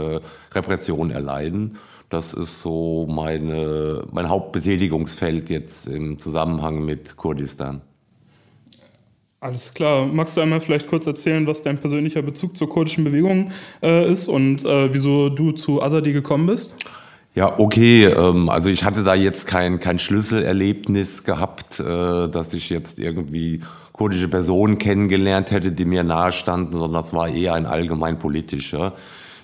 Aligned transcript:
Repression 0.53 1.11
erleiden. 1.11 1.79
Das 2.11 2.35
ist 2.35 2.63
so 2.63 3.07
meine, 3.07 4.05
mein 4.11 4.29
Hauptbetätigungsfeld 4.29 5.51
jetzt 5.51 5.87
im 5.89 6.19
Zusammenhang 6.19 6.85
mit 6.85 7.17
Kurdistan. 7.17 7.83
Alles 9.41 9.73
klar. 9.73 10.07
Magst 10.07 10.37
du 10.37 10.41
einmal 10.41 10.61
vielleicht 10.61 10.89
kurz 10.89 11.07
erzählen, 11.07 11.47
was 11.47 11.63
dein 11.63 11.79
persönlicher 11.79 12.23
Bezug 12.23 12.57
zur 12.57 12.69
kurdischen 12.69 13.05
Bewegung 13.05 13.53
äh, 13.83 14.11
ist 14.11 14.27
und 14.27 14.65
äh, 14.65 14.93
wieso 14.93 15.29
du 15.29 15.53
zu 15.53 15.81
Azadi 15.81 16.13
gekommen 16.13 16.47
bist? 16.47 16.75
Ja, 17.35 17.57
okay. 17.57 18.07
Ähm, 18.07 18.49
also 18.49 18.69
ich 18.69 18.85
hatte 18.85 19.05
da 19.05 19.15
jetzt 19.15 19.47
kein, 19.47 19.79
kein 19.79 20.01
Schlüsselerlebnis 20.01 21.23
gehabt, 21.23 21.79
äh, 21.79 22.29
dass 22.29 22.53
ich 22.53 22.69
jetzt 22.69 22.99
irgendwie 22.99 23.61
kurdische 23.93 24.27
Personen 24.27 24.79
kennengelernt 24.79 25.53
hätte, 25.53 25.71
die 25.71 25.85
mir 25.85 26.03
nahestanden, 26.03 26.77
sondern 26.77 27.05
es 27.05 27.13
war 27.13 27.29
eher 27.29 27.55
ein 27.55 27.67
allgemein 27.67 28.19
politischer. 28.19 28.95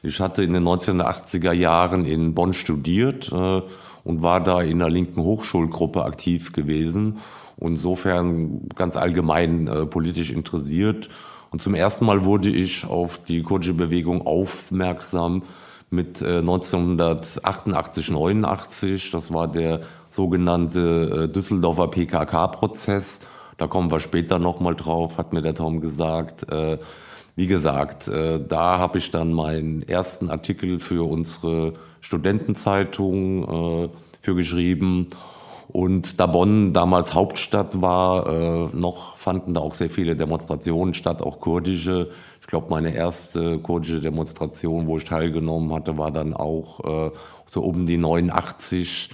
Ich 0.02 0.18
hatte 0.18 0.42
in 0.42 0.54
den 0.54 0.64
1980er 0.64 1.52
Jahren 1.52 2.04
in 2.04 2.34
Bonn 2.34 2.52
studiert 2.52 3.30
äh, 3.30 3.62
und 4.02 4.22
war 4.22 4.42
da 4.42 4.60
in 4.60 4.82
einer 4.82 4.90
linken 4.90 5.22
Hochschulgruppe 5.22 6.04
aktiv 6.04 6.52
gewesen 6.52 7.20
insofern 7.58 8.68
ganz 8.74 8.96
allgemein 8.96 9.66
äh, 9.66 9.86
politisch 9.86 10.30
interessiert. 10.30 11.08
Und 11.50 11.60
zum 11.60 11.74
ersten 11.74 12.04
Mal 12.04 12.24
wurde 12.24 12.48
ich 12.48 12.86
auf 12.86 13.18
die 13.18 13.42
kurdische 13.42 13.74
Bewegung 13.74 14.26
aufmerksam 14.26 15.42
mit 15.90 16.20
äh, 16.22 16.38
1988, 16.38 18.10
89. 18.10 19.10
Das 19.12 19.32
war 19.32 19.48
der 19.48 19.80
sogenannte 20.10 21.24
äh, 21.24 21.32
Düsseldorfer 21.32 21.88
PKK-Prozess. 21.88 23.20
Da 23.56 23.66
kommen 23.68 23.90
wir 23.90 24.00
später 24.00 24.38
nochmal 24.38 24.74
drauf, 24.74 25.18
hat 25.18 25.32
mir 25.32 25.42
der 25.42 25.54
Tom 25.54 25.80
gesagt. 25.80 26.50
Äh, 26.50 26.78
wie 27.36 27.46
gesagt, 27.46 28.08
äh, 28.08 28.40
da 28.46 28.78
habe 28.78 28.98
ich 28.98 29.10
dann 29.10 29.32
meinen 29.32 29.82
ersten 29.88 30.30
Artikel 30.30 30.78
für 30.78 31.08
unsere 31.08 31.74
Studentenzeitung 32.00 33.84
äh, 33.84 33.88
für 34.20 34.34
geschrieben. 34.34 35.08
Und 35.68 36.20
da 36.20 36.26
Bonn 36.26 36.72
damals 36.72 37.14
Hauptstadt 37.14 37.80
war, 37.80 38.26
äh, 38.26 38.68
noch 38.76 39.16
fanden 39.16 39.54
da 39.54 39.60
auch 39.60 39.74
sehr 39.74 39.88
viele 39.88 40.14
Demonstrationen 40.14 40.94
statt, 40.94 41.22
auch 41.22 41.40
kurdische. 41.40 42.10
Ich 42.40 42.46
glaube, 42.46 42.66
meine 42.70 42.94
erste 42.94 43.58
kurdische 43.58 44.00
Demonstration, 44.00 44.86
wo 44.86 44.98
ich 44.98 45.04
teilgenommen 45.04 45.72
hatte, 45.72 45.96
war 45.96 46.10
dann 46.10 46.34
auch 46.34 47.08
äh, 47.08 47.10
so 47.46 47.62
um 47.62 47.86
die 47.86 47.96
89 47.96 49.10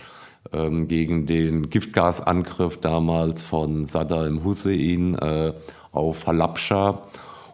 ähm, 0.53 0.89
gegen 0.89 1.27
den 1.27 1.71
Giftgasangriff 1.71 2.78
damals 2.78 3.44
von 3.44 3.84
Saddam 3.84 4.43
Hussein 4.44 5.15
äh, 5.16 5.53
auf 5.93 6.27
Halabscha. 6.27 7.03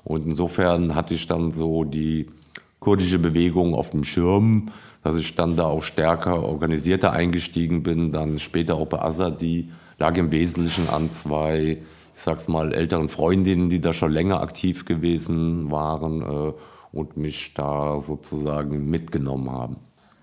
Und 0.04 0.26
insofern 0.26 0.94
hatte 0.94 1.14
ich 1.14 1.26
dann 1.26 1.52
so 1.52 1.84
die 1.84 2.26
kurdische 2.80 3.18
Bewegung 3.18 3.74
auf 3.74 3.90
dem 3.90 4.04
Schirm 4.04 4.70
dass 5.06 5.16
ich 5.16 5.36
dann 5.36 5.56
da 5.56 5.64
auch 5.64 5.82
stärker 5.82 6.42
organisierter 6.42 7.12
eingestiegen 7.12 7.82
bin. 7.82 8.10
Dann 8.10 8.38
später 8.38 8.74
auch 8.74 8.86
bei 8.86 9.00
Azadi 9.00 9.70
lag 9.98 10.16
im 10.16 10.32
Wesentlichen 10.32 10.88
an 10.88 11.12
zwei, 11.12 11.78
ich 12.14 12.20
sag's 12.20 12.48
mal, 12.48 12.72
älteren 12.72 13.08
Freundinnen, 13.08 13.68
die 13.68 13.80
da 13.80 13.92
schon 13.92 14.10
länger 14.10 14.40
aktiv 14.40 14.84
gewesen 14.84 15.70
waren 15.70 16.22
äh, 16.22 16.52
und 16.92 17.16
mich 17.16 17.54
da 17.54 18.00
sozusagen 18.00 18.90
mitgenommen 18.90 19.50
haben. 19.50 19.76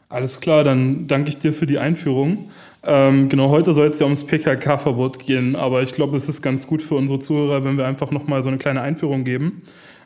Alles 0.09 0.41
klar, 0.41 0.63
dann 0.63 1.07
danke 1.07 1.29
ich 1.29 1.39
dir 1.39 1.53
für 1.53 1.65
die 1.65 1.79
Einführung. 1.79 2.51
Ähm, 2.83 3.29
genau, 3.29 3.49
heute 3.49 3.73
soll 3.73 3.87
es 3.87 3.99
ja 3.99 4.05
ums 4.05 4.25
PKK-Verbot 4.25 5.19
gehen, 5.19 5.55
aber 5.55 5.81
ich 5.81 5.93
glaube, 5.93 6.17
es 6.17 6.27
ist 6.27 6.41
ganz 6.41 6.67
gut 6.67 6.81
für 6.81 6.95
unsere 6.95 7.19
Zuhörer, 7.19 7.63
wenn 7.63 7.77
wir 7.77 7.87
einfach 7.87 8.11
nochmal 8.11 8.41
so 8.41 8.49
eine 8.49 8.57
kleine 8.57 8.81
Einführung 8.81 9.23
geben. 9.23 9.63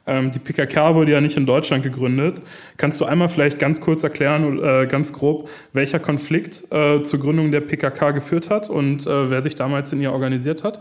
Ähm, 0.07 0.31
die 0.31 0.39
PKK 0.39 0.95
wurde 0.95 1.11
ja 1.11 1.21
nicht 1.21 1.37
in 1.37 1.45
Deutschland 1.45 1.83
gegründet. 1.83 2.41
Kannst 2.77 2.99
du 3.01 3.05
einmal 3.05 3.29
vielleicht 3.29 3.59
ganz 3.59 3.81
kurz 3.81 4.03
erklären, 4.03 4.63
äh, 4.63 4.87
ganz 4.87 5.13
grob, 5.13 5.49
welcher 5.73 5.99
Konflikt 5.99 6.71
äh, 6.71 7.01
zur 7.03 7.19
Gründung 7.19 7.51
der 7.51 7.61
PKK 7.61 8.11
geführt 8.11 8.49
hat 8.49 8.69
und 8.69 9.05
äh, 9.05 9.29
wer 9.29 9.41
sich 9.41 9.55
damals 9.55 9.91
in 9.93 10.01
ihr 10.01 10.13
organisiert 10.13 10.63
hat? 10.63 10.79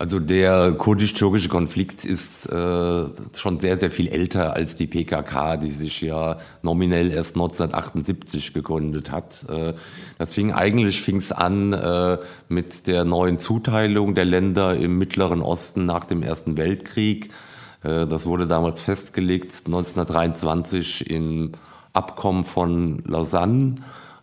Also 0.00 0.20
der 0.20 0.72
kurdisch-türkische 0.78 1.48
Konflikt 1.48 2.04
ist 2.04 2.46
äh, 2.46 3.04
schon 3.36 3.58
sehr, 3.58 3.76
sehr 3.76 3.90
viel 3.90 4.06
älter 4.06 4.52
als 4.52 4.76
die 4.76 4.86
PKK, 4.86 5.56
die 5.56 5.72
sich 5.72 6.02
ja 6.02 6.38
nominell 6.62 7.10
erst 7.10 7.34
1978 7.34 8.54
gegründet 8.54 9.10
hat. 9.10 9.44
Äh, 9.48 9.74
das 10.16 10.34
fing 10.34 10.52
eigentlich 10.52 11.02
fing's 11.02 11.32
an 11.32 11.72
äh, 11.72 12.18
mit 12.48 12.86
der 12.86 13.04
neuen 13.04 13.40
Zuteilung 13.40 14.14
der 14.14 14.24
Länder 14.24 14.76
im 14.76 14.98
Mittleren 14.98 15.42
Osten 15.42 15.84
nach 15.84 16.04
dem 16.04 16.22
Ersten 16.22 16.56
Weltkrieg. 16.56 17.30
Äh, 17.82 18.06
das 18.06 18.26
wurde 18.26 18.46
damals 18.46 18.80
festgelegt 18.80 19.62
1923 19.66 21.10
im 21.10 21.52
Abkommen 21.92 22.44
von 22.44 23.02
Lausanne, 23.06 23.76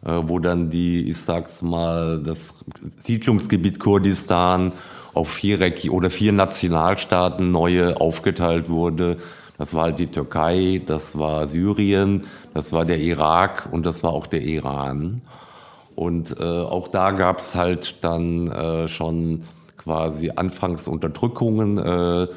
äh, 0.06 0.12
wo 0.24 0.40
dann 0.40 0.70
die, 0.70 1.10
ich 1.10 1.18
sag's 1.18 1.62
mal, 1.62 2.22
das 2.22 2.56
Siedlungsgebiet 3.00 3.80
Kurdistan 3.80 4.72
auf 5.14 5.30
vier 5.30 5.60
Regi 5.60 5.90
oder 5.90 6.10
vier 6.10 6.34
Nationalstaaten 6.34 7.52
neue 7.52 8.00
aufgeteilt 8.00 8.70
wurde. 8.70 9.18
Das 9.58 9.74
war 9.74 9.84
halt 9.84 10.00
die 10.00 10.08
Türkei, 10.08 10.82
das 10.86 11.18
war 11.18 11.48
Syrien, 11.48 12.26
das 12.54 12.74
war 12.74 12.84
der 12.84 13.00
Irak 13.00 13.70
und 13.72 13.86
das 13.86 14.04
war 14.04 14.12
auch 14.12 14.28
der 14.28 14.42
Iran. 14.42 15.22
Und 15.96 16.38
äh, 16.42 16.44
auch 16.44 16.90
da 16.90 17.12
gab's 17.12 17.56
halt 17.56 18.04
dann 18.04 18.48
äh, 18.52 18.90
schon 18.90 19.44
quasi 19.78 20.32
Anfangsunterdrückungen. 20.36 21.78
Äh, 21.78 22.28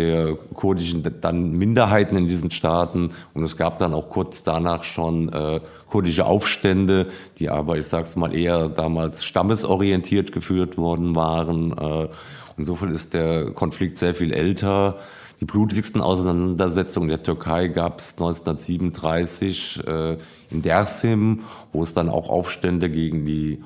der 0.00 0.36
kurdischen 0.54 1.04
dann 1.20 1.52
Minderheiten 1.52 2.16
in 2.16 2.26
diesen 2.26 2.50
Staaten 2.50 3.10
und 3.34 3.42
es 3.42 3.56
gab 3.56 3.78
dann 3.78 3.94
auch 3.94 4.08
kurz 4.08 4.42
danach 4.42 4.84
schon 4.84 5.30
äh, 5.32 5.60
kurdische 5.88 6.24
Aufstände, 6.24 7.06
die 7.38 7.50
aber, 7.50 7.76
ich 7.76 7.86
sag's 7.86 8.16
mal, 8.16 8.34
eher 8.34 8.68
damals 8.68 9.24
stammesorientiert 9.24 10.32
geführt 10.32 10.78
worden 10.78 11.14
waren. 11.14 11.76
Äh, 11.76 12.08
insofern 12.56 12.90
ist 12.90 13.14
der 13.14 13.50
Konflikt 13.52 13.98
sehr 13.98 14.14
viel 14.14 14.32
älter. 14.32 14.96
Die 15.40 15.44
blutigsten 15.44 16.00
Auseinandersetzungen 16.00 17.08
der 17.08 17.22
Türkei 17.22 17.68
gab 17.68 17.98
es 17.98 18.12
1937 18.12 19.86
äh, 19.86 20.16
in 20.50 20.62
Dersim, 20.62 21.40
wo 21.72 21.82
es 21.82 21.94
dann 21.94 22.08
auch 22.08 22.28
Aufstände 22.28 22.90
gegen 22.90 23.24
die 23.24 23.58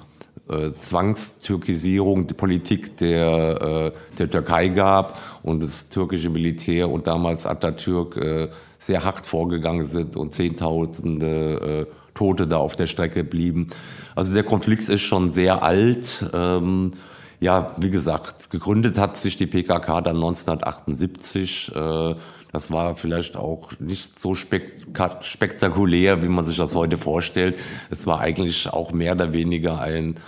äh, 0.49 0.73
Zwangstürkisierung, 0.73 2.27
die 2.27 2.35
Politik 2.35 2.99
der, 2.99 3.63
äh, 3.63 4.17
der 4.19 4.29
Türkei 4.31 4.69
gab 4.69 5.19
und 5.43 5.63
das 5.63 5.89
türkische 5.89 6.29
Militär 6.29 6.91
und 6.91 7.07
damals 7.07 7.47
Atatürk 7.47 8.17
äh, 8.17 8.49
sehr 8.79 9.05
hart 9.05 9.25
vorgegangen 9.25 9.87
sind 9.87 10.17
und 10.17 10.35
Zehntausende 10.35 11.87
Tote 12.13 12.47
da 12.47 12.59
auf 12.59 12.77
der 12.77 12.87
Strecke 12.87 13.25
blieben. 13.25 13.69
Also 14.15 14.35
der 14.35 14.45
Konflikt 14.45 14.89
ist 14.89 15.01
schon 15.01 15.31
sehr 15.31 15.63
alt. 15.63 16.27
Ähm, 16.35 16.93
ja, 17.41 17.75
wie 17.79 17.91
gesagt, 17.91 18.51
gegründet 18.51 18.99
hat 18.99 19.17
sich 19.17 19.37
die 19.37 19.47
PKK 19.47 20.03
dann 20.03 20.17
1978. 20.17 21.73
Das 22.55 22.71
war 22.71 22.95
vielleicht 22.95 23.37
auch 23.37 23.73
nicht 23.81 24.21
so 24.21 24.37
spektakulär, 24.37 26.23
wie 26.23 26.29
man 26.29 26.45
sich 26.45 26.57
das 26.57 26.77
heute 26.77 26.97
vorstellt. 26.97 27.57
Es 27.91 28.07
war 28.07 28.21
eigentlich 28.21 28.73
auch 28.73 28.93
mehr 28.93 29.15
oder 29.15 29.35
weniger 29.35 29.81
ein 29.81 30.19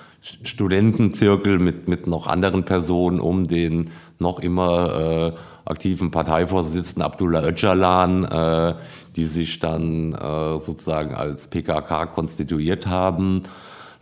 Studentenzirkel 0.43 1.61
mit, 1.61 1.87
mit 1.87 2.08
noch 2.08 2.26
anderen 2.26 2.64
Personen 2.64 3.20
um 3.20 3.46
den 3.46 3.93
noch 4.19 4.40
immer 4.40 5.32
äh, 5.37 5.70
aktiven 5.70 6.11
Parteivorsitzenden 6.11 7.02
Abdullah 7.02 7.46
Öcalan, 7.46 8.25
äh, 8.25 8.75
die 9.14 9.25
sich 9.25 9.61
dann 9.61 10.12
äh, 10.12 10.58
sozusagen 10.58 11.14
als 11.14 11.46
PKK 11.46 12.06
konstituiert 12.06 12.88
haben. 12.88 13.44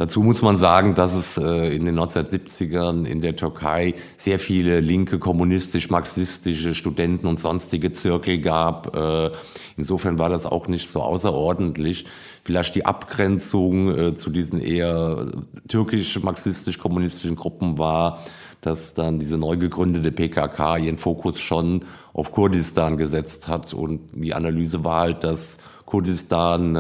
Dazu 0.05 0.21
muss 0.21 0.43
man 0.43 0.59
sagen, 0.59 0.95
dass 0.95 1.15
es 1.15 1.39
äh, 1.39 1.75
in 1.75 1.87
den 1.87 1.99
1970ern 1.99 3.07
in 3.07 3.23
der 3.23 3.37
Türkei 3.37 3.95
sehr 4.19 4.39
viele 4.39 4.81
linke, 4.81 5.19
kommunistisch-marxistische 5.19 6.75
Studenten 6.75 7.27
und 7.27 7.41
sonstige 7.41 7.91
Zirkel 7.91 8.39
gab. 8.41 8.95
Äh, 8.95 9.31
insofern 9.79 10.19
war 10.19 10.29
das 10.29 10.45
auch 10.45 10.69
nicht 10.69 10.91
so 10.91 11.01
außerordentlich. 11.01 12.05
Vielleicht 12.45 12.75
die 12.75 12.85
Abgrenzung 12.85 13.99
äh, 13.99 14.15
zu 14.15 14.29
diesen 14.29 14.61
eher 14.61 15.25
türkisch-marxistisch-kommunistischen 15.69 17.37
Gruppen 17.37 17.79
war, 17.79 18.19
dass 18.61 18.93
dann 18.93 19.19
diese 19.19 19.39
neu 19.39 19.57
gegründete 19.57 20.13
PKK 20.13 20.77
ihren 20.77 20.99
Fokus 20.99 21.41
schon 21.41 21.87
auf 22.13 22.31
Kurdistan 22.31 22.99
gesetzt 22.99 23.49
hat. 23.49 23.73
Und 23.73 24.01
die 24.13 24.35
Analyse 24.35 24.85
war 24.85 25.01
halt, 25.01 25.25
dass 25.25 25.57
Kurdistan 25.87 26.77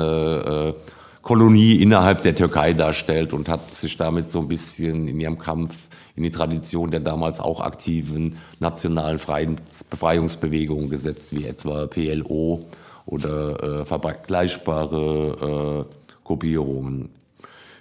Kolonie 1.25 1.77
innerhalb 1.77 2.23
der 2.23 2.37
Türkei 2.37 2.75
darstellt 2.75 3.33
und 3.33 3.49
hat 3.49 3.75
sich 3.75 3.97
damit 3.97 4.31
so 4.31 4.41
ein 4.41 4.49
bisschen 4.49 5.09
in 5.09 5.19
ihrem 5.19 5.39
Kampf 5.39 5.89
in 6.17 6.23
die 6.23 6.31
Tradition 6.31 6.91
der 6.91 7.01
damals 7.01 7.41
auch 7.41 7.61
aktiven 7.61 8.37
nationalen 8.61 9.19
Befreiungsbewegungen 9.19 10.91
gesetzt, 10.91 11.35
wie 11.35 11.47
etwa 11.47 11.87
PLO 11.87 12.67
oder 13.07 13.81
äh, 13.81 13.85
vergleichbare 13.87 15.87
äh, 15.91 15.95
Gruppierungen. 16.25 17.09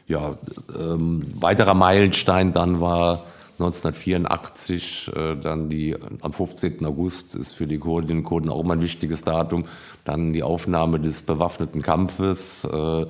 Ja, 0.08 0.36
ähm, 0.80 1.26
weiterer 1.36 1.74
Meilenstein 1.74 2.54
dann 2.54 2.82
war 2.82 3.24
1984, 3.60 5.12
äh, 5.16 5.36
dann 5.36 5.70
die, 5.70 5.96
am 6.22 6.34
15. 6.34 6.86
August 6.86 7.36
ist 7.36 7.54
für 7.54 7.68
die 7.68 7.78
Kurdinnen 7.78 8.20
und 8.20 8.26
Kurden 8.26 8.50
auch 8.50 8.64
mal 8.64 8.78
ein 8.78 8.82
wichtiges 8.82 9.24
Datum, 9.24 9.66
dann 10.06 10.34
die 10.34 10.44
Aufnahme 10.44 11.00
des 11.00 11.24
bewaffneten 11.24 11.82
Kampfes. 11.82 12.66
Äh, 12.66 13.06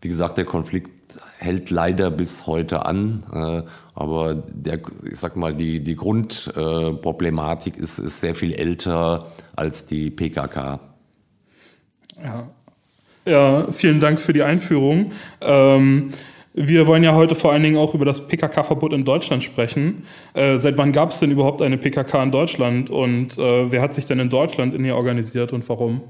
wie 0.00 0.08
gesagt, 0.08 0.38
der 0.38 0.44
Konflikt 0.44 0.90
hält 1.38 1.70
leider 1.70 2.10
bis 2.10 2.46
heute 2.46 2.86
an, 2.86 3.24
äh, 3.32 3.62
aber 3.94 4.34
der, 4.34 4.80
ich 5.04 5.18
sag 5.18 5.36
mal, 5.36 5.54
die, 5.54 5.80
die 5.82 5.96
Grundproblematik 5.96 7.76
ist, 7.76 7.98
ist 7.98 8.20
sehr 8.20 8.34
viel 8.34 8.52
älter 8.54 9.32
als 9.56 9.86
die 9.86 10.10
PKK. 10.10 10.80
Ja. 12.22 12.50
ja, 13.24 13.72
vielen 13.72 14.00
Dank 14.00 14.20
für 14.20 14.32
die 14.32 14.42
Einführung. 14.42 15.12
Ähm, 15.40 16.10
wir 16.52 16.86
wollen 16.86 17.04
ja 17.04 17.14
heute 17.14 17.34
vor 17.34 17.52
allen 17.52 17.62
Dingen 17.62 17.76
auch 17.76 17.94
über 17.94 18.04
das 18.04 18.26
PKK-Verbot 18.26 18.92
in 18.92 19.04
Deutschland 19.04 19.42
sprechen. 19.42 20.04
Äh, 20.34 20.58
seit 20.58 20.76
wann 20.76 20.92
gab 20.92 21.10
es 21.10 21.20
denn 21.20 21.30
überhaupt 21.30 21.62
eine 21.62 21.78
PKK 21.78 22.22
in 22.24 22.30
Deutschland 22.30 22.90
und 22.90 23.38
äh, 23.38 23.70
wer 23.70 23.80
hat 23.80 23.94
sich 23.94 24.04
denn 24.04 24.18
in 24.18 24.28
Deutschland 24.30 24.74
in 24.74 24.84
ihr 24.84 24.96
organisiert 24.96 25.52
und 25.52 25.66
warum? 25.68 26.02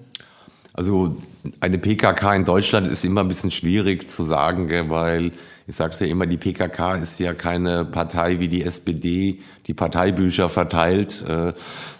Also 0.72 1.16
eine 1.60 1.78
PKK 1.78 2.34
in 2.34 2.44
Deutschland 2.44 2.86
ist 2.86 3.04
immer 3.04 3.22
ein 3.22 3.28
bisschen 3.28 3.50
schwierig 3.50 4.10
zu 4.10 4.22
sagen, 4.22 4.68
weil 4.88 5.32
ich 5.66 5.76
sage 5.76 5.92
es 5.92 6.00
ja 6.00 6.06
immer, 6.06 6.26
die 6.26 6.36
PKK 6.36 6.96
ist 6.96 7.20
ja 7.20 7.32
keine 7.32 7.84
Partei 7.84 8.40
wie 8.40 8.48
die 8.48 8.64
SPD, 8.64 9.38
die 9.66 9.74
Parteibücher 9.74 10.48
verteilt 10.48 11.24
äh, 11.28 11.52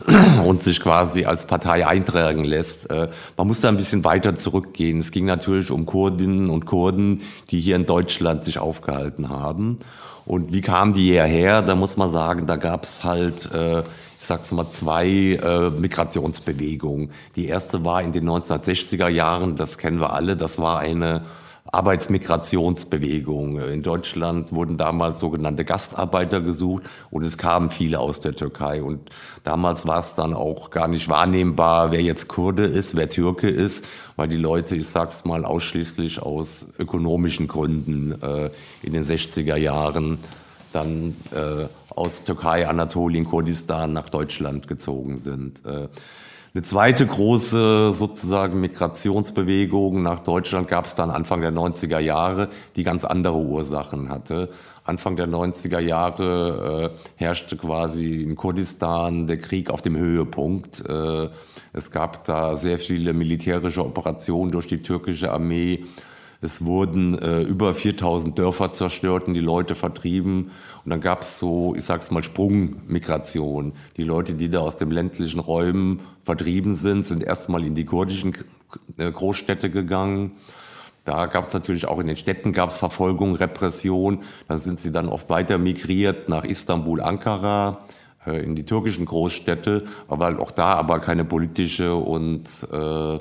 und 0.45 0.63
sich 0.63 0.81
quasi 0.81 1.25
als 1.25 1.47
Partei 1.47 1.87
eintragen 1.87 2.43
lässt. 2.43 2.91
Äh, 2.91 3.09
man 3.37 3.47
muss 3.47 3.61
da 3.61 3.69
ein 3.69 3.77
bisschen 3.77 4.05
weiter 4.05 4.35
zurückgehen. 4.35 4.99
Es 4.99 5.13
ging 5.13 5.25
natürlich 5.25 5.71
um 5.71 5.87
Kurdinnen 5.87 6.51
und 6.51 6.67
Kurden, 6.67 7.23
die 7.51 7.61
hier 7.61 7.77
in 7.77 7.87
Deutschland 7.87 8.45
sich 8.45 8.59
aufgehalten 8.59 9.29
haben. 9.29 9.79
Und 10.27 10.53
wie 10.53 10.61
kamen 10.61 10.95
die 10.95 11.05
hierher? 11.05 11.63
Da 11.63 11.75
muss 11.75 11.97
man 11.97 12.11
sagen, 12.11 12.47
da 12.47 12.57
gab 12.57 12.85
es 12.85 13.05
halt... 13.05 13.53
Äh, 13.53 13.83
ich 14.21 14.27
sag's 14.27 14.53
mal, 14.53 14.69
zwei 14.69 15.09
äh, 15.09 15.71
Migrationsbewegungen. 15.71 17.11
Die 17.37 17.47
erste 17.47 17.85
war 17.85 18.03
in 18.03 18.13
den 18.13 18.29
1960er 18.29 19.09
Jahren, 19.09 19.57
das 19.57 19.79
kennen 19.79 19.99
wir 19.99 20.13
alle, 20.13 20.37
das 20.37 20.59
war 20.59 20.81
eine 20.81 21.23
Arbeitsmigrationsbewegung. 21.73 23.61
In 23.61 23.83
Deutschland 23.83 24.53
wurden 24.53 24.77
damals 24.77 25.21
sogenannte 25.21 25.65
Gastarbeiter 25.65 26.41
gesucht 26.41 26.85
und 27.11 27.25
es 27.25 27.39
kamen 27.39 27.71
viele 27.71 28.01
aus 28.01 28.21
der 28.21 28.35
Türkei. 28.35 28.83
Und 28.83 29.11
damals 29.45 29.87
war 29.87 30.01
es 30.01 30.15
dann 30.15 30.35
auch 30.35 30.71
gar 30.71 30.89
nicht 30.89 31.09
wahrnehmbar, 31.09 31.93
wer 31.93 32.03
jetzt 32.03 32.29
Kurde 32.29 32.65
ist, 32.65 32.97
wer 32.97 33.09
Türke 33.09 33.49
ist, 33.49 33.87
weil 34.17 34.29
die 34.29 34.37
Leute, 34.37 34.77
ich 34.77 34.89
sag's 34.89 35.25
mal, 35.25 35.45
ausschließlich 35.45 36.21
aus 36.21 36.67
ökonomischen 36.79 37.49
Gründen 37.49 38.21
äh, 38.21 38.51
in 38.83 38.93
den 38.93 39.05
60er 39.05 39.57
Jahren 39.57 40.19
dann 40.73 41.17
äh, 41.33 41.67
aus 41.95 42.25
Türkei, 42.25 42.69
Anatolien, 42.69 43.25
Kurdistan 43.25 43.93
nach 43.93 44.09
Deutschland 44.09 44.69
gezogen 44.69 45.19
sind. 45.19 45.65
Äh, 45.67 45.89
eine 46.53 46.63
zweite 46.65 47.07
große 47.07 47.93
sozusagen 47.93 48.61
Migrationsbewegung 48.61 50.03
nach 50.03 50.19
Deutschland 50.19 50.67
gab 50.67 50.87
es 50.87 50.97
dann 50.97 51.11
Anfang 51.11 51.43
der 51.43 51.53
90er 51.53 52.01
Jahre, 52.01 52.49
die 52.75 52.83
ganz 52.83 53.05
andere 53.05 53.37
Ursachen 53.37 54.09
hatte. 54.09 54.49
Anfang 54.83 55.15
der 55.15 55.29
90er 55.29 55.79
Jahre 55.79 56.91
äh, 56.93 57.11
herrschte 57.15 57.57
quasi 57.57 58.23
in 58.23 58.35
Kurdistan 58.35 59.29
der 59.29 59.39
Krieg 59.39 59.71
auf 59.71 59.81
dem 59.83 59.97
Höhepunkt. 59.97 60.85
Äh, 60.89 61.29
es 61.73 61.93
gab 61.93 62.25
da 62.25 62.57
sehr 62.57 62.81
viele 62.81 63.13
militärische 63.13 63.85
Operationen 63.85 64.51
durch 64.51 64.67
die 64.67 64.83
türkische 64.83 65.31
Armee. 65.31 65.85
Es 66.43 66.65
wurden 66.65 67.19
äh, 67.19 67.43
über 67.43 67.75
4000 67.75 68.39
Dörfer 68.39 68.73
zerstört 68.73 69.27
und 69.29 69.35
die 69.35 69.41
Leute 69.41 69.75
vertrieben. 69.75 70.51
Und 70.85 70.91
dann 70.91 71.01
gab 71.01 71.23
es 71.23 71.39
so, 71.39 71.75
ich 71.77 71.85
sag's 71.85 72.11
mal, 72.11 72.23
Sprungmigration. 72.23 73.73
Die 73.97 74.05
Leute, 74.05 74.35
die 74.35 74.49
da 74.49 74.61
aus 74.61 74.77
den 74.77 74.91
ländlichen 74.91 75.41
Räumen 75.41 76.01
vertrieben 76.23 76.77
sind, 76.77 77.07
sind 77.07 77.23
erstmal 77.23 77.65
in 77.65 77.75
die 77.75 77.85
kurdischen 77.85 78.35
äh, 78.97 79.11
Großstädte 79.11 79.71
gegangen. 79.71 80.33
Da 81.05 81.27
gab 81.27 81.45
es 81.45 81.53
natürlich 81.53 81.87
auch 81.87 81.99
in 81.99 82.07
den 82.07 82.17
Städten 82.17 82.53
gab 82.53 82.71
es 82.71 82.77
Verfolgung, 82.77 83.35
Repression. 83.35 84.21
Dann 84.49 84.59
sind 84.59 84.79
sie 84.79 84.93
dann 84.93 85.09
oft 85.09 85.29
weiter 85.29 85.59
migriert 85.59 86.29
nach 86.29 86.45
Istanbul, 86.45 87.03
Ankara, 87.03 87.81
äh, 88.27 88.43
in 88.43 88.55
die 88.55 88.65
türkischen 88.65 89.05
Großstädte, 89.05 89.85
weil 90.09 90.39
auch 90.39 90.51
da 90.51 90.75
aber 90.75 91.01
keine 91.01 91.25
politische 91.25 91.95
und 91.95 92.49
äh, 92.73 93.19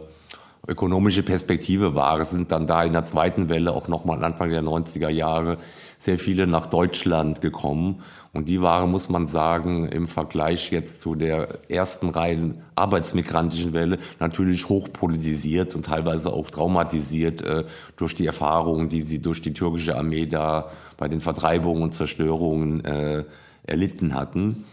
ökonomische 0.70 1.24
Perspektive 1.24 1.96
war, 1.96 2.24
sind 2.26 2.52
dann 2.52 2.68
da 2.68 2.84
in 2.84 2.94
der 2.94 3.04
zweiten 3.04 3.50
Welle 3.50 3.74
auch 3.74 3.88
nochmal 3.88 4.24
Anfang 4.24 4.50
der 4.50 4.64
90er 4.64 5.10
Jahre 5.10 5.58
sehr 5.98 6.18
viele 6.18 6.48
nach 6.48 6.68
Deutschland 6.68 7.42
gekommen. 7.42 8.02
Und 8.32 8.48
die 8.48 8.62
waren, 8.62 8.90
muss 8.90 9.10
man 9.10 9.28
sagen, 9.28 9.88
im 9.88 10.08
Vergleich 10.08 10.72
jetzt 10.72 11.02
zu 11.02 11.16
der 11.16 11.50
ersten 11.68 12.10
rein 12.10 12.62
arbeitsmigrantischen 12.76 13.74
Welle 13.74 13.98
natürlich 14.20 14.70
hochpolitisiert 14.70 15.76
und 15.76 15.86
teilweise 15.88 16.32
auch 16.32 16.50
traumatisiert 16.50 17.42
äh, 17.42 17.66
durch 17.98 18.16
die 18.16 18.26
Erfahrungen, 18.26 18.88
die 18.88 19.02
sie 19.02 19.20
durch 19.20 19.42
die 19.42 19.54
türkische 19.54 19.98
Armee 19.98 20.26
da 20.26 20.72
bei 20.98 21.08
den 21.10 21.22
Vertreibungen 21.22 21.84
und 21.84 21.94
Zerstörungen 21.94 22.86
äh, 22.86 23.24
erlitten 23.64 24.14
hatten. 24.14 24.64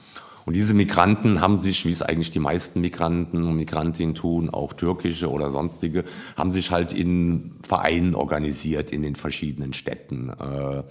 Und 0.47 0.55
diese 0.55 0.75
Migranten 0.75 1.41
haben 1.41 1.59
sich, 1.59 1.85
wie 1.85 1.91
es 1.91 2.03
eigentlich 2.03 2.31
die 2.31 2.39
meisten 2.39 2.81
Migranten 2.81 3.43
und 3.45 3.57
Migrantinnen 3.57 4.15
tun, 4.15 4.49
auch 4.49 4.73
türkische 4.73 5.29
oder 5.29 5.51
sonstige, 5.51 6.05
haben 6.37 6.53
sich 6.53 6.71
halt 6.71 6.93
in 6.93 7.57
Vereinen 7.63 8.15
organisiert 8.15 8.93
in 8.93 9.03
den 9.03 9.17
verschiedenen 9.17 9.73
Städten. 9.73 10.31
Äh, 10.31 10.85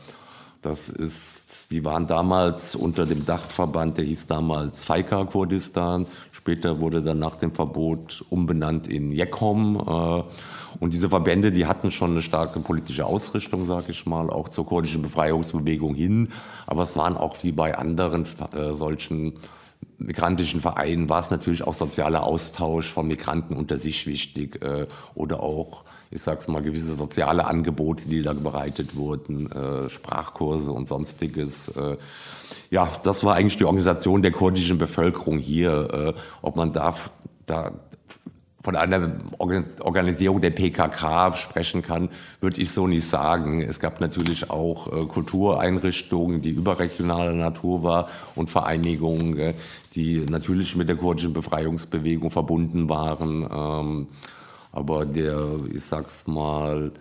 das 0.61 0.89
ist, 0.89 1.71
die 1.71 1.85
waren 1.85 2.07
damals 2.07 2.75
unter 2.75 3.05
dem 3.05 3.23
Dachverband, 3.23 3.97
der 3.97 4.05
hieß 4.05 4.25
damals 4.25 4.83
Faika 4.83 5.23
Kurdistan. 5.23 6.07
Später 6.31 6.81
wurde 6.81 7.03
dann 7.03 7.19
nach 7.19 7.35
dem 7.35 7.53
Verbot 7.53 8.25
umbenannt 8.29 8.87
in 8.87 9.11
Jekom. 9.11 9.77
Äh, 9.77 10.23
und 10.79 10.93
diese 10.93 11.07
Verbände, 11.07 11.51
die 11.51 11.67
hatten 11.67 11.91
schon 11.91 12.11
eine 12.11 12.21
starke 12.21 12.59
politische 12.59 13.05
Ausrichtung, 13.05 13.65
sage 13.65 13.91
ich 13.91 14.05
mal, 14.05 14.29
auch 14.29 14.49
zur 14.49 14.65
kurdischen 14.65 15.03
Befreiungsbewegung 15.03 15.95
hin. 15.95 16.29
Aber 16.67 16.83
es 16.83 16.97
waren 16.97 17.15
auch 17.15 17.43
wie 17.43 17.51
bei 17.51 17.77
anderen 17.77 18.25
äh, 18.53 18.73
solchen 18.73 19.33
migrantischen 19.97 20.61
Vereinen 20.61 21.09
war 21.09 21.19
es 21.19 21.31
natürlich 21.31 21.63
auch 21.63 21.73
sozialer 21.73 22.23
Austausch 22.23 22.91
von 22.91 23.07
Migranten 23.07 23.55
unter 23.55 23.77
sich 23.77 24.07
wichtig 24.07 24.61
äh, 24.61 24.87
oder 25.13 25.41
auch, 25.41 25.83
ich 26.11 26.21
sag's 26.21 26.47
mal, 26.47 26.61
gewisse 26.61 26.95
soziale 26.95 27.45
Angebote, 27.45 28.07
die 28.07 28.21
da 28.21 28.33
bereitet 28.33 28.95
wurden, 28.95 29.51
äh, 29.51 29.89
Sprachkurse 29.89 30.71
und 30.71 30.85
sonstiges. 30.85 31.69
Äh, 31.69 31.97
ja, 32.69 32.89
das 33.03 33.23
war 33.23 33.35
eigentlich 33.35 33.57
die 33.57 33.65
Organisation 33.65 34.21
der 34.21 34.31
kurdischen 34.31 34.77
Bevölkerung 34.77 35.39
hier. 35.39 35.87
Äh, 35.93 36.13
ob 36.41 36.55
man 36.55 36.73
da, 36.73 36.93
da 37.45 37.71
von 38.65 38.75
einer 38.75 39.11
Organisierung 39.37 40.41
der 40.41 40.49
PKK 40.49 41.35
sprechen 41.35 41.83
kann, 41.83 42.09
würde 42.41 42.59
ich 42.59 42.71
so 42.71 42.87
nicht 42.87 43.07
sagen. 43.07 43.61
Es 43.61 43.79
gab 43.79 44.01
natürlich 44.01 44.49
auch 44.49 44.87
äh, 44.91 45.05
Kultureinrichtungen, 45.05 46.41
die 46.41 46.49
überregionaler 46.49 47.33
Natur 47.33 47.83
war 47.83 48.09
und 48.33 48.49
Vereinigungen, 48.49 49.37
äh, 49.37 49.53
die 49.93 50.25
natürlich 50.27 50.75
mit 50.75 50.89
der 50.89 50.95
kurdischen 50.95 51.33
Befreiungsbewegung 51.33 52.31
verbunden 52.31 52.89
waren. 52.89 53.43
Ähm, 53.43 54.07
aber 54.71 55.05
der, 55.05 55.45
ich 55.71 55.83
sag's 55.83 56.25
mal, 56.25 56.91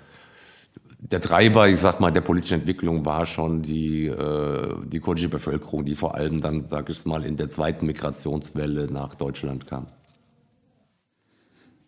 der 0.99 1.23
Treiber, 1.23 1.67
ich 1.67 1.81
sag 1.81 1.99
mal, 1.99 2.11
der 2.11 2.21
politischen 2.21 2.61
Entwicklung 2.61 3.07
war 3.07 3.25
schon 3.25 3.63
die, 3.63 4.07
äh, 4.09 4.69
die 4.85 5.01
kurdische 5.01 5.31
Bevölkerung, 5.31 5.87
die 5.87 5.95
vor 5.95 6.15
allem 6.15 6.43
dann, 6.43 6.67
sag 6.67 6.91
ich 6.91 7.07
mal, 7.07 7.25
in 7.25 7.39
der 7.39 7.49
zweiten 7.49 7.87
Migrationswelle 7.87 8.93
nach 8.93 9.15
Deutschland 9.15 9.67
kam. 9.67 9.87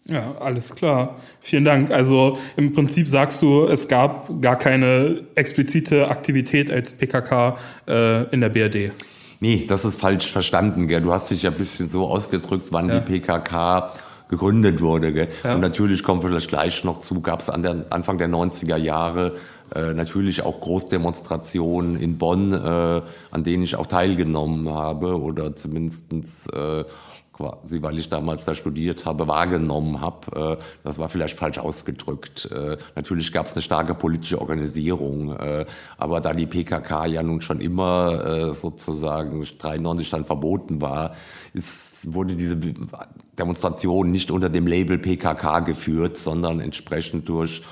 Ja, 0.09 0.35
alles 0.39 0.75
klar. 0.75 1.17
Vielen 1.41 1.65
Dank. 1.65 1.91
Also 1.91 2.39
im 2.57 2.73
Prinzip 2.73 3.09
sagst 3.09 3.43
du, 3.43 3.67
es 3.67 3.89
gab 3.89 4.41
gar 4.41 4.57
keine 4.57 5.23
explizite 5.35 6.09
Aktivität 6.09 6.71
als 6.71 6.93
PKK 6.93 7.57
äh, 7.89 8.23
in 8.31 8.41
der 8.41 8.49
BRD. 8.49 8.93
Nee, 9.41 9.67
das 9.69 9.85
ist 9.85 10.01
falsch 10.01 10.31
verstanden. 10.31 10.87
Gell? 10.89 11.01
Du 11.01 11.13
hast 11.13 11.31
dich 11.31 11.43
ja 11.43 11.51
ein 11.51 11.57
bisschen 11.57 11.89
so 11.89 12.07
ausgedrückt, 12.07 12.69
wann 12.71 12.89
ja. 12.89 13.01
die 13.01 13.19
PKK 13.19 13.93
gegründet 14.29 14.81
wurde. 14.81 15.13
Gell? 15.13 15.29
Ja. 15.45 15.55
Und 15.55 15.61
natürlich 15.61 16.03
kommen 16.03 16.23
wir 16.23 16.29
vielleicht 16.29 16.49
gleich 16.49 16.85
noch 16.85 17.01
zu, 17.01 17.21
gab 17.21 17.41
es 17.41 17.51
an 17.51 17.63
der 17.63 17.87
Anfang 17.91 18.19
der 18.19 18.29
90er 18.29 18.77
Jahre 18.77 19.37
äh, 19.75 19.95
natürlich 19.95 20.43
auch 20.43 20.61
Großdemonstrationen 20.61 21.99
in 21.99 22.19
Bonn, 22.19 22.53
äh, 22.53 23.03
an 23.31 23.45
denen 23.45 23.65
ich 23.65 23.75
auch 23.75 23.87
teilgenommen 23.87 24.69
habe 24.69 25.21
oder 25.21 25.57
zumindestens 25.57 26.47
äh, 26.49 26.85
quasi, 27.37 27.83
weil 27.83 27.99
ich 27.99 28.09
damals 28.09 28.45
da 28.45 28.55
studiert 28.55 29.05
habe, 29.05 29.29
wahrgenommen 29.29 30.01
habe. 30.01 30.59
Äh, 30.59 30.65
das 30.85 30.99
war 30.99 31.09
vielleicht 31.09 31.39
falsch 31.39 31.59
ausgedrückt. 31.59 32.51
Äh, 32.51 32.79
natürlich 32.95 33.33
gab 33.33 33.47
es 33.47 33.55
eine 33.55 33.63
starke 33.63 33.95
politische 33.95 34.41
Organisierung, 34.41 35.37
äh, 35.37 35.67
aber 35.99 36.21
da 36.21 36.33
die 36.33 36.47
PKK 36.47 37.07
ja 37.07 37.23
nun 37.23 37.41
schon 37.41 37.61
immer 37.61 38.55
sozusagen 38.55 39.45
93 39.59 40.11
dann 40.11 40.25
verboten 40.25 40.81
war, 40.81 41.15
ist, 41.53 42.13
wurde 42.13 42.37
diese 42.37 42.57
Demonstration 43.39 44.11
nicht 44.11 44.31
unter 44.31 44.49
dem 44.49 44.67
Label 44.67 44.99
PKK 44.99 45.61
geführt, 45.61 46.17
sondern 46.17 46.61
entsprechend 46.61 47.29
durch 47.29 47.63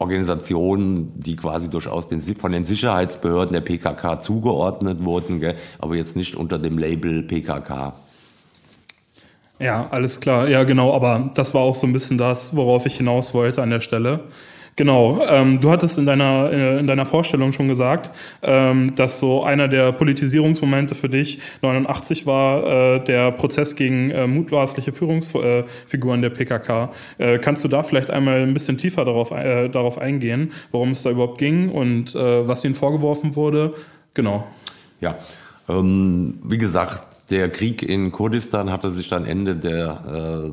Organisationen, 0.00 1.12
die 1.14 1.36
quasi 1.36 1.68
durchaus 1.68 2.08
den, 2.08 2.20
von 2.20 2.52
den 2.52 2.64
Sicherheitsbehörden 2.64 3.52
der 3.52 3.60
PKK 3.60 4.18
zugeordnet 4.18 5.04
wurden, 5.04 5.40
gell, 5.40 5.56
aber 5.78 5.94
jetzt 5.94 6.16
nicht 6.16 6.36
unter 6.36 6.58
dem 6.58 6.78
Label 6.78 7.22
PKK. 7.22 7.92
Ja, 9.58 9.88
alles 9.90 10.20
klar. 10.20 10.48
Ja, 10.48 10.64
genau. 10.64 10.94
Aber 10.94 11.30
das 11.34 11.52
war 11.52 11.60
auch 11.60 11.74
so 11.74 11.86
ein 11.86 11.92
bisschen 11.92 12.16
das, 12.16 12.56
worauf 12.56 12.86
ich 12.86 12.96
hinaus 12.96 13.34
wollte 13.34 13.62
an 13.62 13.68
der 13.68 13.80
Stelle. 13.80 14.20
Genau, 14.76 15.22
ähm, 15.28 15.60
du 15.60 15.70
hattest 15.70 15.98
in 15.98 16.06
deiner, 16.06 16.50
äh, 16.52 16.78
in 16.78 16.86
deiner 16.86 17.06
Vorstellung 17.06 17.52
schon 17.52 17.68
gesagt, 17.68 18.10
ähm, 18.42 18.94
dass 18.94 19.18
so 19.18 19.44
einer 19.44 19.68
der 19.68 19.92
Politisierungsmomente 19.92 20.94
für 20.94 21.08
dich 21.08 21.40
89 21.62 22.26
war 22.26 22.66
äh, 22.66 23.04
der 23.04 23.32
Prozess 23.32 23.76
gegen 23.76 24.10
äh, 24.10 24.26
mutmaßliche 24.26 24.92
Führungsfiguren 24.92 26.22
der 26.22 26.30
PKK. 26.30 26.92
Äh, 27.18 27.38
kannst 27.38 27.64
du 27.64 27.68
da 27.68 27.82
vielleicht 27.82 28.10
einmal 28.10 28.42
ein 28.42 28.54
bisschen 28.54 28.78
tiefer 28.78 29.04
darauf, 29.04 29.30
äh, 29.32 29.68
darauf 29.68 29.98
eingehen, 29.98 30.52
worum 30.70 30.92
es 30.92 31.02
da 31.02 31.10
überhaupt 31.10 31.38
ging 31.38 31.70
und 31.70 32.14
äh, 32.14 32.48
was 32.48 32.64
ihnen 32.64 32.74
vorgeworfen 32.74 33.36
wurde? 33.36 33.74
Genau. 34.14 34.46
Ja, 35.00 35.18
ähm, 35.68 36.38
wie 36.44 36.58
gesagt, 36.58 37.30
der 37.30 37.48
Krieg 37.48 37.82
in 37.82 38.12
Kurdistan 38.12 38.70
hatte 38.70 38.90
sich 38.90 39.08
dann 39.08 39.24
Ende 39.24 39.56
der 39.56 40.52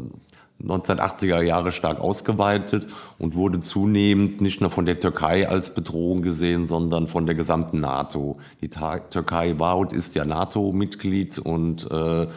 1980er 0.64 1.42
Jahre 1.42 1.72
stark 1.72 2.00
ausgeweitet 2.00 2.88
und 3.20 3.36
wurde 3.36 3.60
zunehmend 3.60 4.42
nicht 4.42 4.60
nur 4.60 4.72
von 4.72 4.86
der 4.86 5.00
Türkei 5.00 5.48
als 5.48 5.74
Bedrohung 5.74 6.24
gesehen, 6.24 6.66
sondern 6.66 7.08
von 7.08 7.26
der 7.26 7.36
gesamten 7.36 7.80
NATO. 7.80 8.38
Die 8.62 8.70
Türkei 8.70 9.60
war 9.60 9.78
und 9.78 9.94
ist 9.94 10.16
ja 10.16 10.26
NATO-Mitglied 10.26 11.38
und 11.38 11.90
äh, 11.92 12.28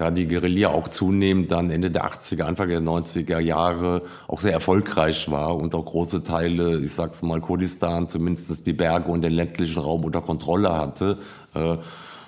da 0.00 0.10
die 0.10 0.26
Guerilla 0.26 0.70
auch 0.70 0.88
zunehmend 0.88 1.52
dann 1.52 1.70
Ende 1.70 1.90
der 1.90 2.06
80er, 2.06 2.44
Anfang 2.44 2.70
der 2.70 2.80
90er 2.80 3.38
Jahre 3.38 4.02
auch 4.28 4.40
sehr 4.40 4.52
erfolgreich 4.52 5.30
war 5.30 5.56
und 5.56 5.74
auch 5.74 5.84
große 5.84 6.24
Teile, 6.24 6.80
ich 6.80 6.94
sag's 6.94 7.22
mal, 7.22 7.40
Kurdistan, 7.42 8.08
zumindest 8.08 8.66
die 8.66 8.72
Berge 8.72 9.10
und 9.10 9.22
den 9.22 9.34
ländlichen 9.34 9.78
Raum 9.78 10.04
unter 10.04 10.22
Kontrolle 10.22 10.72
hatte, 10.72 11.18
äh, 11.54 11.76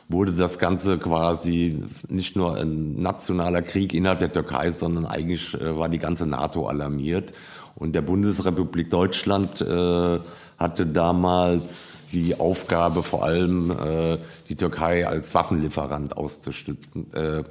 wurde 0.09 0.33
das 0.33 0.59
Ganze 0.59 0.99
quasi 0.99 1.85
nicht 2.09 2.37
nur 2.37 2.57
ein 2.57 3.01
nationaler 3.01 3.63
Krieg 3.63 3.95
innerhalb 3.95 4.19
der 4.19 4.33
Türkei, 4.33 4.71
sondern 4.71 5.07
eigentlich 5.07 5.55
äh, 5.55 5.77
war 5.77 5.89
die 5.89 5.99
ganze 5.99 6.27
NATO 6.27 6.67
alarmiert. 6.67 7.33
Und 7.75 7.95
der 7.95 8.03
Bundesrepublik 8.03 8.91
Deutschland 8.91 9.61
äh, 9.63 10.19
hatte 10.59 10.87
damals 10.87 12.09
die 12.13 12.39
Aufgabe, 12.39 13.03
vor 13.03 13.25
allem 13.25 13.71
äh, 13.71 14.19
die 14.49 14.57
Türkei 14.57 15.07
als 15.07 15.35
Waffenlieferant 15.35 16.17
auszustützen, 16.17 17.13
äh, 17.15 17.43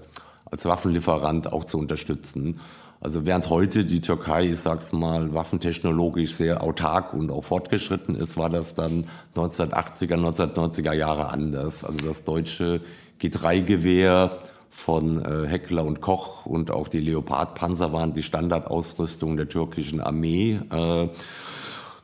als 0.46 0.66
Waffenlieferant 0.66 1.52
auch 1.52 1.66
zu 1.66 1.78
unterstützen. 1.78 2.60
Also 3.04 3.26
während 3.26 3.50
heute 3.50 3.84
die 3.84 4.00
Türkei, 4.00 4.50
ich 4.50 4.60
sag's 4.60 4.94
mal, 4.94 5.34
waffentechnologisch 5.34 6.36
sehr 6.36 6.62
autark 6.62 7.16
und 7.16 7.32
auch 7.32 7.44
fortgeschritten 7.44 8.14
ist, 8.14 8.38
war 8.38 8.52
das 8.52 8.76
dann 8.76 9.06
1980er, 9.36 10.18
1990er 10.18 10.94
Jahre 10.94 11.30
anders. 11.30 11.84
Also 11.84 12.08
das 12.08 12.24
deutsche 12.24 12.80
G3-Gewehr 13.20 14.30
von 14.70 15.26
äh, 15.26 15.48
Heckler 15.48 15.84
und 15.84 16.02
Koch 16.02 16.46
und 16.46 16.70
auch 16.70 16.88
die 16.88 17.00
Leopard-Panzer 17.00 17.92
waren 17.92 18.14
die 18.14 18.22
Standardausrüstung 18.22 19.36
der 19.36 19.50
türkischen 19.50 20.00
Armee. 20.00 20.60
Äh, 20.70 21.08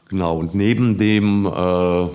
genau, 0.10 0.40
und 0.40 0.56
neben 0.56 0.98
dem 0.98 1.46
äh, 1.46 2.08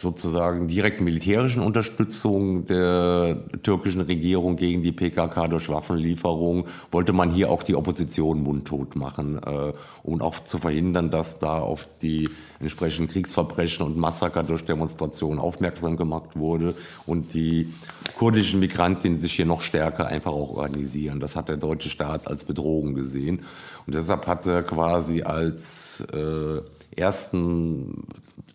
sozusagen 0.00 0.66
direkten 0.66 1.04
militärischen 1.04 1.62
Unterstützung 1.62 2.66
der 2.66 3.36
türkischen 3.62 4.00
Regierung 4.00 4.56
gegen 4.56 4.82
die 4.82 4.92
PKK 4.92 5.48
durch 5.48 5.68
Waffenlieferung 5.68 6.66
wollte 6.90 7.12
man 7.12 7.30
hier 7.30 7.50
auch 7.50 7.62
die 7.62 7.76
Opposition 7.76 8.42
mundtot 8.42 8.96
machen, 8.96 9.38
äh, 9.42 9.72
um 10.02 10.22
auch 10.22 10.40
zu 10.40 10.58
verhindern, 10.58 11.10
dass 11.10 11.38
da 11.38 11.58
auf 11.58 11.86
die 12.02 12.28
entsprechenden 12.60 13.10
Kriegsverbrechen 13.10 13.84
und 13.84 13.96
Massaker 13.96 14.42
durch 14.42 14.64
Demonstrationen 14.64 15.38
aufmerksam 15.38 15.96
gemacht 15.96 16.36
wurde 16.36 16.74
und 17.06 17.34
die 17.34 17.72
kurdischen 18.18 18.60
Migrantinnen 18.60 19.18
sich 19.18 19.34
hier 19.34 19.46
noch 19.46 19.62
stärker 19.62 20.06
einfach 20.06 20.32
auch 20.32 20.50
organisieren. 20.50 21.20
Das 21.20 21.36
hat 21.36 21.48
der 21.48 21.56
deutsche 21.56 21.90
Staat 21.90 22.26
als 22.26 22.44
Bedrohung 22.44 22.94
gesehen 22.94 23.42
und 23.86 23.94
deshalb 23.94 24.26
hat 24.26 24.46
er 24.46 24.62
quasi 24.62 25.22
als 25.22 26.02
äh, 26.12 26.60
ersten 26.96 28.06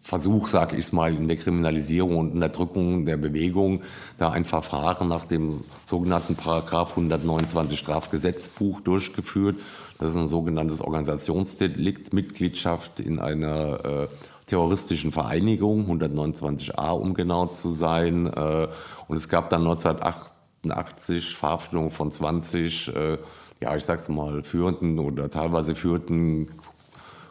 Versuch, 0.01 0.47
sage 0.47 0.77
ich 0.77 0.93
mal, 0.93 1.15
in 1.15 1.27
der 1.27 1.37
Kriminalisierung 1.37 2.17
und 2.17 2.31
Unterdrückung 2.33 3.05
der 3.05 3.17
Bewegung, 3.17 3.81
da 4.19 4.29
ein 4.29 4.45
Verfahren 4.45 5.07
nach 5.07 5.25
dem 5.25 5.63
sogenannten 5.85 6.35
Paragraph 6.35 6.91
129 6.91 7.79
Strafgesetzbuch 7.79 8.81
durchgeführt. 8.81 9.55
Das 9.97 10.11
ist 10.11 10.17
ein 10.17 10.27
sogenanntes 10.27 10.81
Organisationsdelikt, 10.81 12.13
Mitgliedschaft 12.13 12.99
in 12.99 13.19
einer 13.19 13.83
äh, 13.83 14.07
terroristischen 14.45 15.11
Vereinigung, 15.11 15.89
129a 15.89 16.91
um 16.91 17.15
genau 17.15 17.47
zu 17.47 17.71
sein. 17.71 18.27
Äh, 18.27 18.67
und 19.07 19.17
es 19.17 19.27
gab 19.27 19.49
dann 19.49 19.61
1988 19.61 21.35
Verhaftung 21.35 21.89
von 21.89 22.11
20, 22.11 22.95
äh, 22.95 23.17
ja, 23.59 23.75
ich 23.75 23.85
sag's 23.85 24.09
mal, 24.09 24.43
führenden 24.43 24.99
oder 24.99 25.31
teilweise 25.31 25.73
führenden 25.73 26.51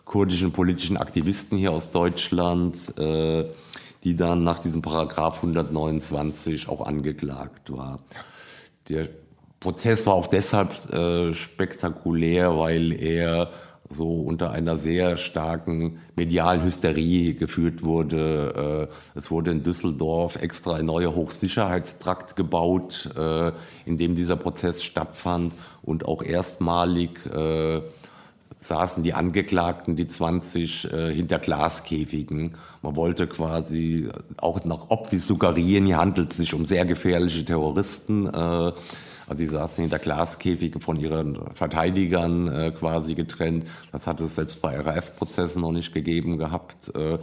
kurdischen 0.05 0.53
politischen 0.53 0.97
Aktivisten 0.97 1.59
hier 1.59 1.73
aus 1.73 1.91
Deutschland, 1.91 2.99
äh, 2.99 3.45
die 4.05 4.17
dann 4.17 4.45
nach 4.45 4.59
diesem 4.59 4.83
Paragraph 4.83 5.37
129 5.37 6.69
auch 6.69 6.83
angeklagt 6.83 7.73
war. 7.73 8.01
Der 8.89 9.09
Prozess 9.61 10.07
war 10.07 10.15
auch 10.15 10.27
deshalb 10.27 10.93
äh, 10.93 11.33
spektakulär, 11.33 12.57
weil 12.59 12.93
er 12.93 13.51
so 13.89 14.21
unter 14.21 14.51
einer 14.51 14.77
sehr 14.77 15.17
starken 15.17 16.01
medialen 16.17 16.63
Hysterie 16.63 17.35
geführt 17.35 17.83
wurde. 17.83 18.91
Äh, 18.91 19.19
es 19.19 19.31
wurde 19.31 19.53
in 19.53 19.63
Düsseldorf 19.63 20.37
extra 20.37 20.75
ein 20.77 20.87
neuer 20.87 21.15
Hochsicherheitstrakt 21.15 22.37
gebaut, 22.37 23.11
äh, 23.17 23.53
in 23.87 23.97
dem 23.97 24.15
dieser 24.15 24.37
Prozess 24.37 24.83
stattfand 24.83 25.55
und 25.83 26.07
auch 26.07 26.23
erstmalig 26.23 27.25
äh, 27.27 27.81
saßen 28.65 29.03
die 29.03 29.13
Angeklagten, 29.13 29.95
die 29.95 30.07
20, 30.07 30.91
äh, 30.91 31.15
hinter 31.15 31.39
Glaskäfigen. 31.39 32.53
Man 32.81 32.97
wollte 32.97 33.27
quasi 33.27 34.09
auch 34.39 34.65
nach 34.65 34.91
Opfis 34.91 35.27
suggerieren, 35.27 35.85
hier 35.87 35.99
handelt 35.99 36.31
es 36.31 36.39
sich 36.39 36.55
um 36.55 36.65
sehr 36.65 36.87
gefährliche 36.87 37.45
Terroristen. 37.45 38.27
Äh, 38.27 38.73
also 39.27 39.39
sie 39.39 39.47
saßen 39.47 39.83
hinter 39.83 39.99
Glaskäfigen 39.99 40.81
von 40.81 40.97
ihren 40.97 41.39
Verteidigern 41.55 42.49
äh, 42.49 42.71
quasi 42.71 43.15
getrennt. 43.15 43.67
Das 43.93 44.07
hat 44.07 44.21
es 44.21 44.35
selbst 44.35 44.63
bei 44.63 44.79
RAF-Prozessen 44.79 45.61
noch 45.61 45.73
nicht 45.73 45.93
gegeben 45.93 46.39
gehabt. 46.39 46.95
Äh, 46.95 47.19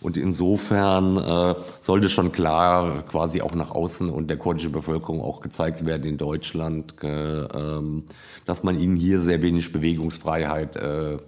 und 0.00 0.16
insofern 0.16 1.16
äh, 1.16 1.54
sollte 1.80 2.08
schon 2.08 2.30
klar 2.30 3.02
quasi 3.08 3.42
auch 3.42 3.54
nach 3.54 3.70
außen 3.70 4.08
und 4.08 4.28
der 4.28 4.36
kurdischen 4.36 4.72
Bevölkerung 4.72 5.20
auch 5.20 5.40
gezeigt 5.40 5.84
werden 5.84 6.04
in 6.04 6.18
Deutschland, 6.18 6.94
äh, 7.02 7.08
ähm, 7.08 8.04
dass 8.46 8.62
man 8.62 8.78
ihnen 8.78 8.96
hier 8.96 9.20
sehr 9.22 9.42
wenig 9.42 9.72
Bewegungsfreiheit 9.72 10.76
äh, 10.76 11.18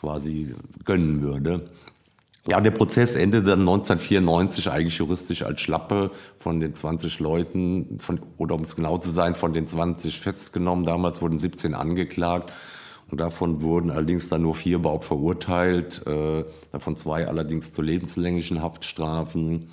quasi 0.00 0.54
gönnen 0.84 1.22
würde. 1.22 1.68
Ja, 2.46 2.60
der 2.60 2.72
Prozess 2.72 3.16
endete 3.16 3.44
dann 3.44 3.60
1994 3.60 4.70
eigentlich 4.70 4.98
juristisch 4.98 5.42
als 5.42 5.62
Schlappe 5.62 6.10
von 6.38 6.60
den 6.60 6.74
20 6.74 7.18
Leuten, 7.20 7.98
von, 7.98 8.20
oder 8.36 8.54
um 8.54 8.60
es 8.60 8.76
genau 8.76 8.98
zu 8.98 9.10
sein, 9.10 9.34
von 9.34 9.54
den 9.54 9.66
20 9.66 10.20
festgenommen. 10.20 10.84
Damals 10.84 11.22
wurden 11.22 11.38
17 11.38 11.74
angeklagt. 11.74 12.52
Und 13.10 13.20
davon 13.20 13.60
wurden 13.60 13.90
allerdings 13.90 14.28
dann 14.28 14.42
nur 14.42 14.54
vier 14.54 14.76
überhaupt 14.76 15.04
verurteilt, 15.04 16.06
äh, 16.06 16.44
davon 16.72 16.96
zwei 16.96 17.28
allerdings 17.28 17.72
zu 17.72 17.82
lebenslänglichen 17.82 18.62
Haftstrafen. 18.62 19.68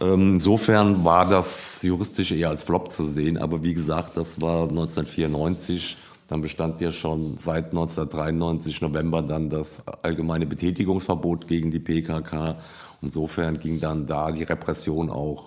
Ähm, 0.00 0.34
insofern 0.34 1.04
war 1.04 1.28
das 1.28 1.82
juristisch 1.82 2.32
eher 2.32 2.48
als 2.48 2.62
Flop 2.64 2.90
zu 2.90 3.06
sehen, 3.06 3.38
aber 3.38 3.62
wie 3.62 3.74
gesagt, 3.74 4.16
das 4.16 4.40
war 4.40 4.68
1994 4.68 5.98
Dann 6.26 6.40
bestand 6.40 6.80
ja 6.80 6.90
schon 6.90 7.36
seit 7.36 7.66
1993 7.66 8.80
November 8.80 9.20
dann 9.20 9.50
das 9.50 9.82
allgemeine 10.02 10.46
Betätigungsverbot 10.46 11.46
gegen 11.46 11.70
die 11.70 11.80
PKK. 11.80 12.56
Insofern 13.02 13.58
ging 13.58 13.78
dann 13.78 14.06
da 14.06 14.32
die 14.32 14.44
Repression 14.44 15.10
auch 15.10 15.44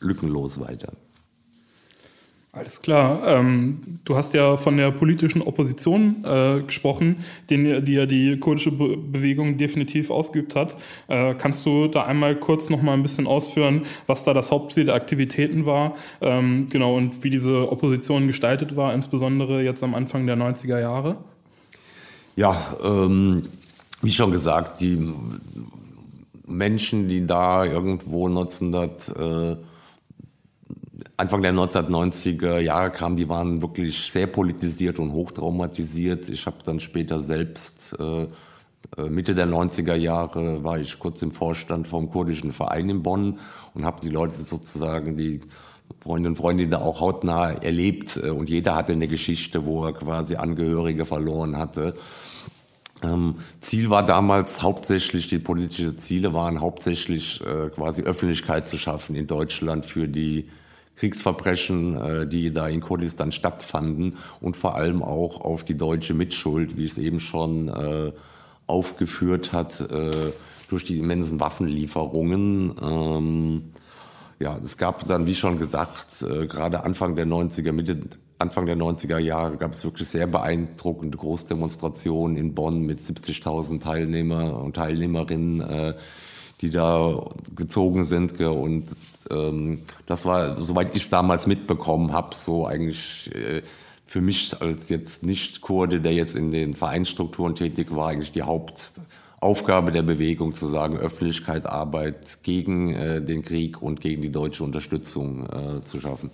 lückenlos 0.00 0.58
weiter. 0.58 0.92
Alles 2.56 2.80
klar. 2.80 3.20
Ähm, 3.26 3.82
du 4.06 4.16
hast 4.16 4.32
ja 4.32 4.56
von 4.56 4.78
der 4.78 4.90
politischen 4.90 5.42
Opposition 5.42 6.24
äh, 6.24 6.62
gesprochen, 6.62 7.16
den, 7.50 7.84
die 7.84 7.92
ja 7.92 8.06
die 8.06 8.40
kurdische 8.40 8.72
Be 8.72 8.96
Bewegung 8.96 9.58
definitiv 9.58 10.10
ausgeübt 10.10 10.56
hat. 10.56 10.74
Äh, 11.08 11.34
kannst 11.34 11.66
du 11.66 11.86
da 11.86 12.06
einmal 12.06 12.34
kurz 12.34 12.70
noch 12.70 12.80
mal 12.80 12.94
ein 12.94 13.02
bisschen 13.02 13.26
ausführen, 13.26 13.82
was 14.06 14.24
da 14.24 14.32
das 14.32 14.50
Hauptziel 14.50 14.86
der 14.86 14.94
Aktivitäten 14.94 15.66
war? 15.66 15.96
Ähm, 16.22 16.66
genau, 16.70 16.96
und 16.96 17.22
wie 17.22 17.28
diese 17.28 17.70
Opposition 17.70 18.26
gestaltet 18.26 18.74
war, 18.74 18.94
insbesondere 18.94 19.62
jetzt 19.62 19.84
am 19.84 19.94
Anfang 19.94 20.26
der 20.26 20.38
90er 20.38 20.80
Jahre? 20.80 21.18
Ja, 22.36 22.56
ähm, 22.82 23.42
wie 24.00 24.12
schon 24.12 24.30
gesagt, 24.30 24.80
die 24.80 25.12
Menschen, 26.46 27.08
die 27.08 27.26
da 27.26 27.66
irgendwo 27.66 28.28
1900 28.28 29.08
äh, 29.10 29.56
Anfang 31.16 31.42
der 31.42 31.52
1990er 31.52 32.58
Jahre 32.58 32.90
kamen, 32.90 33.16
die 33.16 33.28
waren 33.28 33.60
wirklich 33.60 34.10
sehr 34.10 34.26
politisiert 34.26 34.98
und 34.98 35.12
hochtraumatisiert. 35.12 36.28
Ich 36.28 36.46
habe 36.46 36.56
dann 36.64 36.80
später 36.80 37.20
selbst, 37.20 37.96
äh, 37.98 38.22
äh 38.96 39.08
Mitte 39.10 39.34
der 39.34 39.46
90er 39.46 39.94
Jahre, 39.94 40.64
war 40.64 40.78
ich 40.78 40.98
kurz 40.98 41.20
im 41.22 41.32
Vorstand 41.32 41.86
vom 41.86 42.10
kurdischen 42.10 42.52
Verein 42.52 42.88
in 42.88 43.02
Bonn 43.02 43.38
und 43.74 43.84
habe 43.84 44.00
die 44.00 44.08
Leute 44.08 44.42
sozusagen, 44.42 45.16
die 45.16 45.40
Freundinnen 46.00 46.32
und 46.32 46.36
Freunde 46.36 46.66
da 46.68 46.78
auch 46.78 47.00
hautnah 47.00 47.50
erlebt. 47.52 48.18
Äh, 48.22 48.30
und 48.30 48.48
jeder 48.48 48.74
hatte 48.74 48.92
eine 48.92 49.08
Geschichte, 49.08 49.66
wo 49.66 49.84
er 49.84 49.92
quasi 49.92 50.36
Angehörige 50.36 51.04
verloren 51.04 51.58
hatte. 51.58 51.94
Ähm, 53.02 53.36
Ziel 53.60 53.90
war 53.90 54.04
damals 54.06 54.62
hauptsächlich, 54.62 55.28
die 55.28 55.38
politischen 55.38 55.98
Ziele 55.98 56.32
waren 56.32 56.60
hauptsächlich 56.60 57.42
äh, 57.42 57.68
quasi 57.68 58.02
Öffentlichkeit 58.02 58.66
zu 58.66 58.78
schaffen 58.78 59.14
in 59.14 59.26
Deutschland 59.26 59.84
für 59.84 60.08
die 60.08 60.48
Kriegsverbrechen, 60.96 61.96
äh, 61.96 62.26
die 62.26 62.52
da 62.52 62.66
in 62.66 62.80
Kurdistan 62.80 63.30
stattfanden 63.30 64.16
und 64.40 64.56
vor 64.56 64.74
allem 64.74 65.02
auch 65.02 65.42
auf 65.42 65.62
die 65.62 65.76
deutsche 65.76 66.14
Mitschuld, 66.14 66.76
wie 66.76 66.86
es 66.86 66.98
eben 66.98 67.20
schon 67.20 67.68
äh, 67.68 68.12
aufgeführt 68.66 69.52
hat, 69.52 69.80
äh, 69.80 70.32
durch 70.68 70.84
die 70.84 70.98
immensen 70.98 71.38
Waffenlieferungen. 71.38 72.74
Ähm, 72.82 73.62
ja, 74.40 74.58
es 74.62 74.78
gab 74.78 75.06
dann, 75.06 75.26
wie 75.26 75.34
schon 75.34 75.58
gesagt, 75.58 76.26
gerade 76.28 76.84
Anfang 76.84 77.14
der 77.16 77.26
90er, 77.26 77.72
Mitte 77.72 78.00
Anfang 78.38 78.66
der 78.66 78.76
90er 78.76 79.16
Jahre 79.16 79.56
gab 79.56 79.72
es 79.72 79.82
wirklich 79.82 80.08
sehr 80.08 80.26
beeindruckende 80.26 81.16
Großdemonstrationen 81.16 82.36
in 82.36 82.54
Bonn 82.54 82.82
mit 82.82 82.98
70.000 82.98 83.80
Teilnehmer 83.80 84.62
und 84.62 84.76
Teilnehmerinnen, 84.76 85.94
die 86.60 86.68
da 86.68 87.24
gezogen 87.54 88.04
sind. 88.04 88.38
Und 88.38 88.88
ähm, 89.30 89.82
das 90.06 90.24
war, 90.24 90.56
soweit 90.56 90.94
ich 90.94 91.02
es 91.02 91.10
damals 91.10 91.46
mitbekommen 91.46 92.12
habe, 92.12 92.34
so 92.34 92.66
eigentlich 92.66 93.30
äh, 93.34 93.62
für 94.04 94.20
mich 94.20 94.60
als 94.60 94.88
jetzt 94.88 95.24
Nicht-Kurde, 95.24 96.00
der 96.00 96.12
jetzt 96.12 96.34
in 96.34 96.50
den 96.50 96.74
Vereinsstrukturen 96.74 97.54
tätig 97.54 97.88
war, 97.94 98.08
eigentlich 98.08 98.32
die 98.32 98.42
Hauptaufgabe 98.42 99.90
der 99.90 100.02
Bewegung 100.02 100.54
zu 100.54 100.66
sagen, 100.66 100.96
Öffentlichkeit, 100.96 101.66
Arbeit 101.66 102.38
gegen 102.44 102.94
äh, 102.94 103.20
den 103.20 103.42
Krieg 103.42 103.82
und 103.82 104.00
gegen 104.00 104.22
die 104.22 104.30
deutsche 104.30 104.62
Unterstützung 104.62 105.46
äh, 105.46 105.84
zu 105.84 106.00
schaffen. 106.00 106.30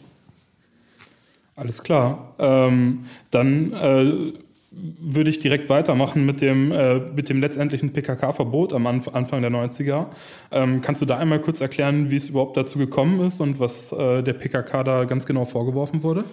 Alles 1.56 1.82
klar. 1.82 2.34
Ähm, 2.38 3.04
dann 3.30 3.72
äh, 3.72 4.32
würde 4.74 5.30
ich 5.30 5.38
direkt 5.38 5.68
weitermachen 5.68 6.24
mit 6.24 6.40
dem, 6.40 6.72
äh, 6.72 6.98
mit 6.98 7.28
dem 7.28 7.40
letztendlichen 7.40 7.92
PKK-Verbot 7.92 8.72
am 8.72 8.86
Anf 8.86 9.08
Anfang 9.08 9.42
der 9.42 9.50
90er. 9.50 10.06
Ähm, 10.50 10.80
kannst 10.80 11.02
du 11.02 11.06
da 11.06 11.18
einmal 11.18 11.40
kurz 11.40 11.60
erklären, 11.60 12.10
wie 12.10 12.16
es 12.16 12.28
überhaupt 12.28 12.56
dazu 12.56 12.78
gekommen 12.78 13.20
ist 13.26 13.40
und 13.40 13.60
was 13.60 13.92
äh, 13.92 14.22
der 14.22 14.32
PKK 14.32 14.82
da 14.82 15.04
ganz 15.04 15.26
genau 15.26 15.44
vorgeworfen 15.44 16.02
wurde? 16.02 16.24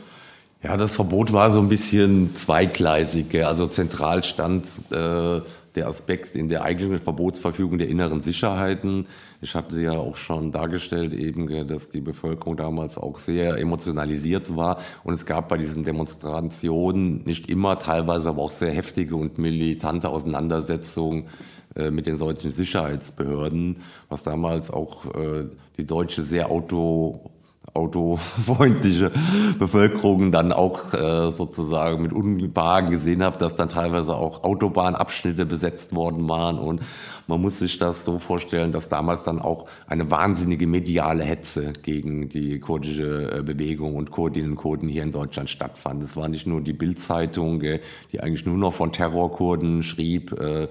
Ja, 0.61 0.75
das 0.75 0.93
Verbot 0.93 1.31
war 1.31 1.51
so 1.51 1.59
ein 1.59 1.69
bisschen 1.69 2.35
zweigleisig. 2.35 3.45
Also 3.45 3.67
zentral 3.67 4.23
stand 4.25 4.65
äh, 4.91 5.41
der 5.75 5.87
Aspekt 5.87 6.35
in 6.35 6.49
der 6.49 6.63
eigentlichen 6.63 6.99
Verbotsverfügung 6.99 7.77
der 7.77 7.89
inneren 7.89 8.21
Sicherheiten. 8.21 9.07
Ich 9.41 9.55
hatte 9.55 9.81
ja 9.81 9.93
auch 9.93 10.15
schon 10.15 10.51
dargestellt 10.51 11.13
eben, 11.13 11.67
dass 11.67 11.89
die 11.89 12.01
Bevölkerung 12.01 12.57
damals 12.57 12.97
auch 12.97 13.17
sehr 13.17 13.57
emotionalisiert 13.57 14.55
war 14.55 14.79
und 15.03 15.13
es 15.13 15.25
gab 15.25 15.49
bei 15.49 15.57
diesen 15.57 15.83
Demonstrationen 15.83 17.23
nicht 17.23 17.49
immer, 17.49 17.79
teilweise 17.79 18.29
aber 18.29 18.41
auch 18.41 18.51
sehr 18.51 18.71
heftige 18.71 19.15
und 19.15 19.37
militante 19.37 20.09
Auseinandersetzungen 20.09 21.27
äh, 21.75 21.91
mit 21.91 22.07
den 22.07 22.17
solchen 22.17 22.51
Sicherheitsbehörden, 22.51 23.75
was 24.09 24.23
damals 24.23 24.71
auch 24.71 25.05
äh, 25.15 25.45
die 25.77 25.85
deutsche 25.85 26.23
sehr 26.23 26.49
auto 26.49 27.31
autofreundliche 27.73 29.11
Bevölkerung 29.57 30.31
dann 30.31 30.51
auch 30.51 30.93
äh, 30.93 31.31
sozusagen 31.31 32.01
mit 32.01 32.13
Unbehagen 32.13 32.91
gesehen 32.91 33.23
habe, 33.23 33.37
dass 33.37 33.55
dann 33.55 33.69
teilweise 33.69 34.15
auch 34.15 34.43
Autobahnabschnitte 34.43 35.45
besetzt 35.45 35.95
worden 35.95 36.27
waren 36.27 36.57
und 36.57 36.81
man 37.27 37.41
muss 37.41 37.59
sich 37.59 37.77
das 37.77 38.05
so 38.05 38.17
vorstellen, 38.17 38.71
dass 38.71 38.89
damals 38.89 39.23
dann 39.23 39.39
auch 39.39 39.65
eine 39.85 40.09
wahnsinnige 40.09 40.65
mediale 40.65 41.23
Hetze 41.23 41.73
gegen 41.73 42.27
die 42.27 42.59
kurdische 42.59 43.39
äh, 43.39 43.43
Bewegung 43.43 43.95
und 43.95 44.09
Kurdinnen 44.09 44.51
und 44.51 44.55
Kurden 44.55 44.89
hier 44.89 45.03
in 45.03 45.11
Deutschland 45.11 45.49
stattfand. 45.49 46.01
Es 46.01 46.17
war 46.17 46.27
nicht 46.27 46.47
nur 46.47 46.61
die 46.61 46.73
Bildzeitung, 46.73 47.61
äh, 47.61 47.81
die 48.11 48.21
eigentlich 48.21 48.47
nur 48.47 48.57
noch 48.57 48.73
von 48.73 48.91
Terrorkurden 48.91 49.83
schrieb, 49.83 50.31
äh, 50.39 50.67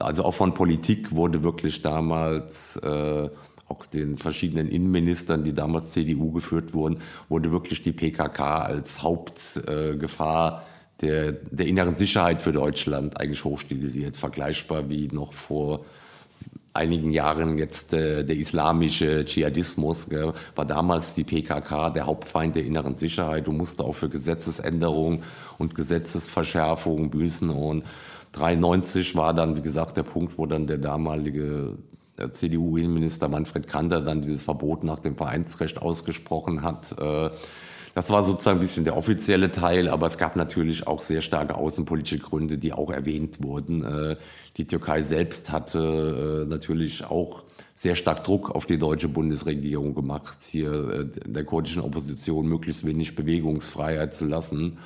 also 0.00 0.24
auch 0.24 0.34
von 0.34 0.54
Politik 0.54 1.12
wurde 1.12 1.44
wirklich 1.44 1.82
damals 1.82 2.76
äh, 2.78 3.28
auch 3.74 3.86
den 3.86 4.16
verschiedenen 4.16 4.68
Innenministern, 4.68 5.44
die 5.44 5.52
damals 5.52 5.92
CDU 5.92 6.32
geführt 6.32 6.74
wurden, 6.74 6.98
wurde 7.28 7.52
wirklich 7.52 7.82
die 7.82 7.92
PKK 7.92 8.62
als 8.62 9.02
Hauptgefahr 9.02 10.60
äh, 10.60 10.74
der, 11.00 11.32
der 11.32 11.66
inneren 11.66 11.96
Sicherheit 11.96 12.40
für 12.40 12.52
Deutschland 12.52 13.20
eigentlich 13.20 13.44
hochstilisiert, 13.44 14.16
vergleichbar 14.16 14.88
wie 14.90 15.08
noch 15.08 15.32
vor 15.32 15.84
einigen 16.72 17.10
Jahren 17.10 17.58
jetzt 17.58 17.92
äh, 17.92 18.24
der 18.24 18.36
islamische 18.36 19.24
Dschihadismus, 19.24 20.08
gell, 20.08 20.32
war 20.54 20.64
damals 20.64 21.14
die 21.14 21.24
PKK 21.24 21.90
der 21.90 22.06
Hauptfeind 22.06 22.56
der 22.56 22.64
inneren 22.64 22.94
Sicherheit 22.94 23.48
und 23.48 23.56
musste 23.56 23.84
auch 23.84 23.92
für 23.92 24.08
Gesetzesänderungen 24.08 25.22
und 25.58 25.74
Gesetzesverschärfungen 25.74 27.10
büßen. 27.10 27.50
Und 27.50 27.84
93 28.32 29.14
war 29.14 29.34
dann, 29.34 29.56
wie 29.56 29.62
gesagt, 29.62 29.96
der 29.96 30.02
Punkt, 30.02 30.36
wo 30.36 30.46
dann 30.46 30.66
der 30.66 30.78
damalige 30.78 31.76
CDU-Innenminister 32.16 33.28
Manfred 33.28 33.66
Kanter 33.66 34.00
dann 34.00 34.22
dieses 34.22 34.42
Verbot 34.42 34.84
nach 34.84 35.00
dem 35.00 35.16
Vereinsrecht 35.16 35.82
ausgesprochen 35.82 36.62
hat. 36.62 36.96
Äh, 36.98 37.30
das 37.94 38.10
war 38.10 38.24
sozusagen 38.24 38.58
ein 38.58 38.60
bisschen 38.60 38.84
der 38.84 38.96
offizielle 38.96 39.52
Teil, 39.52 39.88
aber 39.88 40.06
es 40.08 40.18
gab 40.18 40.34
natürlich 40.34 40.86
auch 40.86 41.00
sehr 41.00 41.20
starke 41.20 41.54
außenpolitische 41.54 42.18
Gründe, 42.18 42.58
die 42.58 42.72
auch 42.72 42.90
erwähnt 42.90 43.42
wurden. 43.42 43.84
Äh, 43.84 44.16
die 44.56 44.66
Türkei 44.66 45.02
selbst 45.02 45.52
hatte 45.52 46.44
äh, 46.44 46.48
natürlich 46.48 47.04
auch 47.04 47.44
sehr 47.76 47.96
stark 47.96 48.22
Druck 48.24 48.50
auf 48.50 48.66
die 48.66 48.78
deutsche 48.78 49.08
Bundesregierung 49.08 49.94
gemacht, 49.94 50.38
hier 50.42 51.04
der 51.04 51.44
kurdischen 51.44 51.82
Opposition 51.82 52.46
möglichst 52.46 52.86
wenig 52.86 53.16
Bewegungsfreiheit 53.16 54.14
zu 54.14 54.26
lassen. 54.26 54.78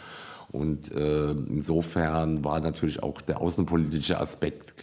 Und 0.50 0.90
insofern 0.90 2.42
war 2.42 2.60
natürlich 2.60 3.02
auch 3.02 3.20
der 3.20 3.42
außenpolitische 3.42 4.18
Aspekt 4.18 4.78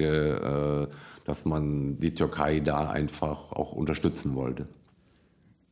dass 1.25 1.45
man 1.45 1.99
die 1.99 2.13
Türkei 2.13 2.59
da 2.61 2.89
einfach 2.89 3.51
auch 3.51 3.73
unterstützen 3.73 4.35
wollte. 4.35 4.67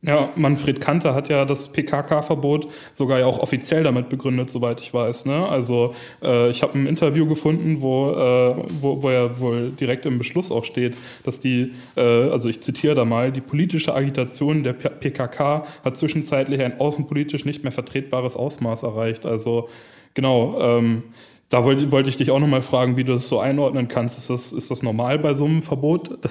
Ja, 0.06 0.32
Manfred 0.36 0.82
Kanter 0.82 1.14
hat 1.14 1.30
ja 1.30 1.46
das 1.46 1.72
PKK-Verbot 1.72 2.68
sogar 2.92 3.20
ja 3.20 3.24
auch 3.24 3.38
offiziell 3.38 3.82
damit 3.84 4.10
begründet, 4.10 4.50
soweit 4.50 4.82
ich 4.82 4.92
weiß. 4.92 5.24
Ne? 5.24 5.48
Also 5.48 5.94
äh, 6.22 6.50
ich 6.50 6.62
habe 6.62 6.78
ein 6.78 6.86
Interview 6.86 7.26
gefunden, 7.26 7.80
wo, 7.80 8.10
äh, 8.10 8.54
wo, 8.82 9.02
wo 9.02 9.08
er 9.08 9.40
wohl 9.40 9.70
direkt 9.70 10.04
im 10.04 10.18
Beschluss 10.18 10.52
auch 10.52 10.64
steht, 10.64 10.92
dass 11.24 11.40
die, 11.40 11.72
äh, 11.96 12.02
also 12.02 12.50
ich 12.50 12.60
zitiere 12.60 12.94
da 12.94 13.06
mal, 13.06 13.32
die 13.32 13.40
politische 13.40 13.94
Agitation 13.94 14.62
der 14.62 14.74
PKK 14.74 15.64
hat 15.82 15.96
zwischenzeitlich 15.96 16.60
ein 16.60 16.78
außenpolitisch 16.80 17.46
nicht 17.46 17.62
mehr 17.62 17.72
vertretbares 17.72 18.36
Ausmaß 18.36 18.82
erreicht. 18.82 19.24
Also 19.24 19.70
genau. 20.12 20.60
Ähm, 20.60 21.04
da 21.54 21.64
wollte, 21.64 21.92
wollte 21.92 22.08
ich 22.08 22.16
dich 22.16 22.32
auch 22.32 22.40
nochmal 22.40 22.62
fragen, 22.62 22.96
wie 22.96 23.04
du 23.04 23.12
das 23.12 23.28
so 23.28 23.38
einordnen 23.38 23.86
kannst. 23.86 24.18
Ist 24.18 24.28
das, 24.28 24.52
ist 24.52 24.72
das 24.72 24.82
normal 24.82 25.20
bei 25.20 25.34
so 25.34 25.44
einem 25.44 25.62
Verbot? 25.62 26.18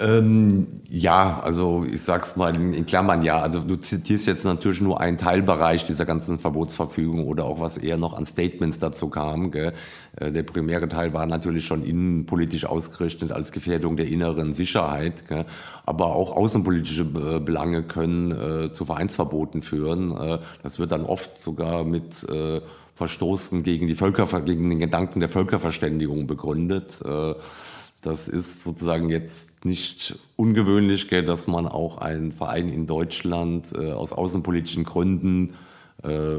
Ähm, 0.00 0.66
ja, 0.90 1.40
also 1.42 1.86
ich 1.90 2.02
sag's 2.02 2.36
mal 2.36 2.54
in, 2.54 2.74
in, 2.74 2.84
Klammern 2.84 3.22
ja. 3.22 3.40
Also 3.40 3.60
du 3.60 3.76
zitierst 3.76 4.26
jetzt 4.26 4.44
natürlich 4.44 4.82
nur 4.82 5.00
einen 5.00 5.16
Teilbereich 5.16 5.86
dieser 5.86 6.04
ganzen 6.04 6.38
Verbotsverfügung 6.38 7.24
oder 7.24 7.44
auch 7.44 7.58
was 7.58 7.78
eher 7.78 7.96
noch 7.96 8.12
an 8.12 8.26
Statements 8.26 8.80
dazu 8.80 9.08
kam. 9.08 9.50
Gell? 9.50 9.72
Äh, 10.16 10.30
der 10.30 10.42
primäre 10.42 10.88
Teil 10.88 11.14
war 11.14 11.24
natürlich 11.24 11.64
schon 11.64 11.84
innenpolitisch 11.84 12.66
ausgerichtet 12.66 13.32
als 13.32 13.50
Gefährdung 13.50 13.96
der 13.96 14.08
inneren 14.08 14.52
Sicherheit. 14.52 15.26
Gell? 15.26 15.46
Aber 15.86 16.14
auch 16.16 16.36
außenpolitische 16.36 17.04
Belange 17.40 17.84
können 17.84 18.32
äh, 18.32 18.72
zu 18.72 18.84
Vereinsverboten 18.84 19.62
führen. 19.62 20.14
Äh, 20.14 20.38
das 20.62 20.80
wird 20.80 20.92
dann 20.92 21.04
oft 21.04 21.38
sogar 21.38 21.84
mit 21.84 22.28
äh, 22.28 22.60
Verstoßen 23.02 23.64
gegen 23.64 23.88
die 23.88 23.94
Völker, 23.94 24.26
gegen 24.42 24.70
den 24.70 24.78
Gedanken 24.78 25.18
der 25.18 25.28
Völkerverständigung 25.28 26.28
begründet. 26.28 27.00
Äh, 27.04 27.34
das 28.00 28.28
ist 28.28 28.62
sozusagen 28.62 29.10
jetzt 29.10 29.64
nicht 29.64 30.20
ungewöhnlich, 30.36 31.08
dass 31.08 31.48
man 31.48 31.66
auch 31.66 31.98
einen 31.98 32.30
Verein 32.30 32.68
in 32.68 32.86
Deutschland 32.86 33.72
äh, 33.76 33.90
aus 33.90 34.12
außenpolitischen 34.12 34.84
Gründen 34.84 35.54
äh, 36.02 36.38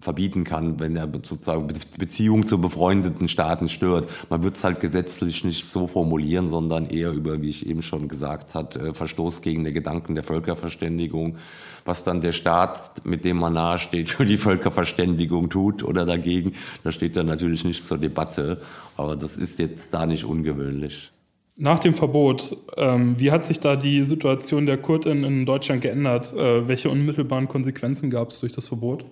verbieten 0.00 0.44
kann, 0.44 0.80
wenn 0.80 0.96
er 0.96 1.06
sozusagen 1.12 1.68
Beziehungen 1.98 2.46
zu 2.46 2.60
befreundeten 2.60 3.28
Staaten 3.28 3.68
stört. 3.68 4.08
Man 4.30 4.42
wird 4.42 4.56
es 4.56 4.64
halt 4.64 4.80
gesetzlich 4.80 5.44
nicht 5.44 5.68
so 5.68 5.86
formulieren, 5.86 6.48
sondern 6.48 6.86
eher 6.86 7.12
über, 7.12 7.42
wie 7.42 7.50
ich 7.50 7.66
eben 7.66 7.82
schon 7.82 8.08
gesagt 8.08 8.54
habe, 8.54 8.78
äh, 8.78 8.94
Verstoß 8.94 9.42
gegen 9.42 9.64
den 9.64 9.74
Gedanken 9.74 10.14
der 10.14 10.24
Völkerverständigung. 10.24 11.36
Was 11.84 12.04
dann 12.04 12.20
der 12.20 12.32
Staat, 12.32 13.04
mit 13.04 13.24
dem 13.24 13.38
man 13.38 13.52
nahesteht, 13.52 14.08
für 14.08 14.24
die 14.24 14.38
Völkerverständigung 14.38 15.50
tut 15.50 15.82
oder 15.82 16.06
dagegen, 16.06 16.54
da 16.84 16.92
steht 16.92 17.16
dann 17.16 17.26
natürlich 17.26 17.64
nicht 17.64 17.86
zur 17.86 17.98
Debatte. 17.98 18.62
Aber 18.96 19.16
das 19.16 19.36
ist 19.36 19.58
jetzt 19.58 19.92
da 19.92 20.06
nicht 20.06 20.24
ungewöhnlich. 20.24 21.12
Nach 21.56 21.78
dem 21.78 21.94
Verbot, 21.94 22.56
ähm, 22.76 23.18
wie 23.18 23.30
hat 23.30 23.46
sich 23.46 23.60
da 23.60 23.76
die 23.76 24.04
Situation 24.04 24.64
der 24.64 24.78
Kurden 24.78 25.22
in 25.22 25.44
Deutschland 25.44 25.82
geändert? 25.82 26.32
Äh, 26.32 26.66
welche 26.66 26.88
unmittelbaren 26.88 27.46
Konsequenzen 27.46 28.10
gab 28.10 28.30
es 28.30 28.40
durch 28.40 28.52
das 28.52 28.68
Verbot? 28.68 29.04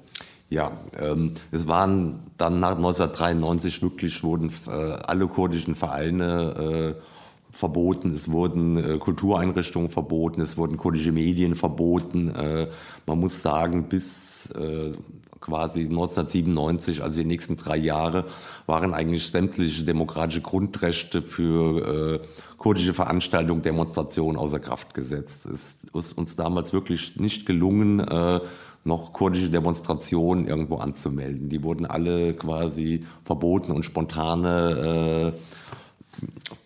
Ja, 0.48 0.72
ähm, 0.98 1.33
es 1.53 1.68
waren 1.68 2.20
dann 2.38 2.59
nach 2.59 2.76
1993 2.76 3.83
wirklich 3.83 4.24
wurden 4.24 4.50
äh, 4.66 4.70
alle 4.70 5.29
kurdischen 5.29 5.74
Vereine 5.74 6.96
äh, 6.96 7.03
verboten, 7.50 8.11
es 8.11 8.31
wurden 8.31 8.76
äh, 8.76 8.98
Kultureinrichtungen 8.98 9.90
verboten, 9.90 10.40
es 10.40 10.57
wurden 10.57 10.76
kurdische 10.76 11.12
Medien 11.12 11.55
verboten. 11.55 12.29
Äh, 12.35 12.68
man 13.07 13.20
muss 13.20 13.42
sagen, 13.42 13.88
bis 13.88 14.50
äh, 14.53 14.92
quasi 15.40 15.81
1997, 15.81 17.03
also 17.03 17.20
die 17.20 17.26
nächsten 17.26 17.57
drei 17.57 17.76
Jahre, 17.76 18.24
waren 18.66 18.94
eigentlich 18.94 19.26
sämtliche 19.26 19.85
demokratische 19.85 20.42
Grundrechte 20.42 21.22
für 21.22 22.20
äh, 22.20 22.26
kurdische 22.59 22.92
Veranstaltungen, 22.92 23.62
Demonstrationen 23.62 24.37
außer 24.37 24.61
Kraft 24.61 24.94
gesetzt. 24.94 25.46
Es 25.46 25.85
ist 25.94 26.18
uns 26.18 26.37
damals 26.37 26.72
wirklich 26.72 27.16
nicht 27.16 27.46
gelungen, 27.46 28.00
äh, 28.00 28.40
noch 28.85 29.12
kurdische 29.12 29.50
Demonstrationen 29.50 30.46
irgendwo 30.46 30.76
anzumelden. 30.76 31.48
Die 31.48 31.62
wurden 31.62 31.87
alle 31.87 32.35
quasi 32.35 33.05
verboten 33.24 33.72
und 33.72 33.85
spontane 33.85 35.33
äh, 35.35 35.38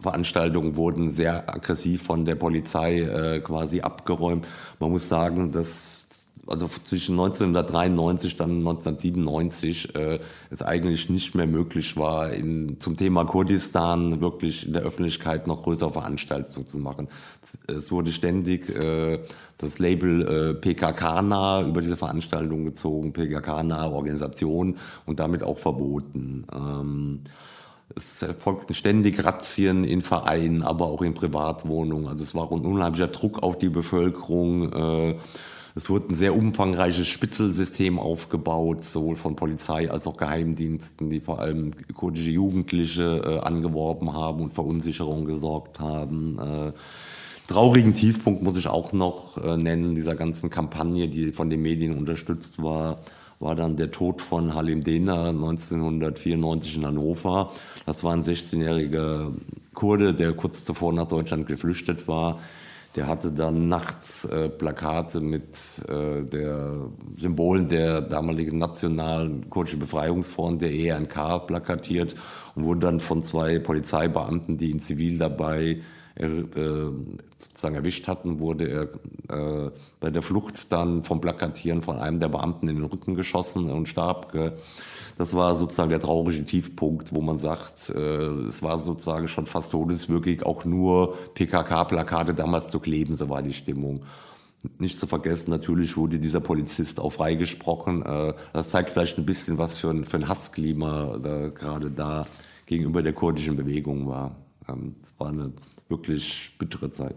Veranstaltungen 0.01 0.77
wurden 0.77 1.11
sehr 1.11 1.49
aggressiv 1.49 2.03
von 2.03 2.25
der 2.25 2.35
Polizei 2.35 3.01
äh, 3.01 3.41
quasi 3.41 3.81
abgeräumt. 3.81 4.47
Man 4.81 4.91
muss 4.91 5.09
sagen, 5.09 5.53
dass 5.53 6.04
also 6.47 6.69
zwischen 6.69 7.13
1993 7.13 8.37
dann 8.37 8.59
1997 8.59 9.95
äh, 9.95 10.19
es 10.51 10.63
eigentlich 10.63 11.09
nicht 11.11 11.35
mehr 11.35 11.47
möglich 11.47 11.97
war, 11.97 12.33
in, 12.33 12.81
zum 12.81 12.97
Thema 12.97 13.25
Kurdistan 13.25 14.21
wirklich 14.21 14.67
in 14.67 14.73
der 14.73 14.83
Öffentlichkeit 14.83 15.47
noch 15.47 15.63
größere 15.63 15.93
Veranstaltungen 15.93 16.67
zu 16.67 16.79
machen. 16.79 17.09
Es 17.67 17.91
wurde 17.91 18.13
ständig 18.13 18.69
äh, 18.69 19.21
das 19.59 19.79
Label 19.79 20.23
äh, 20.23 20.55
PKK-nah 20.55 21.63
über 21.63 21.81
diese 21.81 21.97
Veranstaltung 21.97 22.65
gezogen, 22.65 23.13
PKK-nahe 23.13 23.91
Organisation 23.91 24.77
und 25.07 25.21
damit 25.21 25.43
auch 25.43 25.59
verboten. 25.59 26.47
Ähm, 26.53 27.21
es 27.97 28.23
erfolgten 28.23 28.75
ständig 28.75 29.25
Razzien 29.25 29.85
in 29.85 30.03
Vereinen, 30.03 30.63
aber 30.63 30.87
auch 30.87 31.03
in 31.03 31.15
Privatwohnungen. 31.15 32.09
Also 32.09 32.25
es 32.25 32.35
war 32.35 32.51
ein 32.51 32.61
unheimlicher 32.61 33.09
Druck 33.09 33.43
auf 33.43 33.59
die 33.59 33.69
Bevölkerung. 33.69 34.73
Äh, 34.73 35.17
es 35.77 35.91
wurde 35.91 36.11
ein 36.11 36.15
sehr 36.15 36.37
umfangreiches 36.37 37.09
Spitzelsystem 37.09 37.99
aufgebaut, 37.99 38.85
sowohl 38.85 39.17
von 39.17 39.35
Polizei 39.35 39.91
als 39.91 40.07
auch 40.07 40.17
Geheimdiensten, 40.17 41.11
die 41.11 41.21
vor 41.21 41.41
allem 41.41 41.73
kurdische 41.95 42.31
Jugendliche 42.31 43.23
äh, 43.25 43.39
angeworben 43.41 44.13
haben 44.13 44.41
und 44.41 44.55
Verunsicherung 44.55 45.25
gesorgt 45.25 45.81
haben. 45.81 46.39
Äh, 46.39 46.73
traurigen 47.49 47.93
Tiefpunkt 47.93 48.43
muss 48.43 48.57
ich 48.57 48.69
auch 48.69 48.93
noch 48.93 49.37
äh, 49.37 49.57
nennen, 49.57 49.97
dieser 49.97 50.15
ganzen 50.15 50.49
Kampagne, 50.49 51.09
die 51.09 51.33
von 51.33 51.51
den 51.51 51.63
Medien 51.63 51.99
unterstützt 51.99 52.63
war, 52.63 53.01
war 53.41 53.57
dann 53.57 53.77
der 53.77 53.91
Tod 53.91 54.23
von 54.23 54.55
Halim 54.55 54.85
Dena 54.85 55.31
1994 55.31 56.77
in 56.77 56.87
Hannover. 56.87 57.51
Das 57.85 58.05
war 58.05 58.13
ein 58.13 58.23
16-jähriger 58.23 59.33
Kurde, 59.75 60.15
der 60.15 60.35
kurz 60.35 60.65
zuvor 60.65 60.93
nach 60.93 61.09
Deutschland 61.09 61.49
geflüchtet 61.49 62.07
war 62.07 62.39
der 62.97 63.09
hatte 63.09 63.33
dann 63.33 63.69
nachts 63.69 64.25
äh, 64.25 64.49
Plakate 64.49 65.21
mit 65.21 65.45
äh, 65.89 66.25
der 66.25 66.89
Symbolen 67.15 67.69
der 67.69 68.01
damaligen 68.01 68.59
nationalen 68.59 69.51
kurdischen 69.51 69.81
Befreiungsfront, 69.81 70.63
der 70.63 70.73
ENK, 70.73 71.47
plakatiert 71.47 72.15
und 72.55 72.65
wurde 72.65 72.81
dann 72.81 73.01
von 73.01 73.23
zwei 73.23 73.59
Polizeibeamten, 73.59 74.59
die 74.59 74.71
in 74.71 74.79
Zivil 74.79 75.19
dabei 75.19 75.81
äh, 76.15 76.29
sozusagen 77.37 77.75
erwischt 77.75 78.07
hatten, 78.07 78.39
wurde 78.39 78.69
er 79.29 79.67
äh, 79.67 79.71
bei 79.99 80.11
der 80.11 80.23
Flucht 80.23 80.71
dann 80.71 81.03
vom 81.03 81.21
Plakatieren 81.21 81.83
von 81.83 81.99
einem 81.99 82.21
der 82.21 82.29
Beamten 82.29 82.69
in 82.69 82.77
den 82.77 82.85
Rücken 82.85 83.17
geschossen 83.17 83.71
und 83.71 83.89
starb. 83.89 84.33
Das 85.17 85.35
war 85.35 85.55
sozusagen 85.55 85.91
der 85.91 86.01
traurige 86.01 86.45
Tiefpunkt, 86.45 87.15
wo 87.15 87.21
man 87.21 87.39
sagt, 87.39 87.91
äh, 87.91 87.99
es 88.49 88.63
war 88.63 88.79
sozusagen 88.79 89.29
schon 89.29 89.47
fast 89.47 89.73
todeswürdig, 89.73 90.45
auch 90.45 90.65
nur 90.65 91.17
PKK-Plakate 91.35 92.35
damals 92.35 92.69
zu 92.69 92.81
kleben, 92.81 93.15
so 93.15 93.29
war 93.29 93.43
die 93.43 93.53
Stimmung. 93.53 94.05
Nicht 94.79 94.99
zu 94.99 95.07
vergessen, 95.07 95.51
natürlich 95.51 95.97
wurde 95.97 96.19
dieser 96.19 96.41
Polizist 96.41 96.99
auch 96.99 97.13
freigesprochen. 97.13 98.03
Äh, 98.03 98.35
das 98.53 98.71
zeigt 98.71 98.91
vielleicht 98.91 99.19
ein 99.19 99.27
bisschen, 99.27 99.59
was 99.59 99.79
für 99.79 99.91
ein, 99.91 100.05
für 100.05 100.17
ein 100.17 100.29
Hassklima 100.29 101.19
da 101.23 101.49
gerade 101.49 101.91
da 101.91 102.27
gegenüber 102.67 103.03
der 103.03 103.13
kurdischen 103.13 103.57
Bewegung 103.57 104.09
war. 104.09 104.37
Ähm, 104.69 104.97
es 105.03 105.15
war 105.19 105.29
eine 105.29 105.53
wirklich 105.89 106.57
bittere 106.59 106.91
Zeit. 106.91 107.17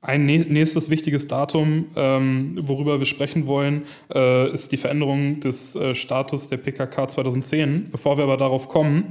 Ein 0.00 0.26
nächstes 0.26 0.90
wichtiges 0.90 1.26
Datum, 1.26 1.86
ähm, 1.96 2.52
worüber 2.56 3.00
wir 3.00 3.06
sprechen 3.06 3.48
wollen, 3.48 3.82
äh, 4.14 4.48
ist 4.52 4.70
die 4.70 4.76
Veränderung 4.76 5.40
des 5.40 5.74
äh, 5.74 5.96
Status 5.96 6.48
der 6.48 6.58
PKK 6.58 7.08
2010. 7.08 7.88
Bevor 7.90 8.16
wir 8.16 8.22
aber 8.22 8.36
darauf 8.36 8.68
kommen, 8.68 9.08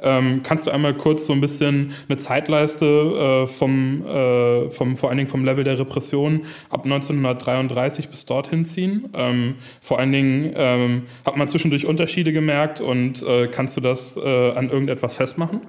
ähm, 0.00 0.42
kannst 0.42 0.66
du 0.66 0.70
einmal 0.70 0.94
kurz 0.94 1.26
so 1.26 1.34
ein 1.34 1.42
bisschen 1.42 1.92
eine 2.08 2.16
Zeitleiste 2.16 2.86
äh, 2.86 3.46
vom, 3.46 4.02
vom, 4.70 4.96
vor 4.96 5.10
allen 5.10 5.18
Dingen 5.18 5.28
vom 5.28 5.44
Level 5.44 5.62
der 5.62 5.78
Repression 5.78 6.46
ab 6.70 6.84
1933 6.84 8.08
bis 8.08 8.24
dorthin 8.24 8.64
ziehen? 8.64 9.10
Ähm, 9.12 9.56
vor 9.82 9.98
allen 9.98 10.12
Dingen 10.12 10.54
ähm, 10.56 11.02
hat 11.26 11.36
man 11.36 11.50
zwischendurch 11.50 11.84
Unterschiede 11.84 12.32
gemerkt 12.32 12.80
und 12.80 13.22
kannst 13.50 13.76
du 13.76 13.82
das 13.82 14.16
an 14.16 14.70
irgendetwas 14.70 15.16
festmachen? 15.16 15.60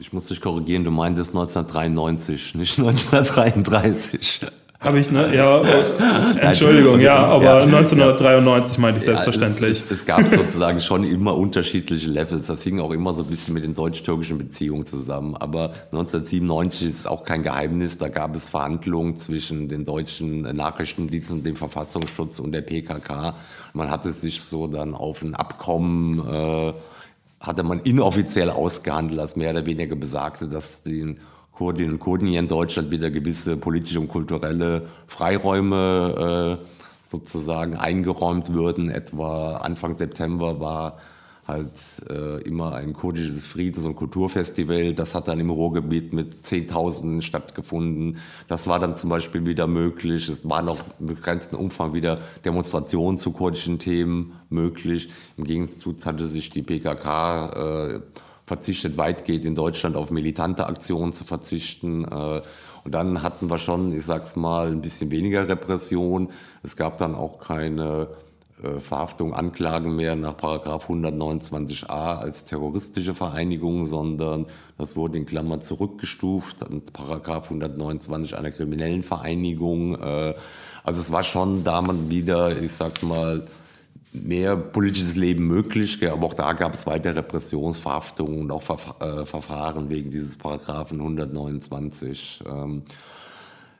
Ich 0.00 0.12
muss 0.12 0.28
dich 0.28 0.40
korrigieren, 0.40 0.84
du 0.84 0.92
meintest 0.92 1.30
1993, 1.30 2.54
nicht 2.54 2.78
1933. 2.78 4.40
Habe 4.80 5.00
ich, 5.00 5.10
ne? 5.10 5.34
Ja, 5.34 5.60
äh, 5.60 6.38
Entschuldigung, 6.40 7.00
ja, 7.00 7.16
aber 7.16 7.42
ja, 7.42 7.56
1993 7.62 8.76
ja. 8.76 8.80
meinte 8.80 8.98
ich 8.98 9.04
selbstverständlich. 9.06 9.70
Es, 9.72 9.84
es, 9.86 9.90
es, 9.90 10.06
gab 10.06 10.24
sozusagen 10.24 10.80
schon 10.80 11.02
immer 11.02 11.36
unterschiedliche 11.36 12.08
Levels. 12.08 12.46
Das 12.46 12.62
hing 12.62 12.78
auch 12.78 12.92
immer 12.92 13.12
so 13.12 13.24
ein 13.24 13.28
bisschen 13.28 13.54
mit 13.54 13.64
den 13.64 13.74
deutsch-türkischen 13.74 14.38
Beziehungen 14.38 14.86
zusammen. 14.86 15.34
Aber 15.34 15.72
1997 15.90 16.90
ist 16.90 17.08
auch 17.08 17.24
kein 17.24 17.42
Geheimnis. 17.42 17.98
Da 17.98 18.06
gab 18.06 18.36
es 18.36 18.48
Verhandlungen 18.48 19.16
zwischen 19.16 19.66
den 19.66 19.84
deutschen 19.84 20.42
Nachrichtendiensten, 20.42 21.42
dem 21.42 21.56
Verfassungsschutz 21.56 22.38
und 22.38 22.52
der 22.52 22.62
PKK. 22.62 23.34
Man 23.72 23.90
hatte 23.90 24.12
sich 24.12 24.42
so 24.42 24.68
dann 24.68 24.94
auf 24.94 25.22
ein 25.22 25.34
Abkommen 25.34 26.24
äh, 26.24 26.72
hatte 27.40 27.62
man 27.62 27.80
inoffiziell 27.80 28.50
ausgehandelt, 28.50 29.20
als 29.20 29.36
mehr 29.36 29.50
oder 29.50 29.66
weniger 29.66 29.96
besagte, 29.96 30.48
dass 30.48 30.82
den 30.82 31.20
Kurdinnen 31.52 31.94
und 31.94 31.98
Kurden 31.98 32.28
hier 32.28 32.40
in 32.40 32.48
Deutschland 32.48 32.90
wieder 32.90 33.10
gewisse 33.10 33.56
politische 33.56 34.00
und 34.00 34.08
kulturelle 34.08 34.88
Freiräume 35.06 36.58
äh, 36.60 36.64
sozusagen 37.04 37.76
eingeräumt 37.76 38.54
würden. 38.54 38.90
Etwa 38.90 39.56
Anfang 39.56 39.94
September 39.94 40.60
war 40.60 40.98
halt 41.48 41.72
äh, 42.10 42.42
immer 42.42 42.74
ein 42.74 42.92
kurdisches 42.92 43.44
Friedens- 43.44 43.86
und 43.86 43.96
Kulturfestival. 43.96 44.94
Das 44.94 45.14
hat 45.14 45.28
dann 45.28 45.40
im 45.40 45.50
Ruhrgebiet 45.50 46.12
mit 46.12 46.36
Zehntausenden 46.36 47.22
stattgefunden. 47.22 48.18
Das 48.46 48.66
war 48.66 48.78
dann 48.78 48.96
zum 48.96 49.10
Beispiel 49.10 49.46
wieder 49.46 49.66
möglich. 49.66 50.28
Es 50.28 50.48
waren 50.48 50.68
auch 50.68 50.80
im 51.00 51.06
begrenzten 51.06 51.56
Umfang 51.56 51.94
wieder 51.94 52.18
Demonstrationen 52.44 53.16
zu 53.16 53.32
kurdischen 53.32 53.78
Themen 53.78 54.34
möglich. 54.50 55.10
Im 55.38 55.44
Gegenzug 55.44 56.04
hatte 56.04 56.28
sich 56.28 56.50
die 56.50 56.62
PKK 56.62 57.96
äh, 57.96 58.00
verzichtet 58.44 58.96
weitgehend 58.96 59.44
in 59.46 59.54
Deutschland 59.54 59.96
auf 59.96 60.10
militante 60.10 60.66
Aktionen 60.66 61.12
zu 61.12 61.24
verzichten. 61.24 62.04
Äh, 62.04 62.42
und 62.84 62.94
dann 62.94 63.22
hatten 63.22 63.50
wir 63.50 63.58
schon, 63.58 63.92
ich 63.92 64.04
sag's 64.04 64.36
mal, 64.36 64.68
ein 64.68 64.80
bisschen 64.80 65.10
weniger 65.10 65.48
Repression. 65.48 66.30
Es 66.62 66.76
gab 66.76 66.98
dann 66.98 67.14
auch 67.14 67.38
keine 67.38 68.08
Verhaftung, 68.80 69.34
Anklagen 69.34 69.94
mehr 69.94 70.16
nach 70.16 70.36
Paragraph 70.36 70.90
129a 70.90 72.18
als 72.18 72.44
terroristische 72.44 73.14
Vereinigung, 73.14 73.86
sondern 73.86 74.46
das 74.76 74.96
wurde 74.96 75.18
in 75.18 75.26
Klammern 75.26 75.60
zurückgestuft 75.60 76.64
Paragraph 76.92 77.44
129 77.44 78.36
einer 78.36 78.50
kriminellen 78.50 79.02
Vereinigung. 79.02 79.94
Äh, 80.00 80.34
also 80.82 81.00
es 81.00 81.12
war 81.12 81.22
schon 81.22 81.64
da 81.64 81.82
man 81.82 82.10
wieder, 82.10 82.60
ich 82.60 82.72
sag's 82.72 83.02
mal, 83.02 83.46
mehr 84.12 84.56
politisches 84.56 85.16
Leben 85.16 85.46
möglich, 85.46 85.98
aber 86.10 86.26
auch 86.26 86.34
da 86.34 86.52
gab 86.54 86.74
es 86.74 86.86
weiter 86.86 87.14
Repressionsverhaftungen 87.14 88.40
und 88.40 88.50
auch 88.50 88.62
äh, 89.00 89.26
Verfahren 89.26 89.90
wegen 89.90 90.10
dieses 90.10 90.36
Paragraphen 90.36 90.98
129. 91.00 92.42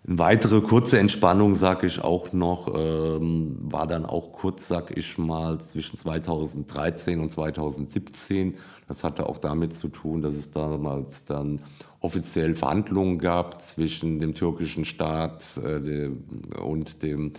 Eine 0.09 0.19
weitere 0.21 0.63
kurze 0.63 0.99
Entspannung, 0.99 1.55
sage 1.55 1.87
ich 1.87 2.03
auch 2.03 2.33
noch, 2.33 2.73
ähm, 2.75 3.59
war 3.61 3.87
dann 3.87 4.07
auch 4.07 4.33
kurz, 4.33 4.67
sag 4.67 4.97
ich 4.97 5.19
mal, 5.19 5.61
zwischen 5.61 5.99
2013 5.99 7.21
und 7.21 7.31
2017. 7.31 8.55
Das 8.89 9.05
hatte 9.05 9.29
auch 9.29 9.37
damit 9.37 9.75
zu 9.75 9.89
tun, 9.89 10.23
dass 10.23 10.33
es 10.33 10.51
damals 10.51 11.27
dann 11.27 11.61
offiziell 12.01 12.55
Verhandlungen 12.55 13.19
gab 13.19 13.61
zwischen 13.61 14.19
dem 14.19 14.33
türkischen 14.33 14.87
Staat 14.87 15.59
äh, 15.59 15.79
dem, 15.83 16.25
und 16.59 17.03
dem 17.03 17.35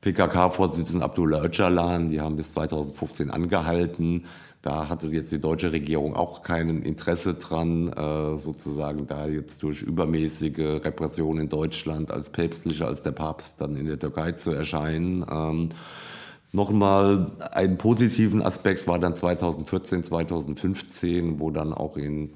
PKK-Vorsitzenden 0.00 1.04
Abdullah 1.04 1.44
Öcalan. 1.44 2.08
Die 2.08 2.20
haben 2.20 2.34
bis 2.34 2.50
2015 2.54 3.30
angehalten. 3.30 4.24
Da 4.62 4.90
hatte 4.90 5.06
jetzt 5.08 5.32
die 5.32 5.40
deutsche 5.40 5.72
Regierung 5.72 6.14
auch 6.14 6.42
kein 6.42 6.82
Interesse 6.82 7.34
dran, 7.34 7.88
äh, 7.88 8.38
sozusagen 8.38 9.06
da 9.06 9.26
jetzt 9.26 9.62
durch 9.62 9.82
übermäßige 9.82 10.84
Repression 10.84 11.38
in 11.38 11.48
Deutschland 11.48 12.10
als 12.10 12.30
päpstlicher 12.30 12.86
als 12.86 13.02
der 13.02 13.12
Papst 13.12 13.60
dann 13.60 13.74
in 13.76 13.86
der 13.86 13.98
Türkei 13.98 14.32
zu 14.32 14.50
erscheinen. 14.50 15.24
Ähm, 15.30 15.70
Nochmal 16.52 17.30
einen 17.52 17.78
positiven 17.78 18.42
Aspekt 18.42 18.88
war 18.88 18.98
dann 18.98 19.14
2014, 19.14 20.02
2015, 20.02 21.38
wo 21.38 21.52
dann 21.52 21.72
auch 21.72 21.96
in 21.96 22.30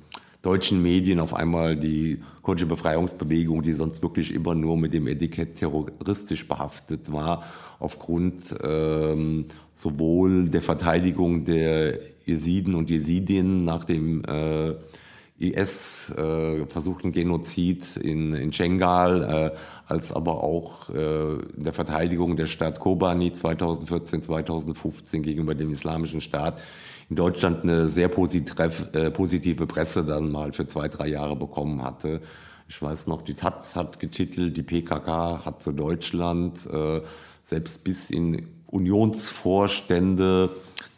deutschen 0.45 0.83
Medien 0.83 1.21
auf 1.21 1.33
einmal 1.33 1.75
die 1.75 2.23
kurdische 2.43 2.67
Befreiungsbewegung, 2.67 3.63
die 3.63 3.73
sonst 3.73 4.03
wirklich 4.03 4.35
immer 4.35 4.55
nur 4.55 4.77
mit 4.77 4.93
dem 4.93 5.07
Etikett 5.07 5.57
terroristisch 5.57 6.47
behaftet 6.47 7.11
war, 7.11 7.45
aufgrund 7.79 8.55
ähm, 8.63 9.47
sowohl 9.73 10.51
der 10.51 10.61
Verteidigung 10.61 11.47
der 11.47 11.99
Jesiden 12.27 12.75
und 12.75 12.91
Jesidinnen 12.91 13.65
nach 13.65 13.85
dem 13.85 14.23
äh, 14.27 14.75
IS 15.39 16.11
äh, 16.11 16.67
versuchten 16.67 17.11
Genozid 17.11 17.97
in, 17.97 18.35
in 18.35 18.53
Schengal, 18.53 19.53
äh, 19.55 19.57
als 19.87 20.13
aber 20.13 20.45
auch 20.45 20.91
äh, 20.91 21.39
der 21.57 21.73
Verteidigung 21.73 22.37
der 22.37 22.47
Stadt 22.47 22.79
Kobani 22.79 23.33
2014, 23.33 24.23
2015 24.23 25.23
gegenüber 25.23 25.55
dem 25.55 25.71
Islamischen 25.71 26.21
Staat 26.21 26.61
in 27.11 27.17
Deutschland 27.17 27.63
eine 27.63 27.89
sehr 27.89 28.11
äh, 28.11 29.11
positive 29.11 29.67
Presse 29.67 30.05
dann 30.05 30.31
mal 30.31 30.53
für 30.53 30.67
zwei, 30.67 30.89
drei 30.89 31.09
Jahre 31.09 31.37
bekommen 31.37 31.83
hatte. 31.83 32.21
Ich 32.69 32.81
weiß 32.81 33.07
noch, 33.09 33.23
die 33.23 33.35
Taz 33.35 33.77
hat 33.77 34.01
getitelt, 34.01 34.57
die 34.57 34.63
PKK 34.63 35.45
hat 35.45 35.63
zu 35.63 35.73
Deutschland, 35.73 36.67
äh, 36.67 37.03
selbst 37.43 37.85
bis 37.85 38.11
in 38.11 38.54
Unionsvorstände 38.75 40.51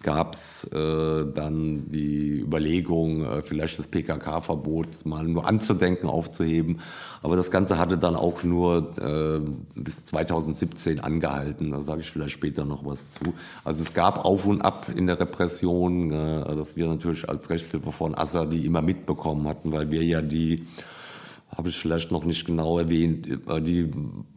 gab 0.02 0.34
es 0.34 0.64
äh, 0.72 1.26
dann 1.34 1.90
die 1.90 2.38
Überlegung, 2.38 3.24
äh, 3.24 3.42
vielleicht 3.42 3.78
das 3.78 3.88
PKK-Verbot 3.88 5.04
mal 5.04 5.24
nur 5.24 5.46
anzudenken, 5.46 6.08
aufzuheben. 6.08 6.80
Aber 7.22 7.34
das 7.34 7.50
Ganze 7.50 7.76
hatte 7.78 7.98
dann 7.98 8.14
auch 8.14 8.44
nur 8.44 8.92
äh, 9.00 9.40
bis 9.74 10.04
2017 10.04 11.00
angehalten. 11.00 11.72
Da 11.72 11.80
sage 11.80 12.02
ich 12.02 12.10
vielleicht 12.10 12.34
später 12.34 12.64
noch 12.64 12.84
was 12.84 13.10
zu. 13.10 13.34
Also 13.64 13.82
es 13.82 13.94
gab 13.94 14.24
Auf 14.24 14.46
und 14.46 14.62
Ab 14.62 14.86
in 14.94 15.08
der 15.08 15.18
Repression, 15.18 16.12
äh, 16.12 16.54
dass 16.54 16.76
wir 16.76 16.86
natürlich 16.86 17.28
als 17.28 17.50
Rechtshilfe 17.50 17.90
von 17.90 18.14
Assadi 18.14 18.64
immer 18.64 18.82
mitbekommen 18.82 19.48
hatten, 19.48 19.72
weil 19.72 19.90
wir 19.90 20.04
ja 20.04 20.22
die 20.22 20.66
habe 21.54 21.68
ich 21.68 21.76
vielleicht 21.76 22.10
noch 22.10 22.24
nicht 22.24 22.46
genau 22.46 22.78
erwähnt, 22.78 23.26
äh, 23.48 23.60
die 23.60 23.90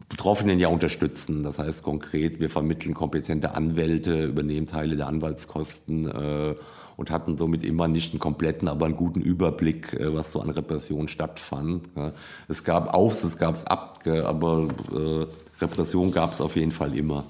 Betroffenen 0.08 0.58
ja 0.58 0.68
unterstützen. 0.68 1.42
Das 1.42 1.58
heißt 1.58 1.82
konkret, 1.82 2.40
wir 2.40 2.50
vermitteln 2.50 2.94
kompetente 2.94 3.54
Anwälte, 3.54 4.24
übernehmen 4.24 4.66
Teile 4.66 4.96
der 4.96 5.06
Anwaltskosten 5.06 6.10
äh, 6.10 6.54
und 6.96 7.10
hatten 7.10 7.38
somit 7.38 7.64
immer 7.64 7.88
nicht 7.88 8.12
einen 8.12 8.20
kompletten, 8.20 8.68
aber 8.68 8.86
einen 8.86 8.96
guten 8.96 9.20
Überblick, 9.20 9.94
äh, 9.94 10.14
was 10.14 10.32
so 10.32 10.40
an 10.40 10.50
Repression 10.50 11.08
stattfand. 11.08 11.88
Ja. 11.96 12.12
Es 12.48 12.64
gab 12.64 12.94
Aufs, 12.94 13.24
es 13.24 13.38
gab 13.38 13.54
es 13.54 13.66
Ab, 13.66 14.00
aber 14.06 14.68
äh, 14.92 15.26
Repression 15.62 16.10
gab 16.10 16.32
es 16.32 16.40
auf 16.40 16.56
jeden 16.56 16.72
Fall 16.72 16.96
immer. 16.96 17.24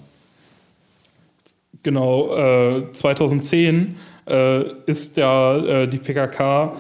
Genau, 1.83 2.37
äh, 2.37 2.93
2010 2.93 3.97
äh, 4.27 4.63
ist 4.85 5.17
ja 5.17 5.57
äh, 5.57 5.89
die 5.89 5.99
PKK 5.99 6.77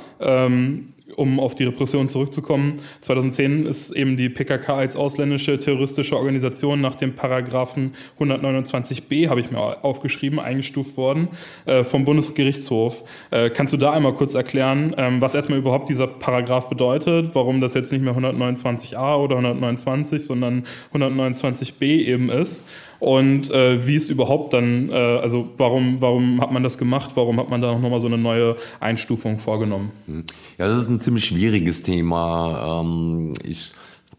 um 1.16 1.40
auf 1.40 1.54
die 1.54 1.64
Repression 1.64 2.08
zurückzukommen, 2.08 2.74
2010 3.00 3.66
ist 3.66 3.90
eben 3.92 4.16
die 4.16 4.28
PKK 4.28 4.74
als 4.74 4.96
ausländische 4.96 5.58
terroristische 5.58 6.16
Organisation 6.16 6.80
nach 6.80 6.94
dem 6.94 7.14
Paragraphen 7.14 7.92
129b, 8.18 9.28
habe 9.28 9.40
ich 9.40 9.50
mir 9.50 9.84
aufgeschrieben, 9.84 10.38
eingestuft 10.38 10.96
worden 10.96 11.28
äh, 11.66 11.84
vom 11.84 12.04
Bundesgerichtshof. 12.04 13.04
Äh, 13.30 13.50
kannst 13.50 13.72
du 13.72 13.76
da 13.76 13.92
einmal 13.92 14.14
kurz 14.14 14.34
erklären, 14.34 14.94
ähm, 14.96 15.20
was 15.20 15.34
erstmal 15.34 15.58
überhaupt 15.58 15.88
dieser 15.88 16.06
Paragraph 16.06 16.68
bedeutet, 16.68 17.30
warum 17.34 17.60
das 17.60 17.74
jetzt 17.74 17.92
nicht 17.92 18.02
mehr 18.02 18.14
129a 18.14 19.16
oder 19.16 19.36
129, 19.36 20.24
sondern 20.24 20.64
129b 20.92 21.82
eben 21.82 22.30
ist 22.30 22.64
und 23.00 23.50
äh, 23.50 23.86
wie 23.86 23.96
es 23.96 24.10
überhaupt 24.10 24.52
dann, 24.52 24.90
äh, 24.90 24.94
also 24.94 25.48
warum, 25.56 26.00
warum 26.00 26.40
hat 26.40 26.52
man 26.52 26.62
das 26.62 26.76
gemacht, 26.76 27.12
warum 27.14 27.40
hat 27.40 27.48
man 27.48 27.62
da 27.62 27.76
nochmal 27.76 27.98
so 27.98 28.06
eine 28.06 28.18
neue 28.18 28.56
Einstufung 28.78 29.38
vorgenommen? 29.38 29.90
Hm. 30.06 30.24
Ja, 30.58 30.66
das 30.66 30.78
ist 30.78 30.90
ein 30.90 30.99
ziemlich 31.00 31.26
schwieriges 31.26 31.82
Thema. 31.82 32.82
Ähm, 32.82 33.32
ich 33.44 33.72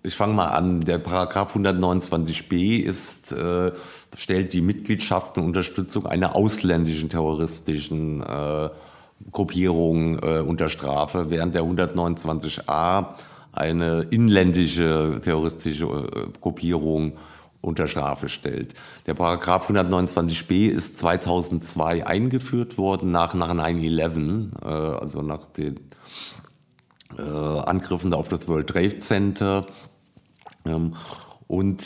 ich 0.04 0.15
fange 0.15 0.34
mal 0.34 0.48
an. 0.48 0.82
Der 0.82 0.98
Paragraph 0.98 1.56
129b 1.56 2.82
ist, 2.82 3.32
äh, 3.34 3.72
stellt 4.15 4.54
die 4.54 4.62
Mitgliedschaft 4.62 5.38
und 5.38 5.46
Unterstützung 5.46 6.06
einer 6.06 6.36
ausländischen 6.36 7.10
terroristischen 7.10 8.22
äh, 8.22 8.70
Gruppierung 9.32 10.20
äh, 10.20 10.39
unter 10.39 10.70
Strafe, 10.70 11.30
während 11.30 11.54
der 11.54 11.63
129a 11.63 13.06
eine 13.54 14.08
inländische 14.10 15.20
terroristische 15.22 15.86
äh, 15.86 16.39
Gruppierung 16.39 17.13
unter 17.62 17.88
Strafe 17.88 18.28
stellt. 18.28 18.74
Der 19.06 19.13
Paragraph 19.13 19.70
129b 19.70 20.67
ist 20.67 20.98
2002 20.98 22.08
eingeführt 22.08 22.80
worden 22.80 23.12
nach, 23.12 23.36
nach 23.36 23.54
9-11, 23.54 24.63
äh, 24.63 25.00
also 25.00 25.22
nach 25.22 25.46
den 25.46 25.80
äh, 27.17 27.21
Angriffen 27.21 28.13
auf 28.13 28.30
das 28.30 28.47
World 28.47 28.67
Trade 28.67 29.00
Center. 29.00 29.67
Ähm, 30.65 30.95
und 31.47 31.84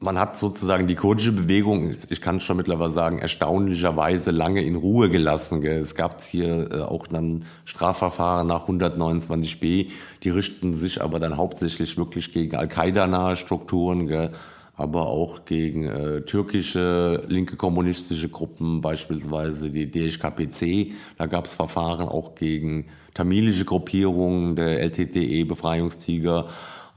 man 0.00 0.18
hat 0.18 0.36
sozusagen 0.36 0.86
die 0.86 0.94
kurdische 0.94 1.32
Bewegung, 1.32 1.90
ich 2.10 2.20
kann 2.20 2.36
es 2.36 2.42
schon 2.42 2.58
mittlerweile 2.58 2.90
sagen, 2.90 3.18
erstaunlicherweise 3.18 4.30
lange 4.30 4.62
in 4.62 4.76
Ruhe 4.76 5.08
gelassen. 5.08 5.62
Gell. 5.62 5.80
Es 5.80 5.94
gab 5.94 6.20
hier 6.22 6.70
äh, 6.70 6.80
auch 6.80 7.06
dann 7.06 7.44
Strafverfahren 7.64 8.46
nach 8.46 8.68
129b, 8.68 9.88
die 10.22 10.30
richten 10.30 10.74
sich 10.74 11.02
aber 11.02 11.18
dann 11.18 11.36
hauptsächlich 11.36 11.96
wirklich 11.96 12.32
gegen 12.32 12.56
Al-Qaida-nahe 12.56 13.36
Strukturen. 13.36 14.06
Gell 14.06 14.30
aber 14.76 15.06
auch 15.06 15.44
gegen 15.44 15.84
äh, 15.84 16.22
türkische 16.22 17.22
linke 17.28 17.56
kommunistische 17.56 18.28
Gruppen, 18.28 18.80
beispielsweise 18.80 19.70
die 19.70 19.90
DHKPC. 19.90 20.92
Da 21.16 21.26
gab 21.26 21.46
es 21.46 21.54
Verfahren 21.54 22.08
auch 22.08 22.34
gegen 22.34 22.86
tamilische 23.14 23.64
Gruppierungen 23.64 24.56
der 24.56 24.80
LTTE, 24.80 25.44
Befreiungstiger. 25.44 26.48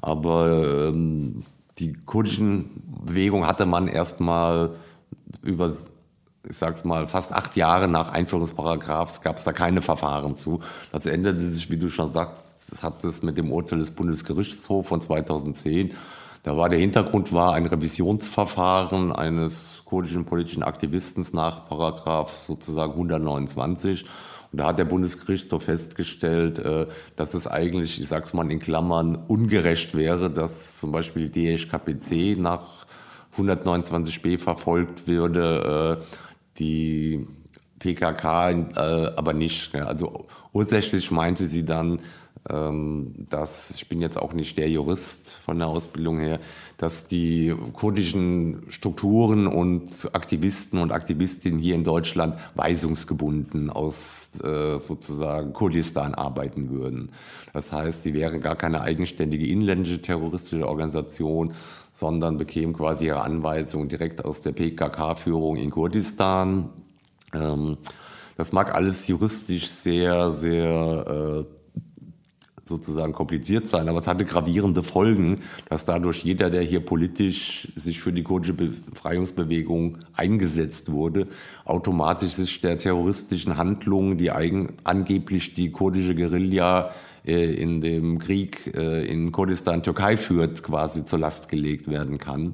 Aber 0.02 0.90
ähm, 0.90 1.44
die 1.80 1.94
kurdischen 1.94 2.84
Bewegung 3.06 3.48
hatte 3.48 3.66
man 3.66 3.88
erstmal 3.88 4.72
über 5.42 5.74
ich 6.50 6.56
sag's 6.56 6.86
mal, 6.86 7.08
fast 7.08 7.34
acht 7.34 7.58
Jahre 7.58 7.90
nach 7.90 8.14
Einführung 8.14 8.46
des 8.46 8.56
Paragraphs 8.56 9.22
gab 9.22 9.38
es 9.38 9.44
da 9.44 9.52
keine 9.52 9.82
Verfahren 9.82 10.34
zu. 10.34 10.62
Das 10.94 11.06
änderte 11.06 11.42
sich, 11.42 11.70
wie 11.70 11.78
du 11.78 11.90
schon 11.90 12.10
sagst, 12.10 12.42
das 12.70 12.84
hat 12.84 13.04
es 13.04 13.22
mit 13.22 13.38
dem 13.38 13.52
Urteil 13.52 13.80
des 13.80 13.92
Bundesgerichtshofs 13.92 14.88
von 14.88 15.02
2010 15.02 15.94
da 16.48 16.56
war 16.56 16.70
der 16.70 16.80
Hintergrund 16.80 17.34
war 17.34 17.56
ein 17.56 17.66
Revisionsverfahren 17.66 19.12
eines 19.12 19.82
kurdischen 19.84 20.24
politischen 20.24 20.64
Aktivisten 20.64 21.28
nach 21.34 21.68
Paragraph 21.68 22.32
sozusagen 22.32 22.94
129. 22.94 24.06
Da 24.58 24.68
hat 24.68 24.80
der 24.80 24.86
Bundesgerichtshof 24.86 25.64
festgestellt, 25.64 26.60
äh, 26.60 26.88
dass 27.16 27.34
es 27.34 27.48
eigentlich, 27.48 28.02
ich 28.02 28.08
sag's 28.08 28.34
mal 28.34 28.52
in 28.52 28.60
Klammern, 28.60 29.16
ungerecht 29.28 29.96
wäre, 29.96 30.30
dass 30.30 30.78
zum 30.78 30.92
Beispiel 30.92 31.30
die 31.30 31.58
DHKPC 31.58 32.40
nach 32.40 32.86
129b 33.38 34.40
verfolgt 34.40 35.08
würde, 35.08 36.00
äh, 36.02 36.06
die 36.60 37.28
PKK 37.80 38.50
äh, 38.50 39.14
aber 39.16 39.34
nicht. 39.34 39.76
Also 39.76 40.26
ursächlich 40.52 41.12
meinte 41.12 41.48
sie 41.48 41.64
dann, 41.64 42.00
dass, 42.48 43.72
ich 43.72 43.90
bin 43.90 44.02
jetzt 44.02 44.18
auch 44.18 44.34
nicht 44.34 44.58
der 44.58 44.70
Jurist 44.70 45.38
von 45.38 45.60
der 45.60 45.68
Ausbildung 45.68 46.20
her, 46.20 46.40
dass 46.78 47.08
die 47.08 47.54
kurdischen 47.74 48.62
Strukturen 48.70 49.48
und 49.48 50.10
Aktivisten 50.14 50.80
und 50.80 50.92
Aktivistinnen 50.92 51.60
hier 51.60 51.76
in 51.76 51.84
Deutschland 51.84 52.36
weisungsgebunden 52.56 53.70
aus 53.70 54.32
äh, 54.44 54.80
sozusagen 54.80 55.54
Kurdistan 55.54 56.14
arbeiten 56.14 56.70
würden. 56.70 57.12
Das 57.52 57.74
heißt, 57.74 58.04
sie 58.04 58.14
wären 58.14 58.40
gar 58.42 58.56
keine 58.56 58.82
eigenständige 58.82 59.48
inländische 59.48 60.02
terroristische 60.02 60.68
Organisation, 60.68 61.54
sondern 61.92 62.38
bekämen 62.38 62.74
quasi 62.74 63.08
ihre 63.08 63.22
Anweisungen 63.22 63.90
direkt 63.90 64.24
aus 64.24 64.42
der 64.42 64.52
PKK-Führung 64.52 65.58
in 65.58 65.72
Kurdistan. 65.72 66.70
Ähm, 67.34 67.78
das 68.38 68.52
mag 68.52 68.76
alles 68.76 69.08
juristisch 69.08 69.68
sehr, 69.68 70.32
sehr 70.32 71.46
äh, 71.50 71.57
sozusagen 72.68 73.14
kompliziert 73.14 73.68
sein, 73.68 73.90
aber 73.90 74.00
es 74.00 74.08
hatte 74.08 74.26
gravierende 74.26 74.84
Folgen, 74.84 75.40
dass 75.70 75.86
dadurch 75.86 76.24
jeder, 76.24 76.50
der 76.50 76.62
hier 76.62 76.80
politisch 76.80 77.70
sich 77.76 78.00
für 78.00 78.12
die 78.12 78.24
kurdische 78.24 78.54
Befreiungsbewegung 78.54 80.00
eingesetzt 80.14 80.92
wurde, 80.92 81.28
automatisch 81.66 82.34
sich 82.34 82.62
der 82.62 82.78
terroristischen 82.78 83.58
Handlungen, 83.58 84.18
die 84.18 84.32
eigen, 84.32 84.74
angeblich 84.84 85.54
die 85.54 85.72
kurdische 85.72 86.16
Guerilla 86.16 86.92
äh, 87.26 87.54
in 87.54 87.82
dem 87.82 88.20
Krieg 88.20 88.74
äh, 88.76 89.06
in 89.06 89.32
Kurdistan 89.32 89.84
Türkei 89.84 90.18
führt, 90.18 90.64
quasi 90.64 91.06
zur 91.06 91.20
Last 91.20 91.50
gelegt 91.50 91.90
werden 91.90 92.18
kann. 92.18 92.54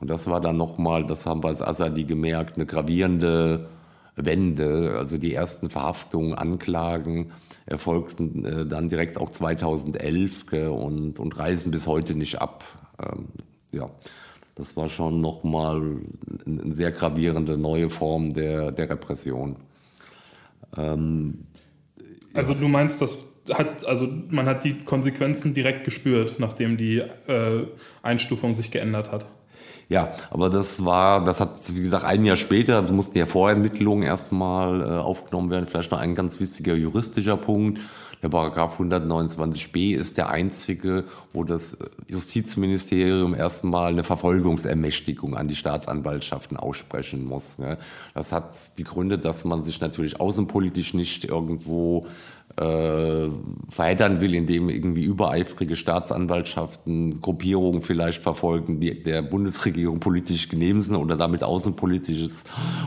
Und 0.00 0.10
das 0.10 0.28
war 0.28 0.40
dann 0.40 0.56
nochmal, 0.56 1.06
das 1.06 1.26
haben 1.26 1.42
wir 1.42 1.48
als 1.48 1.62
Assadi 1.62 2.04
gemerkt, 2.04 2.56
eine 2.56 2.66
gravierende 2.66 3.68
Wende, 4.14 4.94
also 4.96 5.16
die 5.18 5.34
ersten 5.34 5.70
Verhaftungen, 5.70 6.34
Anklagen 6.34 7.32
erfolgten 7.68 8.44
äh, 8.44 8.66
dann 8.66 8.88
direkt 8.88 9.16
auch 9.18 9.30
2011 9.30 10.52
und, 10.70 11.20
und 11.20 11.38
reisen 11.38 11.70
bis 11.70 11.86
heute 11.86 12.14
nicht 12.14 12.40
ab. 12.40 12.64
Ähm, 13.00 13.26
ja, 13.72 13.90
das 14.54 14.76
war 14.76 14.88
schon 14.88 15.20
nochmal 15.20 15.98
eine 16.46 16.72
sehr 16.72 16.90
gravierende 16.90 17.58
neue 17.58 17.90
Form 17.90 18.32
der, 18.32 18.72
der 18.72 18.90
Repression. 18.90 19.56
Ähm, 20.76 21.46
also 22.34 22.54
du 22.54 22.68
meinst, 22.68 23.00
das 23.00 23.26
hat, 23.52 23.84
also 23.86 24.08
man 24.30 24.46
hat 24.46 24.64
die 24.64 24.74
Konsequenzen 24.80 25.54
direkt 25.54 25.84
gespürt, 25.84 26.36
nachdem 26.38 26.76
die 26.76 26.98
äh, 26.98 27.66
Einstufung 28.02 28.54
sich 28.54 28.70
geändert 28.70 29.12
hat. 29.12 29.28
Ja, 29.88 30.12
aber 30.30 30.50
das 30.50 30.84
war, 30.84 31.24
das 31.24 31.40
hat, 31.40 31.74
wie 31.74 31.82
gesagt, 31.82 32.04
ein 32.04 32.24
Jahr 32.24 32.36
später, 32.36 32.82
da 32.82 32.92
mussten 32.92 33.16
ja 33.16 33.26
Vorermittlungen 33.26 34.02
erstmal 34.02 34.82
äh, 34.82 34.84
aufgenommen 34.84 35.50
werden. 35.50 35.66
Vielleicht 35.66 35.90
noch 35.90 35.98
ein 35.98 36.14
ganz 36.14 36.38
wichtiger 36.40 36.74
juristischer 36.74 37.38
Punkt. 37.38 37.80
Der 38.22 38.28
Paragraph 38.28 38.80
129b 38.80 39.96
ist 39.96 40.16
der 40.16 40.30
einzige, 40.30 41.04
wo 41.32 41.44
das 41.44 41.78
Justizministerium 42.08 43.32
erstmal 43.32 43.92
eine 43.92 44.02
Verfolgungsermächtigung 44.02 45.36
an 45.36 45.46
die 45.46 45.54
Staatsanwaltschaften 45.54 46.56
aussprechen 46.56 47.24
muss. 47.24 47.58
Das 48.14 48.32
hat 48.32 48.76
die 48.78 48.84
Gründe, 48.84 49.18
dass 49.18 49.44
man 49.44 49.62
sich 49.62 49.80
natürlich 49.80 50.20
außenpolitisch 50.20 50.94
nicht 50.94 51.26
irgendwo 51.26 52.06
äh, 52.58 53.28
verheddern 53.68 54.20
will, 54.20 54.34
indem 54.34 54.68
irgendwie 54.68 55.04
übereifrige 55.04 55.76
Staatsanwaltschaften 55.76 57.20
Gruppierungen 57.20 57.82
vielleicht 57.82 58.22
verfolgen, 58.22 58.80
die 58.80 59.02
der 59.02 59.22
Bundesregierung 59.22 60.00
politisch 60.00 60.48
genehm 60.48 60.80
sind 60.80 60.96
oder 60.96 61.16
damit 61.16 61.44
außenpolitisches 61.44 62.44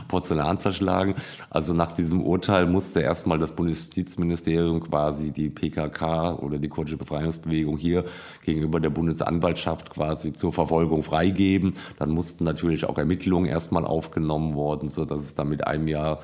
Porzellan 0.08 0.58
zerschlagen. 0.58 1.14
Also 1.48 1.72
nach 1.72 1.94
diesem 1.94 2.20
Urteil 2.20 2.66
musste 2.66 3.00
erstmal 3.00 3.38
das 3.38 3.52
Bundesjustizministerium 3.52 4.80
quasi 4.80 5.30
die 5.30 5.48
PKK 5.48 6.34
oder 6.34 6.58
die 6.58 6.68
kurdische 6.68 6.98
Befreiungsbewegung 6.98 7.78
hier 7.78 8.04
gegenüber 8.44 8.78
der 8.78 8.90
Bundesanwaltschaft 8.90 9.90
quasi 9.90 10.34
zur 10.34 10.52
Verfolgung 10.52 11.02
freigeben. 11.02 11.74
Dann 11.98 12.10
mussten 12.10 12.44
natürlich 12.44 12.84
auch 12.84 12.98
Ermittlungen 12.98 13.46
erstmal 13.46 13.86
aufgenommen 13.86 14.54
worden, 14.54 14.90
so 14.90 15.06
dass 15.06 15.20
es 15.20 15.34
dann 15.34 15.48
mit 15.48 15.66
einem 15.66 15.88
Jahr 15.88 16.18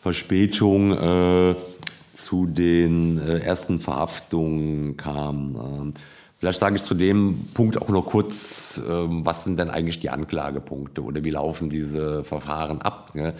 Verspätung 0.00 0.92
äh, 0.92 1.54
zu 2.18 2.46
den 2.46 3.18
äh, 3.18 3.38
ersten 3.38 3.78
Verhaftungen 3.78 4.96
kam. 4.96 5.56
Ähm, 5.56 5.94
vielleicht 6.38 6.58
sage 6.58 6.76
ich 6.76 6.82
zu 6.82 6.94
dem 6.94 7.48
Punkt 7.54 7.80
auch 7.80 7.88
noch 7.88 8.06
kurz, 8.06 8.82
ähm, 8.88 9.24
was 9.24 9.44
sind 9.44 9.58
denn 9.58 9.70
eigentlich 9.70 10.00
die 10.00 10.10
Anklagepunkte 10.10 11.02
oder 11.02 11.22
wie 11.22 11.30
laufen 11.30 11.70
diese 11.70 12.24
Verfahren 12.24 12.82
ab? 12.82 13.14
Ne? 13.14 13.34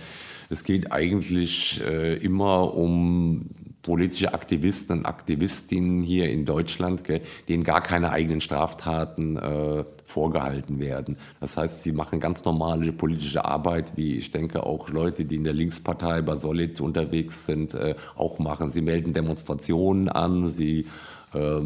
Es 0.49 0.63
geht 0.63 0.93
eigentlich 0.93 1.83
äh, 1.87 2.15
immer 2.17 2.75
um 2.75 3.51
politische 3.83 4.33
Aktivisten 4.33 4.99
und 4.99 5.07
Aktivistinnen 5.07 6.03
hier 6.03 6.31
in 6.31 6.45
Deutschland, 6.45 7.03
denen 7.49 7.65
gar 7.65 7.83
keine 7.83 8.11
eigenen 8.11 8.41
Straftaten 8.41 9.37
äh, 9.37 9.85
vorgehalten 10.09 10.81
werden. 10.81 11.19
Das 11.39 11.59
heißt, 11.59 11.83
sie 11.83 11.93
machen 11.93 12.19
ganz 12.19 12.45
normale 12.47 12.93
politische 12.93 13.45
Arbeit, 13.45 13.93
wie 13.97 14.17
ich 14.17 14.31
denke 14.31 14.65
auch 14.65 14.89
Leute, 14.89 15.27
die 15.27 15.37
in 15.37 15.45
der 15.45 15.53
Linkspartei 15.53 16.23
bei 16.23 16.37
Solid 16.37 16.81
unterwegs 16.81 17.45
sind, 17.45 17.75
äh, 17.75 17.95
auch 18.17 18.39
machen. 18.39 18.71
Sie 18.71 18.81
melden 18.81 19.13
Demonstrationen 19.13 20.09
an, 20.09 20.51
sie 20.51 20.87
äh, 21.35 21.61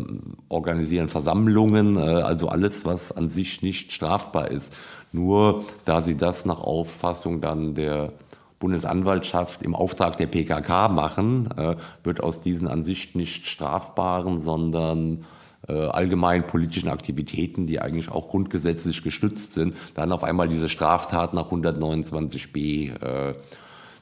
organisieren 0.49 1.09
Versammlungen, 1.09 1.97
äh, 1.97 2.01
also 2.01 2.49
alles, 2.49 2.85
was 2.85 3.13
an 3.13 3.29
sich 3.29 3.63
nicht 3.63 3.93
strafbar 3.93 4.51
ist. 4.51 4.75
Nur 5.13 5.65
da 5.85 6.03
sie 6.03 6.17
das 6.17 6.45
nach 6.45 6.61
Auffassung 6.61 7.41
dann 7.41 7.75
der 7.75 8.13
Bundesanwaltschaft 8.59 9.63
im 9.63 9.77
Auftrag 9.77 10.17
der 10.17 10.27
PKK 10.27 10.89
machen, 10.89 11.49
äh, 11.57 11.77
wird 12.03 12.21
aus 12.21 12.41
diesen 12.41 12.67
an 12.67 12.83
sich 12.83 13.15
nicht 13.15 13.47
strafbaren, 13.47 14.39
sondern 14.39 15.25
allgemein 15.71 16.47
politischen 16.47 16.89
Aktivitäten, 16.89 17.67
die 17.67 17.81
eigentlich 17.81 18.11
auch 18.11 18.29
grundgesetzlich 18.29 19.03
gestützt 19.03 19.55
sind, 19.55 19.77
dann 19.95 20.13
auf 20.13 20.25
einmal 20.25 20.49
diese 20.49 20.69
Straftat 20.69 21.35
nach 21.35 21.51
129b. 21.51 23.03
Äh, 23.03 23.35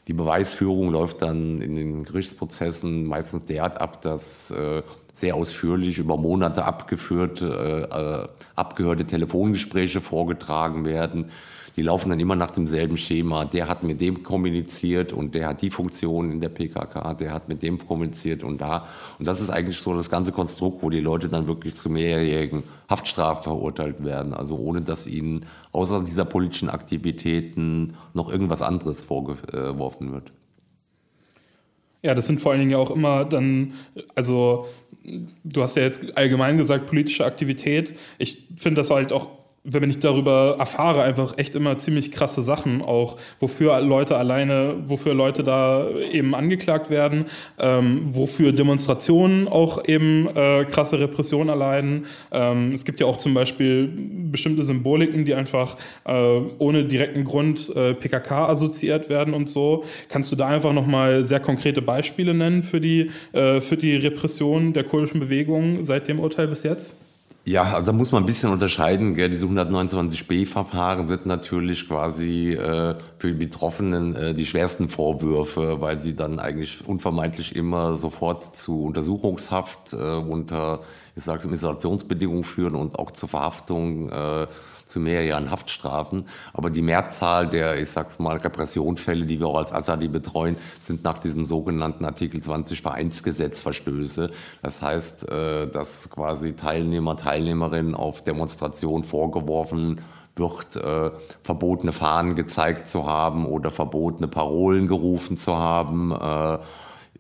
die 0.09 0.13
Beweisführung 0.13 0.91
läuft 0.91 1.23
dann 1.23 1.61
in 1.61 1.77
den 1.77 2.05
Gerichtsprozessen 2.05 3.05
meistens 3.07 3.45
derart 3.45 3.81
ab, 3.81 4.03
dass 4.03 4.53
sehr 5.15 5.37
ausführlich 5.37 5.99
über 5.99 6.17
Monate 6.17 6.65
abgeführte, 6.65 8.29
abgehörte 8.57 9.05
Telefongespräche 9.05 10.01
vorgetragen 10.01 10.85
werden 10.85 11.31
die 11.81 11.87
laufen 11.87 12.11
dann 12.11 12.21
immer 12.21 12.37
nach 12.37 12.51
demselben 12.51 12.99
Schema. 12.99 13.47
Der 13.47 13.67
hat 13.67 13.83
mit 13.85 14.03
dem 14.03 14.23
kommuniziert 14.23 15.15
und 15.15 15.35
der 15.35 15.49
hat 15.49 15.63
die 15.63 15.71
Funktion 15.71 16.31
in 16.31 16.39
der 16.39 16.51
PKK, 16.51 17.15
der 17.15 17.33
hat 17.33 17.49
mit 17.49 17.63
dem 17.63 17.79
kommuniziert 17.79 18.45
und 18.45 18.61
da. 18.61 18.87
Und 19.19 19.27
das 19.27 19.41
ist 19.41 19.49
eigentlich 19.49 19.79
so 19.79 19.95
das 19.95 20.11
ganze 20.11 20.31
Konstrukt, 20.31 20.83
wo 20.83 20.91
die 20.91 21.01
Leute 21.01 21.31
dann 21.31 21.49
wirklich 21.49 21.77
zu 21.77 21.89
mehrjährigen 21.89 22.65
Haftstrafe 22.91 23.45
verurteilt 23.45 24.05
werden. 24.05 24.35
Also 24.35 24.59
ohne 24.59 24.83
dass 24.83 25.07
ihnen 25.07 25.47
außer 25.73 26.03
dieser 26.05 26.27
politischen 26.27 26.69
Aktivitäten 26.69 27.95
noch 28.13 28.31
irgendwas 28.31 28.61
anderes 28.61 29.03
vorgeworfen 29.03 30.13
wird. 30.13 30.33
Ja, 32.03 32.15
das 32.15 32.27
sind 32.27 32.43
vor 32.43 32.53
allen 32.53 32.61
Dingen 32.61 32.73
ja 32.73 32.79
auch 32.79 32.91
immer 32.91 33.25
dann, 33.25 33.73
also 34.15 34.67
du 35.45 35.63
hast 35.63 35.79
ja 35.79 35.85
jetzt 35.85 36.15
allgemein 36.19 36.59
gesagt, 36.59 36.89
politische 36.89 37.25
Aktivität. 37.25 37.95
Ich 38.19 38.49
finde 38.57 38.83
das 38.83 38.91
halt 38.91 39.15
auch 39.15 39.40
wenn 39.63 39.91
ich 39.91 40.01
darüber 40.01 40.57
erfahre, 40.59 41.03
einfach 41.03 41.37
echt 41.37 41.55
immer 41.55 41.77
ziemlich 41.77 42.13
krasse 42.13 42.43
Sachen, 42.43 42.81
auch 42.81 43.19
wofür 43.41 43.79
Leute 43.81 44.17
alleine, 44.17 44.77
wofür 44.87 45.13
Leute 45.13 45.45
da 45.45 45.87
eben 45.91 46.35
angeklagt 46.35 46.89
werden, 46.89 47.27
ähm, 47.59 48.01
wofür 48.05 48.53
Demonstrationen 48.53 49.49
auch 49.49 49.87
eben 49.87 50.29
äh, 50.35 50.65
krasse 50.65 50.99
Repressionen 50.99 51.51
erleiden. 51.51 52.07
Ähm, 52.33 52.73
es 52.73 52.87
gibt 52.87 53.01
ja 53.01 53.07
auch 53.07 53.19
zum 53.19 53.35
Beispiel 53.35 53.93
bestimmte 54.31 54.63
Symboliken, 54.63 55.27
die 55.27 55.35
einfach 55.35 55.77
äh, 56.05 56.41
ohne 56.59 56.87
direkten 56.87 57.25
Grund 57.25 57.75
äh, 57.77 57.93
PKK 57.93 58.49
assoziiert 58.49 59.11
werden 59.11 59.35
und 59.35 59.51
so. 59.51 59.85
Kannst 60.09 60.33
du 60.33 60.37
da 60.37 60.49
einfach 60.49 60.73
nochmal 60.73 61.23
sehr 61.23 61.41
konkrete 61.41 61.83
Beispiele 61.83 62.33
nennen 62.33 62.63
für 62.63 62.81
die, 62.81 63.11
äh, 63.33 63.61
für 63.61 63.77
die 63.77 63.97
Repression 63.97 64.73
der 64.73 64.85
kurdischen 64.85 65.21
Bewegung 65.21 65.83
seit 65.83 66.09
dem 66.09 66.19
Urteil 66.19 66.49
bis 66.49 66.63
jetzt? 66.63 67.10
Ja, 67.47 67.63
also 67.63 67.87
da 67.87 67.93
muss 67.93 68.13
man 68.13 68.23
ein 68.23 68.27
bisschen 68.27 68.53
unterscheiden. 68.53 69.15
Gell? 69.15 69.31
Diese 69.31 69.47
129b-Verfahren 69.47 71.07
sind 71.07 71.25
natürlich 71.25 71.89
quasi 71.89 72.53
äh, 72.53 72.97
für 73.17 73.29
die 73.29 73.47
Betroffenen 73.47 74.15
äh, 74.15 74.35
die 74.35 74.45
schwersten 74.45 74.91
Vorwürfe, 74.91 75.81
weil 75.81 75.99
sie 75.99 76.15
dann 76.15 76.39
eigentlich 76.39 76.87
unvermeidlich 76.87 77.57
immer 77.57 77.97
sofort 77.97 78.55
zu 78.55 78.85
Untersuchungshaft 78.85 79.95
äh, 79.95 79.97
unter, 79.97 80.81
ich 81.17 81.25
sage 81.25 81.39
es, 81.39 81.53
Isolationsbedingungen 81.53 82.45
führen 82.45 82.75
und 82.75 82.99
auch 82.99 83.11
zur 83.11 83.29
Verhaftung 83.29 84.11
zu 84.91 85.01
mehreren 85.01 85.51
Haftstrafen. 85.51 86.27
Aber 86.53 86.71
die 86.71 86.83
Mehrzahl 86.83 87.49
der, 87.49 87.81
ich 87.81 87.91
sag's 87.91 88.19
mal, 88.19 88.37
Repressionsfälle, 88.37 89.25
die 89.25 89.41
wir 89.41 89.47
auch 89.47 89.59
als 89.59 89.73
Assadi 89.73 90.09
betreuen, 90.09 90.57
sind 90.83 91.05
nach 91.05 91.19
diesem 91.19 91.45
sogenannten 91.45 92.05
Artikel 92.05 92.43
20 92.43 92.83
Vereinsgesetz 92.83 93.61
Verstöße. 93.61 94.31
Das 94.63 94.83
heißt, 94.83 95.31
äh, 95.31 95.69
dass 95.69 96.11
quasi 96.11 96.55
Teilnehmer, 96.55 97.17
Teilnehmerinnen 97.17 97.95
auf 97.95 98.23
Demonstrationen 98.23 99.05
vorgeworfen 99.05 100.01
wird, 100.37 100.77
äh, 100.77 101.11
verbotene 101.43 101.93
Fahnen 101.93 102.35
gezeigt 102.35 102.89
zu 102.89 103.07
haben 103.07 103.47
oder 103.47 103.71
verbotene 103.71 104.29
Parolen 104.29 104.89
gerufen 104.89 105.37
zu 105.37 105.57
haben. 105.57 106.13
Äh, 106.13 106.59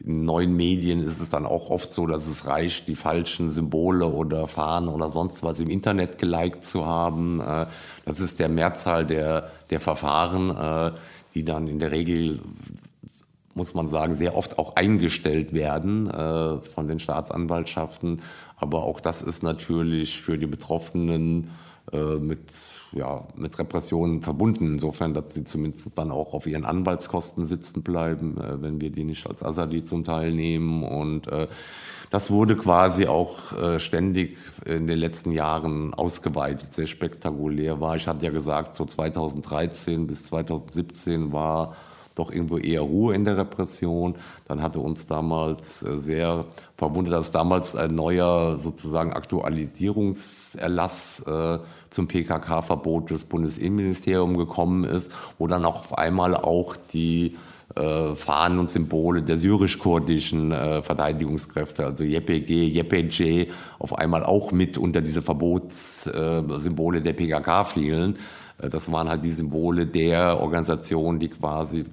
in 0.04 0.24
neuen 0.24 0.56
Medien 0.56 1.02
ist 1.02 1.20
es 1.20 1.30
dann 1.30 1.44
auch 1.44 1.68
oft 1.70 1.92
so, 1.92 2.06
dass 2.06 2.26
es 2.26 2.46
reicht, 2.46 2.88
die 2.88 2.94
falschen 2.94 3.50
Symbole 3.50 4.06
oder 4.06 4.46
Fahnen 4.46 4.88
oder 4.88 5.10
sonst 5.10 5.42
was 5.42 5.60
im 5.60 5.68
Internet 5.68 6.18
geliked 6.18 6.64
zu 6.64 6.86
haben. 6.86 7.40
Äh, 7.40 7.66
das 8.06 8.20
ist 8.20 8.38
der 8.38 8.48
Mehrzahl 8.48 9.06
der, 9.06 9.50
der 9.68 9.80
Verfahren, 9.80 10.50
äh, 10.56 10.92
die 11.34 11.44
dann 11.44 11.68
in 11.68 11.78
der 11.78 11.92
Regel 11.92 12.40
muss 13.52 13.74
man 13.74 13.88
sagen, 13.88 14.14
sehr 14.14 14.36
oft 14.36 14.58
auch 14.58 14.76
eingestellt 14.76 15.52
werden 15.52 16.08
äh, 16.08 16.60
von 16.62 16.88
den 16.88 16.98
Staatsanwaltschaften. 16.98 18.22
Aber 18.56 18.84
auch 18.84 19.00
das 19.00 19.22
ist 19.22 19.42
natürlich 19.42 20.20
für 20.20 20.38
die 20.38 20.46
Betroffenen 20.46 21.50
mit, 21.92 22.52
ja, 22.92 23.26
mit 23.36 23.58
Repressionen 23.58 24.22
verbunden, 24.22 24.72
insofern, 24.72 25.14
dass 25.14 25.34
sie 25.34 25.44
zumindest 25.44 25.96
dann 25.96 26.10
auch 26.10 26.34
auf 26.34 26.46
ihren 26.46 26.64
Anwaltskosten 26.64 27.46
sitzen 27.46 27.82
bleiben, 27.82 28.38
äh, 28.38 28.60
wenn 28.60 28.80
wir 28.80 28.90
die 28.90 29.04
nicht 29.04 29.26
als 29.26 29.42
Asadi 29.42 29.84
zum 29.84 30.04
Teil 30.04 30.32
nehmen. 30.32 30.82
Und 30.82 31.28
äh, 31.28 31.46
das 32.10 32.30
wurde 32.30 32.56
quasi 32.56 33.06
auch 33.06 33.52
äh, 33.52 33.78
ständig 33.78 34.38
in 34.64 34.86
den 34.86 34.98
letzten 34.98 35.30
Jahren 35.30 35.94
ausgeweitet, 35.94 36.72
sehr 36.72 36.88
spektakulär 36.88 37.80
war. 37.80 37.94
Ich 37.94 38.08
hatte 38.08 38.26
ja 38.26 38.32
gesagt, 38.32 38.74
so 38.74 38.84
2013 38.84 40.06
bis 40.06 40.24
2017 40.24 41.32
war 41.32 41.76
doch 42.20 42.30
irgendwo 42.30 42.58
eher 42.58 42.82
Ruhe 42.82 43.14
in 43.14 43.24
der 43.24 43.36
Repression. 43.36 44.14
Dann 44.46 44.62
hatte 44.62 44.80
uns 44.80 45.06
damals 45.06 45.82
äh, 45.82 45.98
sehr 45.98 46.44
verwundert, 46.76 47.14
dass 47.14 47.32
damals 47.32 47.74
ein 47.74 47.94
neuer 47.94 48.56
sozusagen 48.58 49.12
Aktualisierungserlass 49.12 51.24
äh, 51.26 51.58
zum 51.90 52.06
PKK-Verbot 52.06 53.10
des 53.10 53.24
Bundesinnenministeriums 53.24 54.38
gekommen 54.38 54.84
ist, 54.84 55.12
wo 55.38 55.46
dann 55.46 55.64
auch 55.64 55.80
auf 55.80 55.98
einmal 55.98 56.36
auch 56.36 56.76
die 56.92 57.36
äh, 57.76 58.14
Fahnen 58.16 58.58
und 58.58 58.68
Symbole 58.68 59.22
der 59.22 59.38
syrisch-kurdischen 59.38 60.52
äh, 60.52 60.82
Verteidigungskräfte, 60.82 61.84
also 61.84 62.04
YPG, 62.04 62.80
YPG, 62.80 63.48
auf 63.78 63.96
einmal 63.96 64.24
auch 64.24 64.50
mit 64.50 64.76
unter 64.76 65.00
diese 65.00 65.22
Verbotssymbole 65.22 66.98
äh, 66.98 67.02
der 67.02 67.12
PKK 67.12 67.64
fielen. 67.64 68.18
Äh, 68.60 68.68
das 68.68 68.90
waren 68.92 69.08
halt 69.08 69.24
die 69.24 69.32
Symbole 69.32 69.86
der 69.86 70.40
Organisation, 70.40 71.18
die 71.18 71.28
quasi 71.28 71.84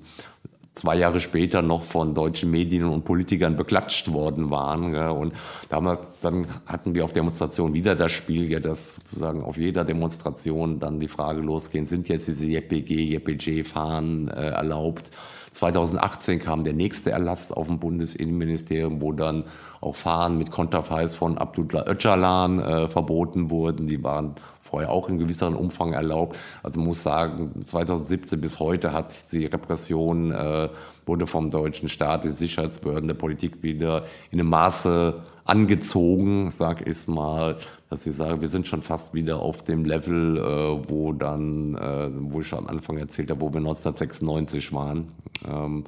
zwei 0.77 0.95
Jahre 0.95 1.19
später 1.19 1.61
noch 1.61 1.83
von 1.83 2.13
deutschen 2.13 2.51
Medien 2.51 2.85
und 2.85 3.03
Politikern 3.03 3.57
beklatscht 3.57 4.13
worden 4.13 4.49
waren. 4.49 4.95
Und 4.95 5.33
damals, 5.69 5.99
dann 6.21 6.45
hatten 6.65 6.95
wir 6.95 7.03
auf 7.03 7.13
Demonstrationen 7.13 7.73
wieder 7.73 7.95
das 7.95 8.11
Spiel, 8.11 8.49
ja, 8.49 8.59
dass 8.59 8.95
sozusagen 8.95 9.43
auf 9.43 9.57
jeder 9.57 9.83
Demonstration 9.83 10.79
dann 10.79 10.99
die 10.99 11.07
Frage 11.07 11.41
losgehen, 11.41 11.85
sind 11.85 12.07
jetzt 12.09 12.27
diese 12.27 12.45
JPG, 12.45 13.15
JPG-Fahnen 13.15 14.29
äh, 14.29 14.49
erlaubt? 14.49 15.11
2018 15.51 16.39
kam 16.39 16.63
der 16.63 16.73
nächste 16.73 17.11
Erlass 17.11 17.51
auf 17.51 17.67
dem 17.67 17.79
Bundesinnenministerium, 17.79 19.01
wo 19.01 19.11
dann 19.11 19.43
auch 19.81 19.95
Fahnen 19.95 20.37
mit 20.37 20.51
Konterfeis 20.51 21.15
von 21.15 21.37
Abdullah 21.37 21.87
Öcalan 21.87 22.59
äh, 22.59 22.87
verboten 22.89 23.49
wurden. 23.49 23.87
Die 23.87 24.03
waren 24.03 24.35
vorher 24.67 24.91
auch 24.91 25.09
in 25.09 25.17
gewisseren 25.17 25.55
Umfang 25.55 25.93
erlaubt. 25.93 26.37
Also 26.63 26.79
muss 26.79 27.03
sagen, 27.03 27.63
2017 27.63 28.39
bis 28.39 28.59
heute 28.59 28.93
hat 28.93 29.31
die 29.31 29.45
Repression, 29.45 30.31
äh, 30.31 30.69
wurde 31.05 31.25
vom 31.25 31.49
deutschen 31.49 31.89
Staat, 31.89 32.25
die 32.25 32.29
Sicherheitsbehörden 32.29 33.07
der 33.07 33.15
Politik 33.15 33.63
wieder 33.63 34.03
in 34.29 34.39
einem 34.39 34.49
Maße 34.49 35.21
angezogen, 35.45 36.51
sag 36.51 36.85
ich 36.85 37.07
mal, 37.07 37.55
dass 37.89 38.05
ich 38.05 38.15
sage, 38.15 38.41
wir 38.41 38.49
sind 38.49 38.67
schon 38.67 38.81
fast 38.81 39.13
wieder 39.13 39.39
auf 39.39 39.63
dem 39.63 39.85
Level, 39.85 40.37
äh, 40.37 40.89
wo 40.89 41.13
dann, 41.13 41.75
äh, 41.75 42.09
wo 42.13 42.41
ich 42.41 42.53
am 42.53 42.67
Anfang 42.67 42.97
erzählt 42.97 43.31
habe, 43.31 43.41
wo 43.41 43.53
wir 43.53 43.61
1996 43.61 44.73
waren, 44.73 45.07
ähm, 45.47 45.85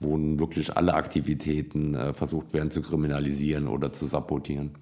wo 0.00 0.18
wirklich 0.18 0.76
alle 0.76 0.94
Aktivitäten 0.94 1.94
äh, 1.94 2.12
versucht 2.12 2.52
werden 2.52 2.70
zu 2.70 2.82
kriminalisieren 2.82 3.68
oder 3.68 3.92
zu 3.92 4.06
sabotieren 4.06 4.72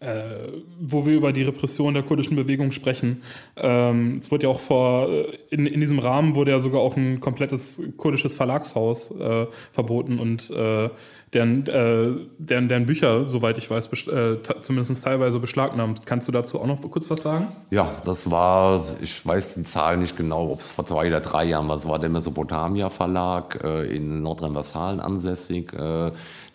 äh, 0.00 0.48
wo 0.80 1.04
wir 1.04 1.14
über 1.14 1.30
die 1.32 1.42
Repression 1.42 1.92
der 1.92 2.02
kurdischen 2.02 2.34
Bewegung 2.34 2.70
sprechen. 2.70 3.22
Ähm, 3.56 4.16
es 4.16 4.30
wird 4.30 4.42
ja 4.42 4.48
auch 4.48 4.58
vor, 4.58 5.10
äh, 5.10 5.36
in, 5.50 5.66
in 5.66 5.80
diesem 5.80 5.98
Rahmen 5.98 6.34
wurde 6.34 6.52
ja 6.52 6.58
sogar 6.58 6.80
auch 6.80 6.96
ein 6.96 7.20
komplettes 7.20 7.82
kurdisches 7.98 8.34
Verlagshaus 8.34 9.10
äh, 9.10 9.46
verboten 9.72 10.18
und 10.18 10.48
äh, 10.50 10.88
deren, 11.34 11.66
äh, 11.66 12.12
deren, 12.38 12.68
deren 12.68 12.86
Bücher, 12.86 13.28
soweit 13.28 13.58
ich 13.58 13.70
weiß, 13.70 13.88
äh, 14.08 14.38
zumindest 14.62 15.04
teilweise 15.04 15.38
beschlagnahmt. 15.38 16.06
Kannst 16.06 16.26
du 16.28 16.32
dazu 16.32 16.58
auch 16.60 16.66
noch 16.66 16.80
kurz 16.90 17.10
was 17.10 17.20
sagen? 17.20 17.48
Ja, 17.70 17.90
das 18.06 18.30
war, 18.30 18.82
ich 19.02 19.24
weiß 19.24 19.56
die 19.56 19.64
Zahl 19.64 19.98
nicht 19.98 20.16
genau, 20.16 20.50
ob 20.50 20.60
es 20.60 20.70
vor 20.70 20.86
zwei 20.86 21.08
oder 21.08 21.20
drei 21.20 21.44
Jahren 21.44 21.68
war. 21.68 21.76
Es 21.76 21.86
war 21.86 21.98
der 21.98 22.08
Mesopotamia 22.08 22.88
Verlag 22.88 23.62
in 23.62 24.22
Nordrhein-Westfalen 24.22 24.98
ansässig 25.00 25.72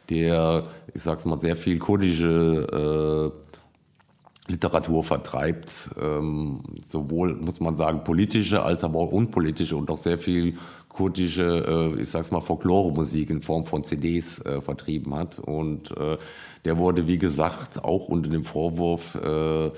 der, 0.10 0.64
ich 0.94 1.02
sag's 1.02 1.26
mal, 1.26 1.40
sehr 1.40 1.56
viel 1.56 1.80
kurdische 1.80 3.32
äh, 4.48 4.52
Literatur 4.52 5.04
vertreibt, 5.04 5.90
ähm, 6.02 6.62
sowohl, 6.82 7.36
muss 7.36 7.60
man 7.60 7.76
sagen, 7.76 8.04
politische 8.04 8.64
als 8.64 8.84
aber 8.84 9.00
auch 9.00 9.12
unpolitische 9.12 9.76
und 9.76 9.90
auch 9.90 9.98
sehr 9.98 10.20
viel 10.20 10.58
kurdische, 10.90 11.96
äh, 11.98 12.02
ich 12.02 12.10
sag's 12.10 12.32
mal, 12.32 12.42
Folklore-Musik 12.42 13.30
in 13.30 13.42
Form 13.42 13.66
von 13.66 13.84
CDs 13.84 14.40
äh, 14.46 14.62
vertrieben 14.62 15.16
hat. 15.16 15.40
Und 15.40 15.92
äh, 15.98 16.18
der 16.64 16.78
wurde, 16.78 17.08
wie 17.08 17.18
gesagt, 17.18 17.84
auch 17.84 18.08
unter 18.08 18.30
dem 18.30 18.44
Vorwurf, 18.44 19.16
äh, 19.16 19.72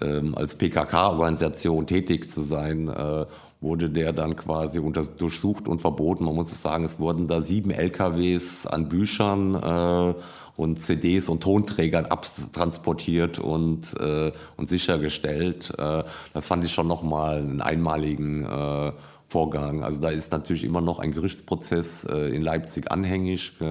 ähm, 0.00 0.34
als 0.34 0.56
PKK-Organisation 0.56 1.86
tätig 1.86 2.30
zu 2.30 2.42
sein, 2.42 2.88
äh, 2.88 3.24
wurde 3.60 3.90
der 3.90 4.12
dann 4.12 4.36
quasi 4.36 4.78
unter, 4.78 5.04
durchsucht 5.04 5.68
und 5.68 5.80
verboten. 5.80 6.24
Man 6.24 6.34
muss 6.34 6.60
sagen, 6.60 6.84
es 6.84 6.98
wurden 6.98 7.26
da 7.26 7.40
sieben 7.40 7.70
LKWs 7.70 8.66
an 8.66 8.88
Büchern 8.88 9.54
äh, 9.54 10.14
und 10.56 10.80
CDs 10.80 11.28
und 11.28 11.42
Tonträgern 11.42 12.06
abtransportiert 12.06 13.38
und, 13.38 13.98
äh, 14.00 14.32
und 14.56 14.68
sichergestellt. 14.68 15.72
Äh, 15.78 16.04
das 16.32 16.46
fand 16.46 16.64
ich 16.64 16.72
schon 16.72 16.86
nochmal 16.86 17.38
einen 17.38 17.60
einmaligen 17.60 18.44
äh, 18.44 18.92
Vorgang. 19.28 19.82
Also 19.82 20.00
da 20.00 20.10
ist 20.10 20.32
natürlich 20.32 20.64
immer 20.64 20.80
noch 20.80 20.98
ein 20.98 21.12
Gerichtsprozess 21.12 22.04
äh, 22.04 22.34
in 22.34 22.42
Leipzig 22.42 22.90
anhängig, 22.92 23.60
äh, 23.60 23.64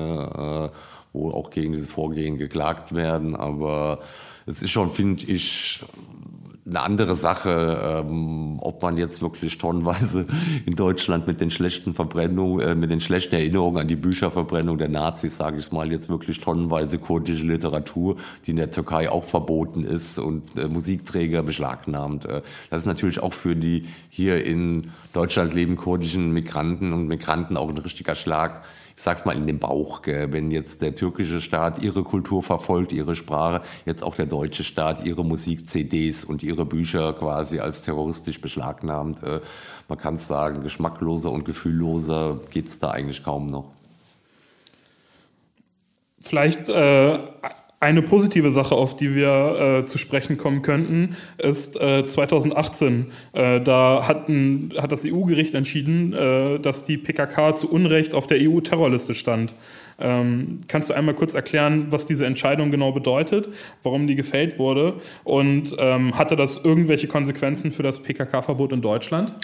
wo 1.14 1.32
auch 1.32 1.50
gegen 1.50 1.72
dieses 1.72 1.90
Vorgehen 1.90 2.38
geklagt 2.38 2.94
werden. 2.94 3.36
Aber 3.36 4.00
es 4.46 4.62
ist 4.62 4.72
schon, 4.72 4.92
finde 4.92 5.26
ich, 5.26 5.84
eine 6.68 6.82
andere 6.82 7.16
Sache, 7.16 8.06
ähm, 8.10 8.58
ob 8.60 8.82
man 8.82 8.98
jetzt 8.98 9.22
wirklich 9.22 9.60
tonnenweise 9.60 10.26
in 10.66 10.76
Deutschland 10.76 11.28
mit 11.28 11.40
den 11.40 11.52
schlechten 11.52 11.94
Verbrennungen, 11.94 12.68
äh, 12.68 12.76
mit 12.76 12.90
den 12.90 13.00
schlechten 13.00 13.36
Erinnerungen 13.36 13.78
an 13.78 13.88
die 13.88 13.96
Bücherverbrennung 13.96 14.80
der 14.80 14.90
Nazis, 14.90 15.38
sage 15.38 15.58
ich 15.60 15.72
mal, 15.72 15.92
jetzt 15.92 16.10
wirklich 16.10 16.40
tonnenweise 16.40 16.98
kurdische 16.98 17.46
Literatur, 17.46 18.16
die 18.46 18.52
in 18.52 18.58
der 18.58 18.72
Türkei 18.72 19.12
auch 19.12 19.24
verboten 19.24 19.84
ist 19.84 20.18
und 20.18 20.58
äh, 20.58 20.68
Musikträger 20.68 21.44
beschlagnahmt. 21.44 22.26
Äh, 22.26 22.42
das 22.72 22.80
ist 22.80 22.86
natürlich 22.88 23.20
auch 23.20 23.34
für 23.34 23.56
die 23.56 23.86
hier 24.10 24.44
in 24.44 24.90
Deutschland 25.16 25.54
lebenden 25.54 25.82
kurdischen 25.82 26.32
Migranten 26.32 26.94
und 26.94 27.08
Migranten 27.08 27.58
auch 27.58 27.70
ein 27.70 27.78
richtiger 27.78 28.16
Schlag 28.16 28.64
ich 28.98 29.04
sag's 29.04 29.26
mal, 29.26 29.36
in 29.36 29.46
den 29.46 29.60
Bauch. 29.60 30.02
Gell? 30.02 30.32
Wenn 30.32 30.52
jetzt 30.52 30.82
der 30.82 30.96
türkische 30.96 31.42
Staat 31.42 31.80
ihre 31.80 32.04
Kultur 32.04 32.42
verfolgt, 32.42 32.94
ihre 32.94 33.16
Sprache, 33.16 33.62
jetzt 33.86 34.04
auch 34.04 34.16
der 34.16 34.26
deutsche 34.26 34.64
Staat 34.64 35.04
ihre 35.04 35.26
Musik-CDs 35.26 36.24
und 36.24 36.44
ihre 36.44 36.66
Bücher 36.66 37.14
quasi 37.14 37.60
als 37.60 37.82
terroristisch 37.84 38.40
beschlagnahmt. 38.40 39.22
Äh, 39.24 39.42
man 39.90 39.98
kann 39.98 40.16
es 40.16 40.28
sagen, 40.28 40.64
geschmackloser 40.64 41.32
und 41.32 41.44
gefühlloser 41.44 42.40
geht's 42.52 42.80
da 42.80 42.92
eigentlich 42.92 43.24
kaum 43.24 43.48
noch. 43.48 43.72
Vielleicht 46.22 46.70
äh, 46.70 47.20
eine 47.86 48.02
positive 48.02 48.50
Sache, 48.50 48.74
auf 48.74 48.98
die 48.98 49.14
wir 49.14 49.82
äh, 49.82 49.86
zu 49.86 50.00
sprechen 50.00 50.38
kommen 50.38 50.64
könnten, 50.64 51.16
ist 51.38 51.80
äh, 51.80 52.04
2018. 52.04 53.12
Äh, 53.34 53.62
da 53.62 54.08
hat, 54.08 54.28
hat 54.28 54.92
das 54.92 55.06
EU-Gericht 55.06 55.54
entschieden, 55.54 56.14
äh, 56.14 56.60
dass 56.60 56.84
die 56.84 56.98
PKK 56.98 57.56
zu 57.56 57.72
Unrecht 57.72 58.16
auf 58.16 58.26
der 58.26 58.40
EU-Terrorliste 58.42 59.14
stand. 59.14 59.54
Ähm, 60.00 60.58
kannst 60.68 60.90
du 60.90 60.96
einmal 60.96 61.14
kurz 61.14 61.36
erklären, 61.36 61.88
was 61.92 62.06
diese 62.06 62.26
Entscheidung 62.26 62.72
genau 62.72 62.92
bedeutet, 62.92 63.50
warum 63.84 64.08
die 64.08 64.16
gefällt 64.16 64.58
wurde 64.58 64.96
und 65.24 65.76
ähm, 65.78 66.18
hatte 66.18 66.36
das 66.36 66.66
irgendwelche 66.66 67.08
Konsequenzen 67.08 67.72
für 67.72 67.84
das 67.84 68.02
PKK-Verbot 68.02 68.74
in 68.74 68.82
Deutschland? 68.82 69.36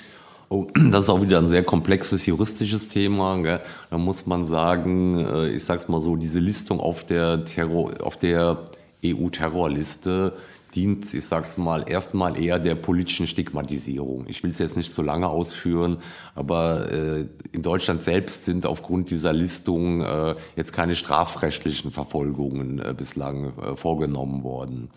Oh, 0.52 0.68
das 0.92 1.06
ist 1.06 1.10
auch 1.10 1.22
wieder 1.22 1.38
ein 1.38 1.48
sehr 1.48 1.64
komplexes 1.64 2.26
juristisches 2.26 2.90
Thema. 2.90 3.42
Gell? 3.42 3.62
Da 3.90 3.98
muss 3.98 4.26
man 4.26 4.44
sagen, 4.44 5.18
äh, 5.18 5.48
ich 5.48 5.64
sag's 5.64 5.88
mal 5.88 6.02
so, 6.02 6.18
diese 6.18 6.42
Listung 6.42 6.82
auf 6.82 7.06
der, 7.06 7.46
Terror, 7.46 7.94
auf 8.04 8.18
der 8.18 8.66
EU-Terrorliste 9.04 10.34
dient, 10.76 11.14
ich 11.14 11.26
sag's 11.26 11.58
mal, 11.58 11.86
erstmal 11.88 12.38
eher 12.38 12.60
der 12.60 12.76
politischen 12.76 13.28
Stigmatisierung. 13.28 14.26
Ich 14.28 14.44
will 14.44 14.52
es 14.52 14.60
jetzt 14.60 14.76
nicht 14.76 14.92
so 14.92 15.02
lange 15.02 15.30
ausführen, 15.30 15.98
aber 16.36 16.92
äh, 16.92 17.26
in 17.54 17.62
Deutschland 17.62 18.02
selbst 18.02 18.46
sind 18.46 18.66
aufgrund 18.66 19.10
dieser 19.10 19.34
Listung 19.34 20.02
äh, 20.02 20.36
jetzt 20.58 20.74
keine 20.74 20.96
strafrechtlichen 20.96 21.92
Verfolgungen 21.92 22.80
äh, 22.80 22.94
bislang 22.98 23.54
äh, 23.58 23.76
vorgenommen 23.76 24.44
worden. 24.44 24.90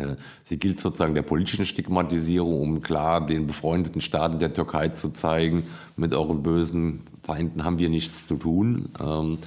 Äh, 0.00 0.16
sie 0.42 0.58
gilt 0.58 0.80
sozusagen 0.80 1.14
der 1.14 1.22
politischen 1.22 1.66
Stigmatisierung, 1.66 2.60
um 2.60 2.82
klar 2.82 3.24
den 3.24 3.46
befreundeten 3.46 4.00
Staaten 4.00 4.38
der 4.38 4.52
Türkei 4.52 4.88
zu 4.88 5.10
zeigen, 5.10 5.64
mit 5.96 6.14
euren 6.14 6.42
bösen 6.42 7.02
Feinden 7.22 7.64
haben 7.64 7.78
wir 7.78 7.88
nichts 7.88 8.26
zu 8.26 8.36
tun. 8.36 8.88
Ähm, 9.00 9.38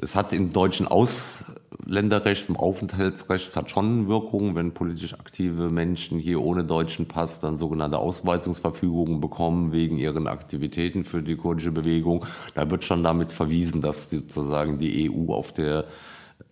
es 0.00 0.16
hat 0.16 0.32
im 0.32 0.52
deutschen 0.52 0.88
Ausländerrecht, 0.88 2.48
im 2.48 2.56
Aufenthaltsrecht, 2.56 3.48
es 3.48 3.56
hat 3.56 3.70
schon 3.70 4.08
Wirkung, 4.08 4.54
wenn 4.56 4.74
politisch 4.74 5.14
aktive 5.14 5.70
Menschen 5.70 6.18
hier 6.18 6.42
ohne 6.42 6.64
deutschen 6.64 7.06
Pass 7.06 7.40
dann 7.40 7.56
sogenannte 7.56 7.98
Ausweisungsverfügungen 7.98 9.20
bekommen 9.20 9.72
wegen 9.72 9.98
ihren 9.98 10.26
Aktivitäten 10.26 11.04
für 11.04 11.22
die 11.22 11.36
kurdische 11.36 11.72
Bewegung. 11.72 12.26
Da 12.54 12.68
wird 12.70 12.84
schon 12.84 13.04
damit 13.04 13.32
verwiesen, 13.32 13.80
dass 13.80 14.10
sozusagen 14.10 14.78
die 14.78 15.10
EU 15.10 15.32
auf 15.32 15.52
der 15.52 15.84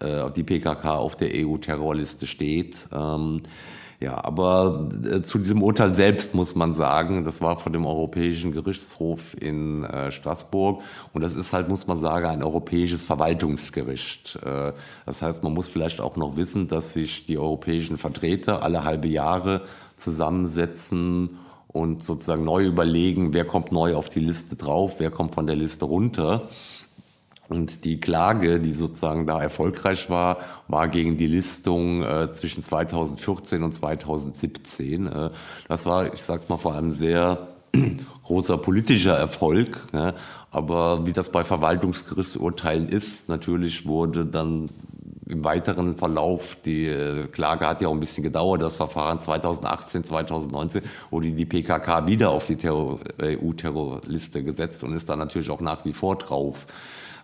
äh, 0.03 0.31
die 0.33 0.43
PKK 0.43 0.95
auf 0.95 1.17
der 1.17 1.31
EU-Terrorliste 1.33 2.27
steht. 2.27 2.89
Ähm, 2.93 3.43
ja, 4.03 4.23
aber 4.25 4.89
äh, 5.05 5.23
zu 5.23 5.39
diesem 5.39 5.63
Urteil 5.63 5.93
selbst 5.93 6.35
muss 6.35 6.57
man 6.57 6.73
sagen, 6.73 7.23
das 7.23 7.41
war 7.41 7.61
von 7.61 7.73
dem 7.73 7.87
Europäischen 7.87 8.51
Gerichtshof 8.51 9.41
in 9.41 9.85
äh, 9.85 10.11
Straßburg 10.11 10.83
und 11.13 11.23
das 11.23 11.37
ist 11.37 11.53
halt, 11.53 11.69
muss 11.69 11.87
man 11.87 11.99
sagen, 11.99 12.27
ein 12.27 12.43
europäisches 12.43 13.05
Verwaltungsgericht. 13.05 14.41
Äh, 14.45 14.73
das 15.07 15.23
heißt, 15.23 15.45
man 15.45 15.55
muss 15.55 15.69
vielleicht 15.69 16.01
auch 16.01 16.17
noch 16.17 16.37
wissen, 16.37 16.67
dass 16.67 16.95
sich 16.95 17.27
die 17.27 17.39
europäischen 17.39 17.97
Vertreter 17.97 18.65
alle 18.65 18.83
halbe 18.83 19.07
Jahre 19.07 19.63
zusammensetzen 19.97 21.39
und 21.69 22.03
sozusagen 22.03 22.45
neu 22.45 22.65
überlegen, 22.65 23.33
wer 23.33 23.45
kommt 23.45 23.71
neu 23.71 23.95
auf 23.95 24.09
die 24.09 24.21
Liste 24.21 24.57
drauf, 24.57 24.97
wer 24.99 25.13
kommt 25.13 25.35
von 25.35 25.47
der 25.47 25.57
Liste 25.57 25.85
runter. 25.85 26.49
Und 27.53 27.85
die 27.85 28.01
Klage, 28.01 28.61
die 28.61 28.73
sozusagen 28.73 29.27
da 29.27 29.43
erfolgreich 29.43 30.09
war, 30.09 30.39
war 30.69 30.89
gegen 30.89 31.19
die 31.19 31.27
Listung 31.27 32.03
äh, 32.03 32.33
zwischen 32.33 32.63
2014 32.63 33.63
und 33.63 33.75
2017. 33.75 35.07
Äh, 35.07 35.31
das 35.69 35.85
war, 35.85 36.15
ich 36.15 36.23
sag's 36.23 36.49
mal, 36.49 36.57
vor 36.57 36.73
allem 36.73 36.93
sehr 36.93 37.49
großer 38.25 38.57
politischer 38.57 39.19
Erfolg. 39.19 39.93
Ne? 39.93 40.15
Aber 40.51 41.05
wie 41.05 41.13
das 41.13 41.29
bei 41.29 41.45
Verwaltungsgerichtsurteilen 41.45 42.89
ist, 42.89 43.29
natürlich 43.29 43.87
wurde 43.87 44.25
dann 44.25 44.71
im 45.29 45.45
weiteren 45.45 45.99
Verlauf, 45.99 46.57
die 46.65 46.87
äh, 46.87 47.27
Klage 47.27 47.67
hat 47.67 47.83
ja 47.83 47.89
auch 47.89 47.93
ein 47.93 48.01
bisschen 48.01 48.25
gedauert, 48.25 48.63
das 48.63 48.77
Verfahren 48.77 49.21
2018, 49.21 50.05
2019, 50.05 50.81
wurde 51.11 51.31
die 51.33 51.45
PKK 51.45 52.07
wieder 52.07 52.31
auf 52.31 52.47
die 52.47 52.57
EU-Terrorliste 52.67 54.43
gesetzt 54.43 54.85
und 54.85 54.95
ist 54.95 55.11
dann 55.11 55.19
natürlich 55.19 55.51
auch 55.51 55.61
nach 55.61 55.85
wie 55.85 55.93
vor 55.93 56.17
drauf. 56.17 56.67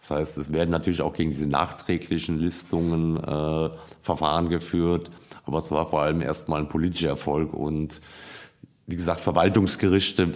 Das 0.09 0.19
heißt, 0.19 0.39
es 0.39 0.53
werden 0.53 0.71
natürlich 0.71 1.03
auch 1.03 1.13
gegen 1.13 1.31
diese 1.31 1.47
nachträglichen 1.47 2.39
Listungen 2.39 3.19
äh, 3.19 3.71
Verfahren 4.01 4.49
geführt, 4.49 5.11
aber 5.45 5.59
es 5.59 5.71
war 5.71 5.89
vor 5.89 6.01
allem 6.01 6.23
erstmal 6.23 6.61
ein 6.61 6.69
politischer 6.69 7.11
Erfolg 7.11 7.53
und 7.53 8.01
wie 8.87 8.97
gesagt, 8.97 9.21
Verwaltungsgerichte, 9.21 10.31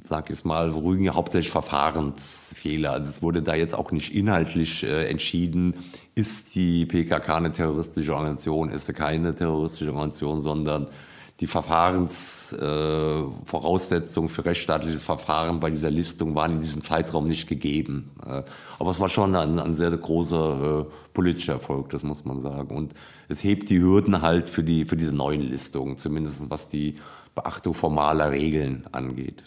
sag 0.00 0.30
ich 0.30 0.44
mal, 0.44 0.70
rügen 0.70 1.02
ja 1.02 1.14
hauptsächlich 1.14 1.50
Verfahrensfehler. 1.50 2.92
Also 2.92 3.10
es 3.10 3.20
wurde 3.20 3.42
da 3.42 3.56
jetzt 3.56 3.74
auch 3.74 3.90
nicht 3.90 4.14
inhaltlich 4.14 4.84
äh, 4.84 5.08
entschieden, 5.08 5.74
ist 6.14 6.54
die 6.54 6.86
PKK 6.86 7.38
eine 7.38 7.52
terroristische 7.52 8.14
Organisation, 8.14 8.68
ist 8.68 8.86
sie 8.86 8.92
keine 8.92 9.34
terroristische 9.34 9.90
Organisation, 9.90 10.40
sondern 10.40 10.86
die 11.40 11.48
Verfahrensvoraussetzungen 11.48 14.30
äh, 14.30 14.32
für 14.32 14.44
rechtsstaatliches 14.44 15.02
Verfahren 15.02 15.58
bei 15.58 15.70
dieser 15.70 15.90
Listung 15.90 16.36
waren 16.36 16.52
in 16.52 16.62
diesem 16.62 16.82
Zeitraum 16.82 17.26
nicht 17.26 17.48
gegeben. 17.48 18.12
Äh, 18.24 18.44
aber 18.78 18.90
es 18.90 19.00
war 19.00 19.08
schon 19.08 19.34
ein, 19.34 19.58
ein 19.58 19.74
sehr 19.74 19.90
großer 19.90 20.80
äh, 20.80 20.84
politischer 21.12 21.54
Erfolg, 21.54 21.90
das 21.90 22.02
muss 22.02 22.24
man 22.24 22.40
sagen. 22.42 22.76
Und 22.76 22.94
es 23.28 23.42
hebt 23.42 23.70
die 23.70 23.80
Hürden 23.80 24.22
halt 24.22 24.48
für, 24.48 24.62
die, 24.62 24.84
für 24.84 24.96
diese 24.96 25.14
neuen 25.14 25.40
Listungen, 25.40 25.98
zumindest 25.98 26.50
was 26.50 26.68
die 26.68 26.96
Beachtung 27.34 27.74
formaler 27.74 28.30
Regeln 28.30 28.84
angeht. 28.92 29.44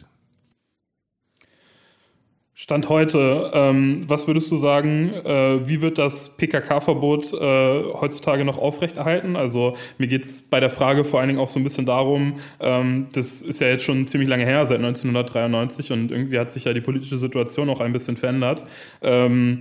Stand 2.62 2.89
heute, 2.89 3.51
ähm, 3.53 4.01
was 4.10 4.28
würdest 4.28 4.51
du 4.51 4.57
sagen, 4.57 5.14
äh, 5.14 5.66
wie 5.70 5.82
wird 5.82 5.97
das 5.97 6.36
PKK-Verbot 6.36 7.32
äh, 7.32 7.84
heutzutage 7.93 8.43
noch 8.43 8.57
aufrechterhalten? 8.57 9.38
Also 9.38 9.78
mir 9.97 10.07
geht 10.07 10.26
es 10.26 10.41
bei 10.41 10.60
der 10.60 10.70
Frage 10.70 11.05
vor 11.05 11.22
allen 11.22 11.30
Dingen 11.30 11.39
auch 11.39 11.47
so 11.47 11.57
ein 11.57 11.64
bisschen 11.64 11.86
darum, 11.86 12.34
ähm, 12.60 13.07
das 13.14 13.41
ist 13.43 13.62
ja 13.62 13.68
jetzt 13.68 13.86
schon 13.86 14.07
ziemlich 14.07 14.28
lange 14.28 14.43
her, 14.43 14.66
seit 14.66 14.80
1993 14.80 15.93
und 15.93 16.12
irgendwie 16.12 16.38
hat 16.38 16.51
sich 16.51 16.66
ja 16.66 16.74
die 16.74 16.82
politische 16.82 17.16
Situation 17.18 17.70
auch 17.70 17.80
ein 17.80 17.93
bisschen 17.93 18.18
verändert. 18.18 18.66
Ähm, 19.01 19.60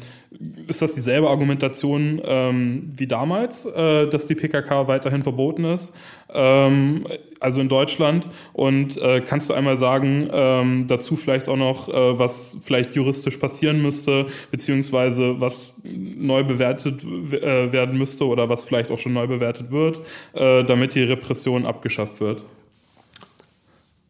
ist 0.66 0.82
das 0.82 0.94
dieselbe 0.94 1.28
Argumentation 1.28 2.20
ähm, 2.24 2.90
wie 2.94 3.06
damals, 3.06 3.64
äh, 3.64 4.06
dass 4.08 4.26
die 4.26 4.34
PKK 4.34 4.86
weiterhin 4.86 5.22
verboten 5.22 5.64
ist? 5.64 5.94
Ähm, 6.32 7.06
also 7.40 7.60
in 7.60 7.68
Deutschland. 7.68 8.28
Und 8.52 8.98
äh, 8.98 9.20
kannst 9.20 9.48
du 9.48 9.54
einmal 9.54 9.76
sagen, 9.76 10.28
ähm, 10.30 10.86
dazu 10.86 11.16
vielleicht 11.16 11.48
auch 11.48 11.56
noch, 11.56 11.88
äh, 11.88 12.18
was 12.18 12.58
vielleicht 12.62 12.94
juristisch 12.94 13.38
passieren 13.38 13.80
müsste, 13.80 14.26
beziehungsweise 14.50 15.40
was 15.40 15.72
neu 15.82 16.44
bewertet 16.44 17.04
äh, 17.04 17.72
werden 17.72 17.96
müsste 17.96 18.26
oder 18.26 18.48
was 18.48 18.64
vielleicht 18.64 18.90
auch 18.90 18.98
schon 18.98 19.14
neu 19.14 19.26
bewertet 19.26 19.72
wird, 19.72 20.00
äh, 20.34 20.64
damit 20.64 20.94
die 20.94 21.02
Repression 21.02 21.64
abgeschafft 21.64 22.20
wird? 22.20 22.42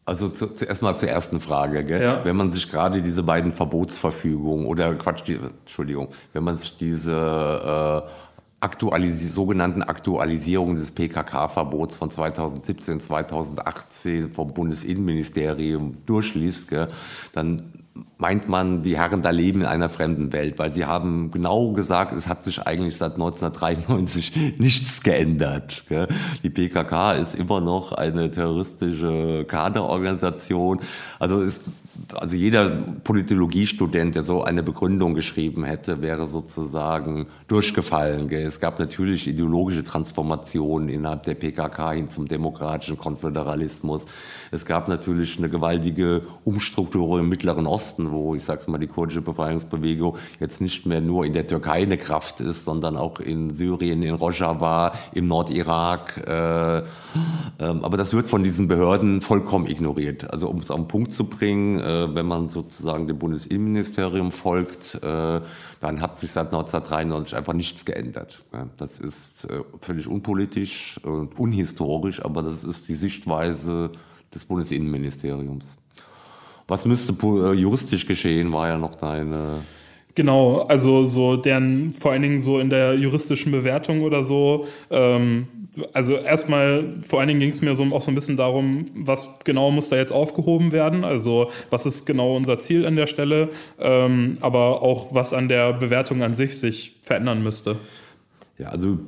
Also 0.08 0.30
zu, 0.30 0.54
zuerst 0.54 0.80
mal 0.80 0.96
zur 0.96 1.10
ersten 1.10 1.38
Frage. 1.38 1.84
Gell? 1.84 2.02
Ja. 2.02 2.24
Wenn 2.24 2.34
man 2.34 2.50
sich 2.50 2.70
gerade 2.70 3.02
diese 3.02 3.22
beiden 3.22 3.52
Verbotsverfügungen 3.52 4.64
oder 4.64 4.94
Quatsch, 4.94 5.22
die, 5.26 5.34
Entschuldigung, 5.34 6.08
wenn 6.32 6.44
man 6.44 6.56
sich 6.56 6.78
diese 6.78 7.12
äh, 7.12 8.10
Aktualisi 8.60 9.28
sogenannten 9.28 9.82
Aktualisierung 9.82 10.76
des 10.76 10.92
PKK-Verbots 10.92 11.96
von 11.96 12.10
2017, 12.10 13.00
2018 13.00 14.32
vom 14.32 14.54
Bundesinnenministerium 14.54 15.92
durchliest, 16.06 16.68
gell, 16.68 16.86
dann 17.34 17.77
meint 18.18 18.48
man, 18.48 18.82
die 18.82 18.96
Herren 18.96 19.22
da 19.22 19.30
leben 19.30 19.60
in 19.60 19.66
einer 19.66 19.88
fremden 19.88 20.32
Welt, 20.32 20.58
weil 20.58 20.72
sie 20.72 20.84
haben 20.84 21.30
genau 21.30 21.72
gesagt, 21.72 22.12
es 22.12 22.28
hat 22.28 22.44
sich 22.44 22.66
eigentlich 22.66 22.96
seit 22.96 23.14
1993 23.14 24.32
nichts 24.58 25.02
geändert. 25.02 25.84
Die 26.42 26.50
PKK 26.50 27.12
ist 27.12 27.34
immer 27.34 27.60
noch 27.60 27.92
eine 27.92 28.30
terroristische 28.30 29.44
Kaderorganisation. 29.46 30.80
Also 31.18 31.42
es 31.42 31.60
also 32.14 32.36
jeder 32.36 32.70
Politologiestudent, 33.04 34.14
der 34.14 34.22
so 34.22 34.42
eine 34.42 34.62
Begründung 34.62 35.14
geschrieben 35.14 35.64
hätte, 35.64 36.00
wäre 36.00 36.28
sozusagen 36.28 37.28
durchgefallen. 37.48 38.30
Es 38.30 38.60
gab 38.60 38.78
natürlich 38.78 39.26
ideologische 39.26 39.84
Transformationen 39.84 40.88
innerhalb 40.88 41.24
der 41.24 41.34
PKK 41.34 41.92
hin 41.92 42.08
zum 42.08 42.28
demokratischen 42.28 42.96
Konföderalismus. 42.96 44.06
Es 44.50 44.64
gab 44.64 44.88
natürlich 44.88 45.38
eine 45.38 45.48
gewaltige 45.48 46.22
Umstrukturierung 46.44 47.20
im 47.20 47.28
Mittleren 47.28 47.66
Osten, 47.66 48.10
wo, 48.10 48.34
ich 48.34 48.44
sag's 48.44 48.68
mal, 48.68 48.78
die 48.78 48.86
kurdische 48.86 49.22
Befreiungsbewegung 49.22 50.16
jetzt 50.40 50.60
nicht 50.60 50.86
mehr 50.86 51.00
nur 51.00 51.24
in 51.24 51.32
der 51.32 51.46
Türkei 51.46 51.82
eine 51.82 51.98
Kraft 51.98 52.40
ist, 52.40 52.64
sondern 52.64 52.96
auch 52.96 53.20
in 53.20 53.52
Syrien, 53.52 54.02
in 54.02 54.14
Rojava, 54.14 54.92
im 55.12 55.24
Nordirak. 55.24 56.16
Äh, 56.26 56.78
ähm, 56.78 56.84
aber 57.58 57.96
das 57.96 58.14
wird 58.14 58.28
von 58.28 58.44
diesen 58.44 58.68
Behörden 58.68 59.20
vollkommen 59.20 59.66
ignoriert. 59.66 60.30
Also 60.32 60.48
um 60.48 60.58
es 60.58 60.70
auf 60.70 60.78
den 60.78 60.88
Punkt 60.88 61.12
zu 61.12 61.24
bringen, 61.28 61.78
äh, 61.88 62.14
wenn 62.14 62.26
man 62.26 62.48
sozusagen 62.48 63.06
dem 63.06 63.18
Bundesinnenministerium 63.18 64.30
folgt, 64.30 64.96
äh, 65.02 65.40
dann 65.80 66.00
hat 66.00 66.18
sich 66.18 66.30
seit 66.30 66.46
1993 66.48 67.36
einfach 67.36 67.54
nichts 67.54 67.84
geändert. 67.84 68.44
Das 68.76 69.00
ist 69.00 69.46
äh, 69.46 69.62
völlig 69.80 70.06
unpolitisch 70.06 71.00
und 71.02 71.38
unhistorisch, 71.38 72.22
aber 72.24 72.42
das 72.42 72.64
ist 72.64 72.88
die 72.88 72.94
Sichtweise 72.94 73.90
des 74.34 74.44
Bundesinnenministeriums. 74.44 75.78
Was 76.66 76.84
müsste 76.84 77.14
juristisch 77.54 78.06
geschehen, 78.06 78.52
war 78.52 78.68
ja 78.68 78.76
noch 78.76 78.94
deine 78.94 79.62
Genau, 80.18 80.62
also 80.62 81.04
so 81.04 81.36
deren, 81.36 81.92
vor 81.92 82.10
allen 82.10 82.22
Dingen 82.22 82.40
so 82.40 82.58
in 82.58 82.70
der 82.70 82.94
juristischen 82.94 83.52
Bewertung 83.52 84.02
oder 84.02 84.24
so. 84.24 84.66
Ähm, 84.90 85.46
also 85.92 86.16
erstmal, 86.16 86.96
vor 87.06 87.20
allen 87.20 87.28
Dingen 87.28 87.38
ging 87.38 87.50
es 87.50 87.60
mir 87.60 87.76
so, 87.76 87.84
auch 87.84 88.02
so 88.02 88.10
ein 88.10 88.16
bisschen 88.16 88.36
darum, 88.36 88.86
was 88.96 89.38
genau 89.44 89.70
muss 89.70 89.90
da 89.90 89.96
jetzt 89.96 90.10
aufgehoben 90.10 90.72
werden, 90.72 91.04
also 91.04 91.52
was 91.70 91.86
ist 91.86 92.04
genau 92.04 92.36
unser 92.36 92.58
Ziel 92.58 92.84
an 92.84 92.96
der 92.96 93.06
Stelle, 93.06 93.50
ähm, 93.78 94.38
aber 94.40 94.82
auch 94.82 95.14
was 95.14 95.32
an 95.32 95.48
der 95.48 95.72
Bewertung 95.72 96.20
an 96.24 96.34
sich 96.34 96.58
sich 96.58 96.96
verändern 97.02 97.44
müsste. 97.44 97.76
Ja, 98.58 98.70
also 98.70 98.98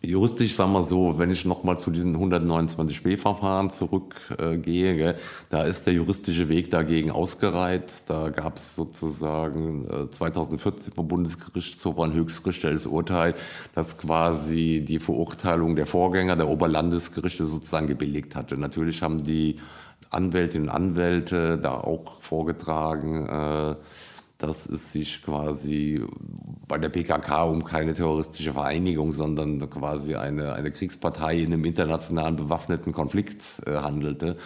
Juristisch, 0.00 0.54
sagen 0.54 0.72
wir 0.74 0.84
so, 0.84 1.18
wenn 1.18 1.32
ich 1.32 1.44
nochmal 1.44 1.76
zu 1.76 1.90
diesen 1.90 2.16
129b-Verfahren 2.16 3.70
zurückgehe, 3.70 5.10
äh, 5.10 5.16
da 5.50 5.62
ist 5.62 5.88
der 5.88 5.94
juristische 5.94 6.48
Weg 6.48 6.70
dagegen 6.70 7.10
ausgereizt. 7.10 8.08
Da 8.08 8.28
gab 8.28 8.58
es 8.58 8.76
sozusagen 8.76 9.86
äh, 9.90 10.08
2014 10.08 10.92
vom 10.92 11.08
Bundesgerichtshof 11.08 11.98
ein 11.98 12.12
höchstgerichtliches 12.12 12.86
Urteil, 12.86 13.34
das 13.74 13.98
quasi 13.98 14.84
die 14.86 15.00
Verurteilung 15.00 15.74
der 15.74 15.86
Vorgänger 15.86 16.36
der 16.36 16.48
Oberlandesgerichte 16.48 17.46
sozusagen 17.46 17.88
gebilligt 17.88 18.36
hatte. 18.36 18.56
Natürlich 18.56 19.02
haben 19.02 19.24
die 19.24 19.56
Anwältinnen 20.10 20.68
und 20.68 20.74
Anwälte 20.74 21.58
da 21.58 21.72
auch 21.72 22.22
vorgetragen, 22.22 23.26
äh, 23.26 23.74
dass 24.38 24.66
es 24.66 24.92
sich 24.92 25.22
quasi 25.22 26.00
bei 26.68 26.78
der 26.78 26.90
PKK 26.90 27.42
um 27.44 27.64
keine 27.64 27.92
terroristische 27.92 28.52
Vereinigung, 28.52 29.12
sondern 29.12 29.68
quasi 29.68 30.14
eine, 30.14 30.52
eine 30.54 30.70
Kriegspartei 30.70 31.40
in 31.40 31.52
einem 31.52 31.64
internationalen 31.64 32.36
bewaffneten 32.36 32.92
Konflikt 32.92 33.60
äh, 33.66 33.76
handelte. 33.76 34.36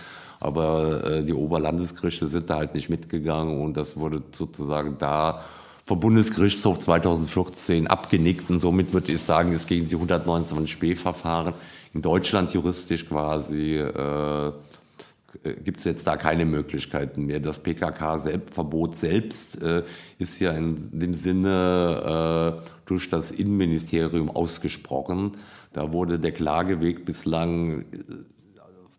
Aber 0.40 1.04
äh, 1.04 1.22
die 1.24 1.34
Oberlandesgerichte 1.34 2.26
sind 2.26 2.48
da 2.48 2.56
halt 2.56 2.74
nicht 2.74 2.88
mitgegangen 2.88 3.60
und 3.60 3.76
das 3.76 3.96
wurde 3.98 4.22
sozusagen 4.32 4.96
da 4.98 5.44
vom 5.84 6.00
Bundesgerichtshof 6.00 6.78
2014 6.78 7.86
abgenickt 7.86 8.48
und 8.48 8.60
somit 8.60 8.92
würde 8.94 9.12
ich 9.12 9.20
sagen, 9.20 9.52
es 9.52 9.66
gegen 9.66 9.88
die 9.88 9.94
129 9.94 10.78
B-Verfahren 10.78 11.54
in 11.92 12.00
Deutschland 12.00 12.52
juristisch 12.54 13.06
quasi 13.06 13.76
äh, 13.76 14.52
gibt 15.64 15.78
es 15.78 15.84
jetzt 15.84 16.06
da 16.06 16.16
keine 16.16 16.44
Möglichkeiten 16.44 17.26
mehr. 17.26 17.40
Das 17.40 17.62
PKK-Verbot 17.62 18.96
selbst 18.96 19.62
äh, 19.62 19.82
ist 20.18 20.40
ja 20.40 20.52
in 20.52 20.98
dem 20.98 21.14
Sinne 21.14 22.60
äh, 22.62 22.70
durch 22.86 23.08
das 23.08 23.30
Innenministerium 23.30 24.30
ausgesprochen. 24.30 25.32
Da 25.72 25.92
wurde 25.92 26.18
der 26.18 26.32
Klageweg 26.32 27.06
bislang, 27.06 27.86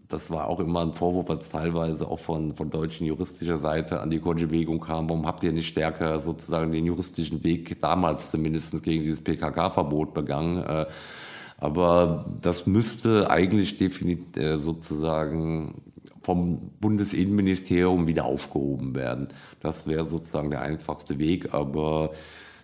das 0.09 0.31
war 0.31 0.47
auch 0.47 0.59
immer 0.59 0.81
ein 0.81 0.93
Vorwurf, 0.93 1.29
was 1.29 1.49
teilweise 1.49 2.07
auch 2.07 2.19
von, 2.19 2.55
von 2.55 2.69
deutschen 2.71 3.05
juristischer 3.05 3.57
Seite 3.57 4.01
an 4.01 4.09
die 4.09 4.19
kurdische 4.19 4.47
Bewegung 4.47 4.79
kam. 4.79 5.09
Warum 5.09 5.27
habt 5.27 5.43
ihr 5.43 5.51
nicht 5.51 5.67
stärker 5.67 6.19
sozusagen 6.19 6.71
den 6.71 6.85
juristischen 6.85 7.43
Weg 7.43 7.79
damals 7.79 8.31
zumindest 8.31 8.81
gegen 8.83 9.03
dieses 9.03 9.21
PKK-Verbot 9.21 10.13
begangen? 10.13 10.63
Äh, 10.63 10.87
aber 11.57 12.25
das 12.41 12.65
müsste 12.65 13.29
eigentlich 13.29 13.77
definitiv 13.77 14.35
äh, 14.35 14.57
sozusagen 14.57 15.92
vom 16.23 16.71
Bundesinnenministerium 16.79 18.07
wieder 18.07 18.25
aufgehoben 18.25 18.95
werden. 18.95 19.27
Das 19.61 19.87
wäre 19.87 20.05
sozusagen 20.05 20.49
der 20.49 20.61
einfachste 20.61 21.19
Weg, 21.19 21.53
aber 21.53 22.11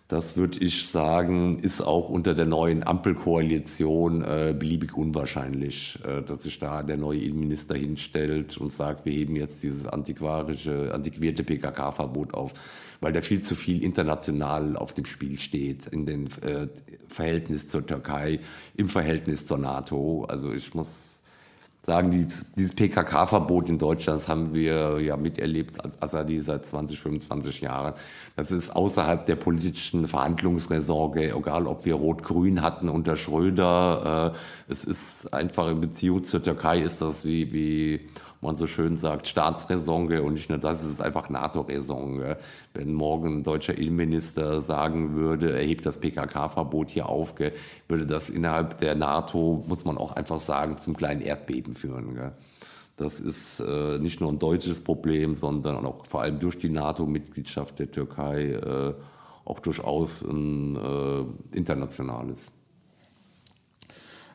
das 0.09 0.37
würde 0.37 0.59
ich 0.59 0.87
sagen, 0.87 1.59
ist 1.59 1.81
auch 1.81 2.09
unter 2.09 2.33
der 2.33 2.47
neuen 2.47 2.83
Ampelkoalition 2.83 4.23
äh, 4.23 4.55
beliebig 4.57 4.97
unwahrscheinlich, 4.97 5.99
äh, 6.03 6.23
dass 6.23 6.43
sich 6.43 6.57
da 6.57 6.81
der 6.81 6.97
neue 6.97 7.19
Innenminister 7.19 7.75
hinstellt 7.75 8.57
und 8.57 8.71
sagt, 8.71 9.05
wir 9.05 9.13
heben 9.13 9.35
jetzt 9.35 9.61
dieses 9.61 9.85
antiquarische, 9.85 10.91
antiquierte 10.95 11.43
PKK-Verbot 11.43 12.33
auf, 12.33 12.53
weil 13.01 13.13
da 13.13 13.21
viel 13.21 13.43
zu 13.43 13.53
viel 13.53 13.83
international 13.83 14.77
auf 14.77 14.95
dem 14.95 15.05
Spiel 15.05 15.37
steht, 15.37 15.85
in 15.85 16.07
dem 16.07 16.25
äh, 16.25 16.67
Verhältnis 17.07 17.67
zur 17.67 17.85
Türkei, 17.85 18.39
im 18.75 18.89
Verhältnis 18.89 19.45
zur 19.45 19.59
NATO. 19.59 20.25
Also 20.25 20.51
ich 20.51 20.73
muss 20.73 21.18
sagen, 21.81 22.11
dieses 22.11 22.75
PKK-Verbot 22.75 23.69
in 23.69 23.77
Deutschland, 23.77 24.19
das 24.19 24.27
haben 24.27 24.53
wir 24.53 24.99
ja 25.01 25.17
miterlebt, 25.17 25.77
Assadi 26.01 26.41
seit 26.41 26.65
20, 26.65 26.99
25 26.99 27.61
Jahren. 27.61 27.93
Das 28.39 28.53
ist 28.53 28.73
außerhalb 28.73 29.25
der 29.25 29.35
politischen 29.35 30.07
Verhandlungsresorge, 30.07 31.35
egal 31.35 31.67
ob 31.67 31.83
wir 31.83 31.95
Rot-Grün 31.95 32.61
hatten 32.61 32.87
unter 32.87 33.17
Schröder. 33.17 34.33
Äh, 34.33 34.71
es 34.71 34.85
ist 34.85 35.33
einfach 35.33 35.69
in 35.69 35.81
Beziehung 35.81 36.23
zur 36.23 36.41
Türkei 36.41 36.79
ist 36.79 37.01
das 37.01 37.25
wie, 37.25 37.51
wie 37.51 37.99
man 38.39 38.55
so 38.55 38.65
schön 38.65 38.95
sagt, 38.95 39.27
Staatsräson 39.27 40.09
und 40.19 40.35
nicht 40.35 40.49
nur 40.49 40.57
das, 40.57 40.81
es 40.85 40.89
ist 40.89 41.01
einfach 41.01 41.29
NATO-Raison. 41.29 42.23
Wenn 42.73 42.93
morgen 42.93 43.39
ein 43.39 43.43
deutscher 43.43 43.77
Innenminister 43.77 44.61
sagen 44.61 45.15
würde, 45.15 45.51
er 45.51 45.65
hebt 45.65 45.85
das 45.85 45.99
PKK-Verbot 45.99 46.91
hier 46.91 47.09
auf, 47.09 47.33
würde 47.89 48.05
das 48.05 48.29
innerhalb 48.29 48.77
der 48.77 48.95
NATO, 48.95 49.65
muss 49.67 49.83
man 49.83 49.97
auch 49.97 50.13
einfach 50.13 50.39
sagen, 50.39 50.77
zum 50.77 50.95
kleinen 50.95 51.19
Erdbeben 51.19 51.75
führen. 51.75 52.31
Das 52.99 53.21
ist 53.21 53.61
äh, 53.61 53.97
nicht 53.99 54.19
nur 54.19 54.29
ein 54.29 54.39
deutsches 54.39 54.81
Problem, 54.81 55.33
sondern 55.33 55.85
auch 55.85 56.05
vor 56.05 56.21
allem 56.21 56.37
durch 56.37 56.59
die 56.59 56.69
NATO-Mitgliedschaft 56.69 57.79
der 57.79 57.89
Türkei 57.89 58.51
äh, 58.51 58.93
auch 59.45 59.61
durchaus 59.61 60.21
ein 60.21 60.75
äh, 60.75 61.57
internationales. 61.57 62.51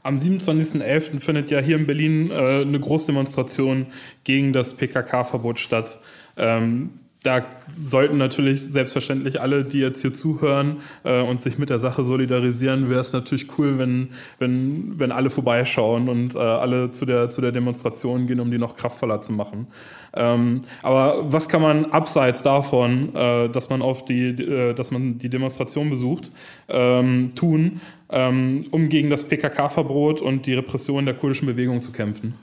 Am 0.03 0.17
27.11. 0.17 1.21
findet 1.21 1.51
ja 1.51 1.61
hier 1.61 1.77
in 1.77 1.87
Berlin 1.87 2.31
äh, 2.31 2.63
eine 2.63 2.81
Großdemonstration 2.81 3.87
gegen 4.25 4.55
das 4.55 4.75
PKK-Verbot 4.75 5.59
statt. 5.59 6.01
Ähm, 6.39 6.91
da 7.25 7.43
sollten 7.67 8.19
natürlich 8.19 8.63
selbstverständlich 8.63 9.41
alle, 9.41 9.65
die 9.65 9.79
jetzt 9.79 10.03
hier 10.03 10.13
zuhören 10.13 10.77
äh, 11.05 11.23
und 11.23 11.43
sich 11.43 11.59
mit 11.59 11.71
der 11.71 11.79
Sache 11.79 12.05
solidarisieren, 12.05 12.91
wäre 12.91 13.01
es 13.01 13.15
natürlich 13.15 13.47
cool, 13.59 13.79
wenn, 13.79 14.11
wenn, 14.39 15.01
wenn 15.01 15.11
alle 15.11 15.31
vorbeischauen 15.31 16.11
und 16.11 16.35
äh, 16.35 16.39
alle 16.39 16.91
zu 16.91 17.07
der, 17.07 17.31
zu 17.31 17.41
der 17.41 17.51
Demonstration 17.51 18.27
gehen, 18.27 18.41
um 18.41 18.51
die 18.51 18.59
noch 18.59 18.77
kraftvoller 18.77 19.23
zu 19.23 19.33
machen. 19.33 19.67
Ähm, 20.13 20.61
aber 20.83 21.33
was 21.33 21.49
kann 21.49 21.63
man 21.63 21.87
abseits 21.87 22.43
davon, 22.43 23.15
äh, 23.15 23.49
dass 23.49 23.71
man 23.71 23.81
auf 23.81 24.05
die, 24.05 24.29
äh, 24.29 24.75
dass 24.75 24.91
man 24.91 25.17
die 25.17 25.31
Demonstration 25.31 25.89
besucht, 25.89 26.31
ähm, 26.69 27.31
tun, 27.35 27.81
ähm, 28.11 28.67
um 28.71 28.91
gegen 28.91 29.09
das 29.09 29.25
PKK-Verbot 29.25 30.21
und 30.21 30.45
die 30.45 30.53
Repression 30.53 31.07
der 31.07 31.15
kurdischen 31.15 31.47
Bewegung 31.47 31.81
zu 31.81 31.91
kämpfen? 31.91 32.35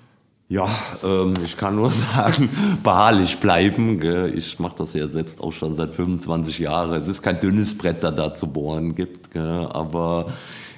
Ja, 0.51 0.67
ähm, 1.01 1.33
ich 1.45 1.55
kann 1.55 1.77
nur 1.77 1.91
sagen, 1.91 2.49
beharrlich 2.83 3.37
bleiben. 3.37 4.01
Gell. 4.01 4.37
Ich 4.37 4.59
mache 4.59 4.75
das 4.79 4.93
ja 4.93 5.07
selbst 5.07 5.41
auch 5.41 5.53
schon 5.53 5.77
seit 5.77 5.95
25 5.95 6.59
Jahren. 6.59 6.91
Es 7.01 7.07
ist 7.07 7.21
kein 7.21 7.39
dünnes 7.39 7.77
Brett, 7.77 8.03
da 8.03 8.11
da 8.11 8.33
zu 8.33 8.47
bohren 8.47 8.93
gibt, 8.93 9.31
gell. 9.31 9.69
aber 9.71 10.33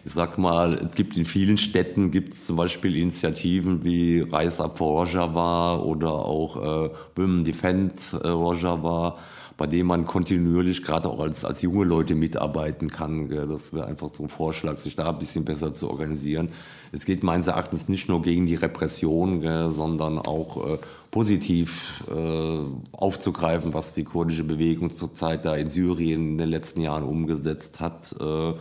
ich 0.05 0.13
sag 0.13 0.37
mal, 0.37 0.73
es 0.73 0.93
gibt 0.93 1.17
in 1.17 1.25
vielen 1.25 1.57
Städten 1.57 2.11
gibt 2.11 2.33
es 2.33 2.45
zum 2.45 2.57
Beispiel 2.57 2.95
Initiativen 2.95 3.83
wie 3.83 4.19
Rise 4.19 4.63
Up 4.63 4.77
for 4.77 5.07
Rojava 5.07 5.77
oder 5.77 6.11
auch 6.11 6.85
äh, 6.85 6.89
Women 7.15 7.43
Defend 7.43 8.13
äh, 8.23 8.27
Rojava, 8.27 9.17
bei 9.57 9.67
denen 9.67 9.87
man 9.87 10.05
kontinuierlich 10.05 10.83
gerade 10.83 11.09
auch 11.09 11.19
als, 11.19 11.45
als 11.45 11.61
junge 11.61 11.85
Leute 11.85 12.15
mitarbeiten 12.15 12.89
kann. 12.89 13.29
Gell. 13.29 13.47
Das 13.47 13.73
wäre 13.73 13.85
einfach 13.85 14.09
so 14.13 14.23
ein 14.23 14.29
Vorschlag, 14.29 14.77
sich 14.77 14.95
da 14.95 15.09
ein 15.09 15.19
bisschen 15.19 15.45
besser 15.45 15.73
zu 15.73 15.89
organisieren. 15.89 16.49
Es 16.91 17.05
geht 17.05 17.23
meines 17.23 17.47
Erachtens 17.47 17.89
nicht 17.89 18.09
nur 18.09 18.21
gegen 18.21 18.45
die 18.45 18.55
Repression, 18.55 19.41
gell, 19.41 19.71
sondern 19.71 20.19
auch 20.19 20.73
äh, 20.73 20.77
positiv 21.11 22.03
äh, 22.09 22.59
aufzugreifen, 22.91 23.73
was 23.73 23.93
die 23.93 24.03
kurdische 24.03 24.43
Bewegung 24.43 24.91
zurzeit 24.91 25.45
da 25.45 25.55
in 25.55 25.69
Syrien 25.69 26.31
in 26.31 26.37
den 26.39 26.49
letzten 26.49 26.81
Jahren 26.81 27.03
umgesetzt 27.03 27.79
hat. 27.79 28.15
Äh, 28.19 28.53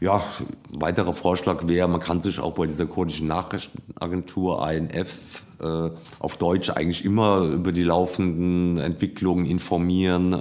ja, 0.00 0.22
weiterer 0.70 1.12
Vorschlag 1.12 1.68
wäre, 1.68 1.88
man 1.88 2.00
kann 2.00 2.22
sich 2.22 2.40
auch 2.40 2.52
bei 2.52 2.66
dieser 2.66 2.86
kurdischen 2.86 3.26
Nachrichtenagentur 3.26 4.62
ANF 4.62 5.42
äh, 5.60 5.90
auf 6.18 6.36
Deutsch 6.36 6.70
eigentlich 6.70 7.04
immer 7.04 7.42
über 7.42 7.72
die 7.72 7.84
laufenden 7.84 8.78
Entwicklungen 8.78 9.46
informieren. 9.46 10.32
Äh, 10.32 10.36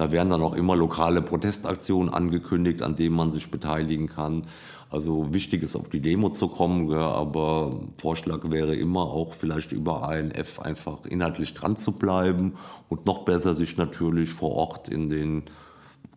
da 0.00 0.12
werden 0.12 0.30
dann 0.30 0.42
auch 0.42 0.54
immer 0.54 0.76
lokale 0.76 1.20
Protestaktionen 1.20 2.12
angekündigt, 2.12 2.82
an 2.82 2.96
denen 2.96 3.14
man 3.14 3.30
sich 3.30 3.50
beteiligen 3.50 4.06
kann. 4.06 4.46
Also 4.90 5.32
wichtig 5.32 5.62
ist, 5.62 5.76
auf 5.76 5.88
die 5.88 6.00
Demo 6.00 6.30
zu 6.30 6.48
kommen, 6.48 6.90
ja, 6.90 7.12
aber 7.12 7.80
Vorschlag 7.98 8.50
wäre 8.50 8.74
immer 8.74 9.02
auch 9.02 9.34
vielleicht 9.34 9.70
über 9.70 10.08
ANF 10.08 10.58
einfach 10.58 11.04
inhaltlich 11.04 11.54
dran 11.54 11.76
zu 11.76 11.92
bleiben 11.92 12.54
und 12.88 13.06
noch 13.06 13.24
besser 13.24 13.54
sich 13.54 13.76
natürlich 13.76 14.30
vor 14.30 14.52
Ort 14.52 14.88
in 14.88 15.08
den 15.08 15.44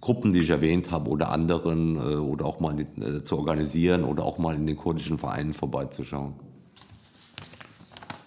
Gruppen, 0.01 0.33
die 0.33 0.39
ich 0.39 0.49
erwähnt 0.49 0.91
habe, 0.91 1.09
oder 1.09 1.29
anderen 1.29 1.97
äh, 1.97 2.15
oder 2.15 2.45
auch 2.45 2.59
mal 2.59 2.77
äh, 2.79 3.23
zu 3.23 3.37
organisieren 3.37 4.03
oder 4.03 4.23
auch 4.25 4.37
mal 4.37 4.55
in 4.55 4.65
den 4.65 4.75
kurdischen 4.75 5.17
Vereinen 5.17 5.53
vorbeizuschauen. 5.53 6.33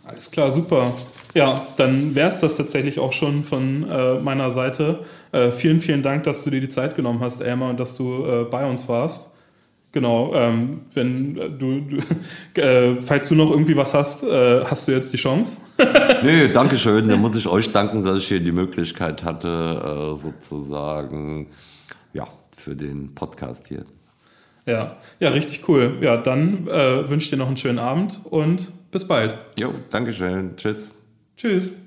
Alles 0.06 0.30
klar, 0.30 0.50
super. 0.50 0.94
Ja, 1.34 1.66
dann 1.76 2.14
wäre 2.14 2.28
es 2.28 2.40
das 2.40 2.56
tatsächlich 2.56 2.98
auch 2.98 3.12
schon 3.12 3.42
von 3.42 3.88
äh, 3.90 4.14
meiner 4.20 4.50
Seite. 4.52 5.00
Äh, 5.32 5.50
vielen, 5.50 5.80
vielen 5.80 6.02
Dank, 6.02 6.22
dass 6.24 6.44
du 6.44 6.50
dir 6.50 6.60
die 6.60 6.68
Zeit 6.68 6.94
genommen 6.94 7.20
hast, 7.20 7.40
Elmar, 7.40 7.70
und 7.70 7.80
dass 7.80 7.96
du 7.96 8.24
äh, 8.24 8.44
bei 8.44 8.64
uns 8.68 8.88
warst. 8.88 9.32
Genau, 9.92 10.34
ähm, 10.34 10.82
wenn 10.94 11.34
du, 11.58 11.80
du 11.80 12.60
äh, 12.60 13.00
falls 13.00 13.28
du 13.28 13.34
noch 13.34 13.50
irgendwie 13.50 13.76
was 13.76 13.94
hast, 13.94 14.22
äh, 14.22 14.64
hast 14.64 14.86
du 14.86 14.92
jetzt 14.92 15.12
die 15.12 15.16
Chance. 15.16 15.60
Nö, 16.22 16.52
danke 16.52 16.76
schön. 16.76 17.08
Da 17.08 17.16
muss 17.16 17.34
ich 17.34 17.48
euch 17.48 17.72
danken, 17.72 18.02
dass 18.02 18.18
ich 18.18 18.28
hier 18.28 18.40
die 18.40 18.52
Möglichkeit 18.52 19.24
hatte, 19.24 19.48
äh, 19.48 20.18
sozusagen, 20.18 21.48
ja, 22.12 22.28
für 22.56 22.76
den 22.76 23.14
Podcast 23.14 23.66
hier. 23.66 23.84
Ja, 24.66 24.96
ja, 25.20 25.30
richtig 25.30 25.68
cool. 25.68 25.98
Ja, 26.00 26.16
dann 26.16 26.66
äh, 26.68 27.08
wünsche 27.08 27.24
ich 27.24 27.30
dir 27.30 27.36
noch 27.36 27.48
einen 27.48 27.56
schönen 27.56 27.78
Abend 27.78 28.20
und 28.24 28.72
bis 28.96 29.06
bald. 29.06 29.36
Jo, 29.58 29.74
danke 29.90 30.10
schön. 30.10 30.56
Tschüss. 30.56 30.94
Tschüss. 31.36 31.85